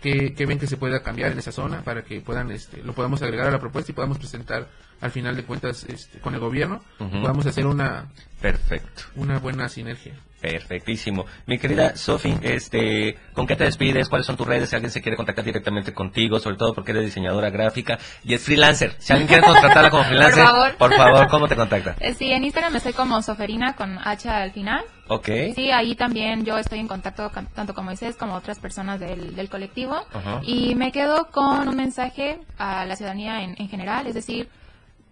[0.00, 2.94] que, que ven que se pueda cambiar en esa zona para que puedan este lo
[2.94, 4.68] podamos agregar a la propuesta y podamos presentar
[5.00, 7.20] al final de cuentas este, con el gobierno Ujú.
[7.22, 8.06] podamos hacer una
[8.40, 9.02] Perfecto.
[9.16, 10.14] una buena sinergia.
[10.40, 11.26] Perfectísimo.
[11.46, 14.08] Mi querida Sofi, este, ¿con qué te despides?
[14.08, 14.70] ¿Cuáles son tus redes?
[14.70, 18.42] Si alguien se quiere contactar directamente contigo, sobre todo porque eres diseñadora gráfica y es
[18.42, 18.94] freelancer.
[18.98, 20.76] Si alguien quiere contratarla como freelancer, favor.
[20.76, 21.94] por favor, ¿cómo te contacta?
[22.00, 24.82] Eh, Sí, en Instagram estoy como Soferina con H al final.
[25.08, 25.28] Ok.
[25.54, 29.36] Sí, ahí también yo estoy en contacto con- tanto con Moisés como otras personas del,
[29.36, 29.96] del colectivo.
[30.42, 34.48] Y me quedo con un mensaje a la ciudadanía en, en general, es decir,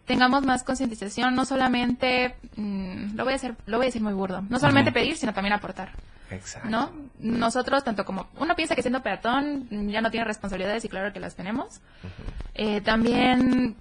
[0.09, 4.15] tengamos más concientización, no solamente, mm, lo voy a hacer, lo voy a decir muy
[4.15, 5.93] burdo, no solamente pedir, sino también aportar.
[6.31, 6.69] Exacto.
[6.69, 6.91] ¿No?
[7.21, 11.13] Nosotros, tanto como uno piensa que siendo peatón mm, ya no tiene responsabilidades y claro
[11.13, 11.81] que las tenemos.
[12.55, 13.77] Eh, también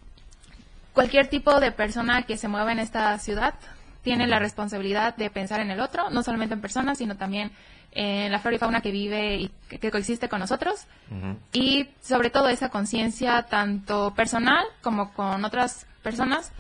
[0.94, 3.56] cualquier tipo de persona que se mueva en esta ciudad
[4.02, 7.52] tiene la responsabilidad de pensar en el otro, no solamente en personas, sino también
[7.92, 10.88] en la flora y fauna que vive y que, que coexiste con nosotros.
[11.54, 16.52] Y sobre todo esa conciencia tanto personal como con otras personas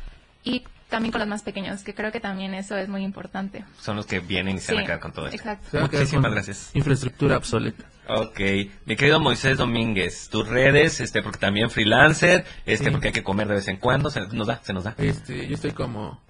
[0.43, 3.63] y también con los más pequeños, que creo que también eso es muy importante.
[3.81, 5.37] Son los que vienen y se van a quedar con todo esto.
[5.37, 5.79] exacto.
[5.79, 6.69] Muchísimas gracias.
[6.73, 7.85] Infraestructura obsoleta.
[8.09, 8.39] Ok,
[8.85, 12.91] mi querido Moisés Domínguez, tus redes, este, porque también freelancer, este, Sí.
[12.91, 14.95] porque hay que comer de vez en cuando, se nos da, se nos da.
[14.97, 16.21] Este, yo estoy como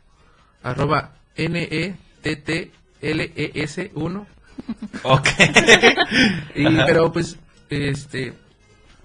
[0.63, 1.97] arroba E
[3.01, 4.25] N-E-T-T-L-E-S-1.
[5.03, 5.27] Ok.
[6.55, 6.85] y, Ajá.
[6.87, 7.37] pero pues,
[7.69, 8.33] este,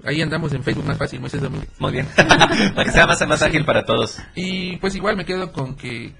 [0.04, 1.70] ahí andamos en Facebook más fácil, Moisés Domínguez.
[1.78, 2.06] Muy bien.
[2.16, 4.18] Para que sea más, más ágil para todos.
[4.34, 6.12] Y pues igual me quedo con que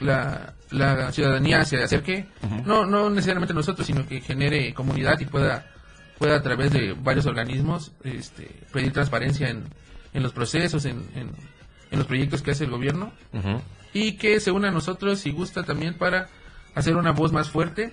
[0.00, 2.28] la, la ciudadanía se acerque,
[2.64, 5.66] no, no necesariamente nosotros, sino que genere comunidad y pueda,
[6.18, 9.64] pueda a través de varios organismos este, pedir transparencia en,
[10.12, 11.30] en los procesos, en, en,
[11.90, 13.12] en los proyectos que hace el gobierno
[13.92, 16.28] y que se una a nosotros si gusta también para
[16.74, 17.92] hacer una voz más fuerte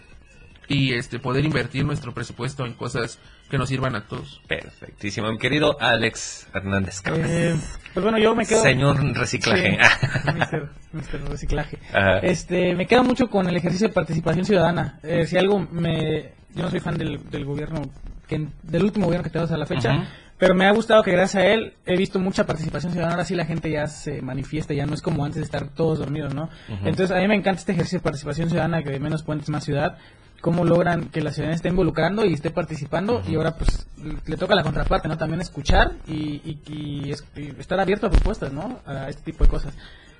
[0.67, 3.19] y este poder invertir nuestro presupuesto en cosas
[3.49, 4.41] que nos sirvan a todos.
[4.47, 5.31] Perfectísimo.
[5.31, 7.01] Mi querido Alex Hernández.
[7.05, 7.55] Eh,
[7.93, 8.63] pues bueno, yo me quedo...
[8.63, 9.77] Señor reciclaje.
[10.23, 11.79] Sí, Mister, Mister reciclaje.
[11.89, 12.19] Ajá.
[12.19, 14.99] Este, me quedo mucho con el ejercicio de participación ciudadana.
[15.03, 16.33] Eh, si algo me...
[16.55, 17.81] Yo no soy fan del, del gobierno,
[18.27, 20.07] que, del último gobierno que tenemos a la fecha,
[20.37, 23.15] pero me ha gustado que gracias a él he visto mucha participación ciudadana.
[23.15, 25.97] Ahora sí la gente ya se manifiesta, ya no es como antes de estar todos
[25.97, 26.43] dormidos, ¿no?
[26.43, 26.87] Ujú.
[26.87, 29.63] Entonces a mí me encanta este ejercicio de participación ciudadana, que de menos puentes más
[29.63, 29.97] ciudad
[30.43, 33.87] cómo logran que la ciudadanía esté involucrando y esté participando y ahora pues
[34.25, 35.17] le toca a la contraparte, ¿no?
[35.17, 38.81] También escuchar y, y- y es- y estar abierto a propuestas, ¿no?
[38.85, 39.73] A este tipo de cosas.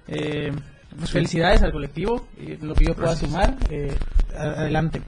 [0.08, 0.54] Eh,
[0.98, 3.94] pues felicidades al colectivo y lo que yo pueda sumar, eh,
[4.38, 5.02] adelante.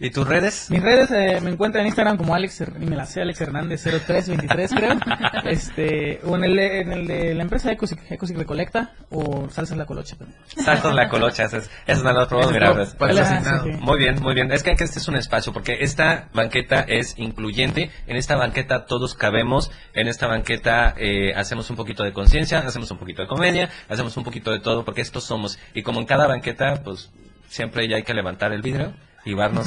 [0.00, 0.70] ¿Y tus redes?
[0.70, 4.70] Mis redes eh, me encuentran en Instagram como Alex, me la sé, Alex Hernández 0323
[4.74, 4.94] creo,
[5.44, 9.74] este, o en el, de- en el de la empresa Ecosic, Ecosic Recolecta o Salsa
[9.74, 10.38] La Colocha también.
[10.64, 12.94] Saltos la colocha, esa es, esa no la he probado, Ese mira, es ves.
[12.94, 13.64] patrocinado.
[13.64, 13.78] Sí, sí.
[13.80, 14.52] Muy bien, muy bien.
[14.52, 17.90] Es que, que este es un espacio, porque esta banqueta es incluyente.
[18.06, 19.70] En esta banqueta todos cabemos.
[19.94, 24.16] En esta banqueta eh, hacemos un poquito de conciencia, hacemos un poquito de comedia, hacemos
[24.16, 25.58] un poquito de todo, porque estos somos.
[25.74, 27.10] Y como en cada banqueta, pues
[27.48, 28.92] siempre ya hay que levantar el vidrio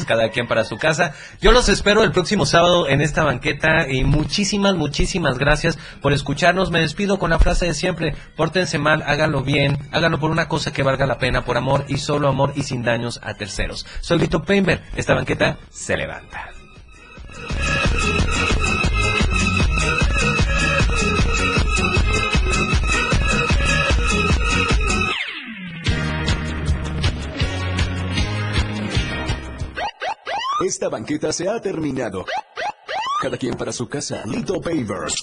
[0.07, 1.13] cada quien para su casa.
[1.41, 6.71] Yo los espero el próximo sábado en esta banqueta y muchísimas, muchísimas gracias por escucharnos.
[6.71, 10.73] Me despido con la frase de siempre, pórtense mal, háganlo bien, háganlo por una cosa
[10.73, 13.85] que valga la pena, por amor y solo amor y sin daños a terceros.
[14.01, 16.60] Soy Lito Painter, esta banqueta se levanta.
[30.81, 32.25] Esta banqueta se ha terminado.
[33.21, 34.23] Cada quien para su casa.
[34.25, 35.13] Lito Pavers.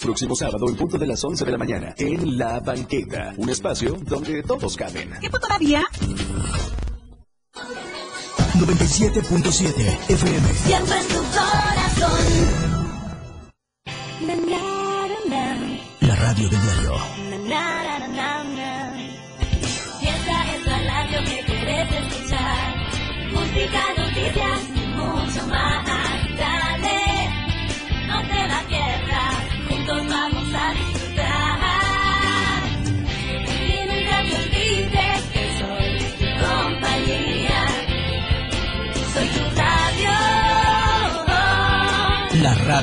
[0.00, 3.32] Próximo sábado en punto de las 11 de la mañana en La Banqueta.
[3.36, 5.16] Un espacio donde todos caben.
[5.20, 5.84] ¿Tiempo todavía?
[8.54, 10.54] 97.7 FM.
[10.54, 12.10] Siempre en tu corazón.
[16.00, 17.35] La radio del diario.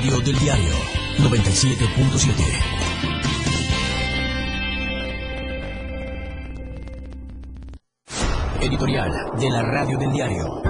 [0.04, 0.74] Radio del diario.
[1.20, 2.93] 97.7.
[8.64, 10.62] Editorial de la radio del diario.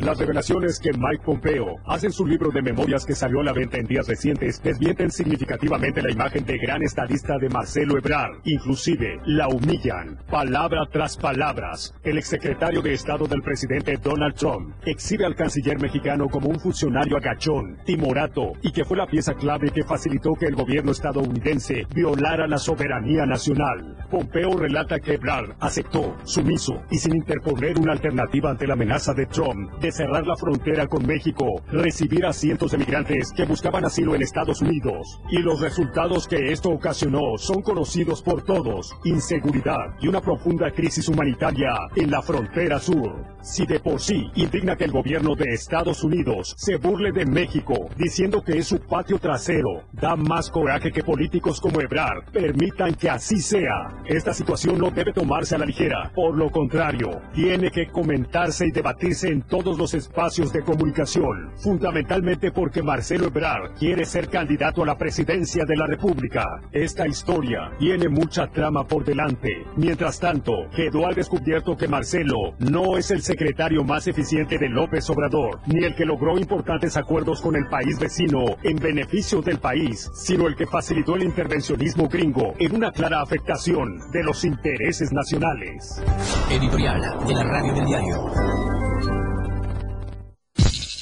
[0.00, 3.52] Las revelaciones que Mike Pompeo hace en su libro de memorias que salió a la
[3.52, 8.40] venta en días recientes desmienten significativamente la imagen de gran estadista de Marcelo Ebrard.
[8.44, 11.94] Inclusive la humillan, palabra tras palabras.
[12.04, 17.16] El exsecretario de Estado del presidente Donald Trump exhibe al canciller mexicano como un funcionario
[17.16, 22.46] agachón, timorato y que fue la pieza clave que facilitó que el gobierno estadounidense violara
[22.46, 23.96] la soberanía nacional.
[24.10, 29.26] Pompeo relata que Ebrard aceptó, sumiso y sin interponer una alternativa ante la amenaza de
[29.26, 34.14] Trump de cerrar la frontera con México, recibir a cientos de migrantes que buscaban asilo
[34.14, 35.20] en Estados Unidos.
[35.30, 38.94] Y los resultados que esto ocasionó son conocidos por todos.
[39.04, 43.14] Inseguridad y una profunda crisis humanitaria en la frontera sur.
[43.42, 47.88] Si de por sí indigna que el gobierno de Estados Unidos se burle de México
[47.96, 53.10] diciendo que es su patio trasero, da más coraje que políticos como Ebrard permitan que
[53.10, 53.88] así sea.
[54.06, 56.10] Esta situación no debe tomarse a la ligera.
[56.14, 62.50] Por lo contrario, tiene que comentarse y debatirse en todos los espacios de comunicación, fundamentalmente
[62.52, 66.60] porque Marcelo Ebrard quiere ser candidato a la presidencia de la República.
[66.72, 69.64] Esta historia tiene mucha trama por delante.
[69.76, 75.08] Mientras tanto, quedó al descubierto que Marcelo no es el secretario más eficiente de López
[75.10, 80.10] Obrador, ni el que logró importantes acuerdos con el país vecino en beneficio del país,
[80.14, 86.02] sino el que facilitó el intervencionismo gringo en una clara afectación de los intereses nacionales.
[86.50, 88.16] Editorial de la Radio del Diario.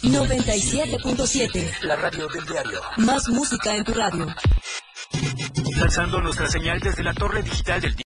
[0.02, 1.82] 97.7.
[1.82, 2.80] La radio del diario.
[2.98, 4.26] Más música en tu radio.
[5.76, 7.96] Lanzando nuestra señal desde la torre digital del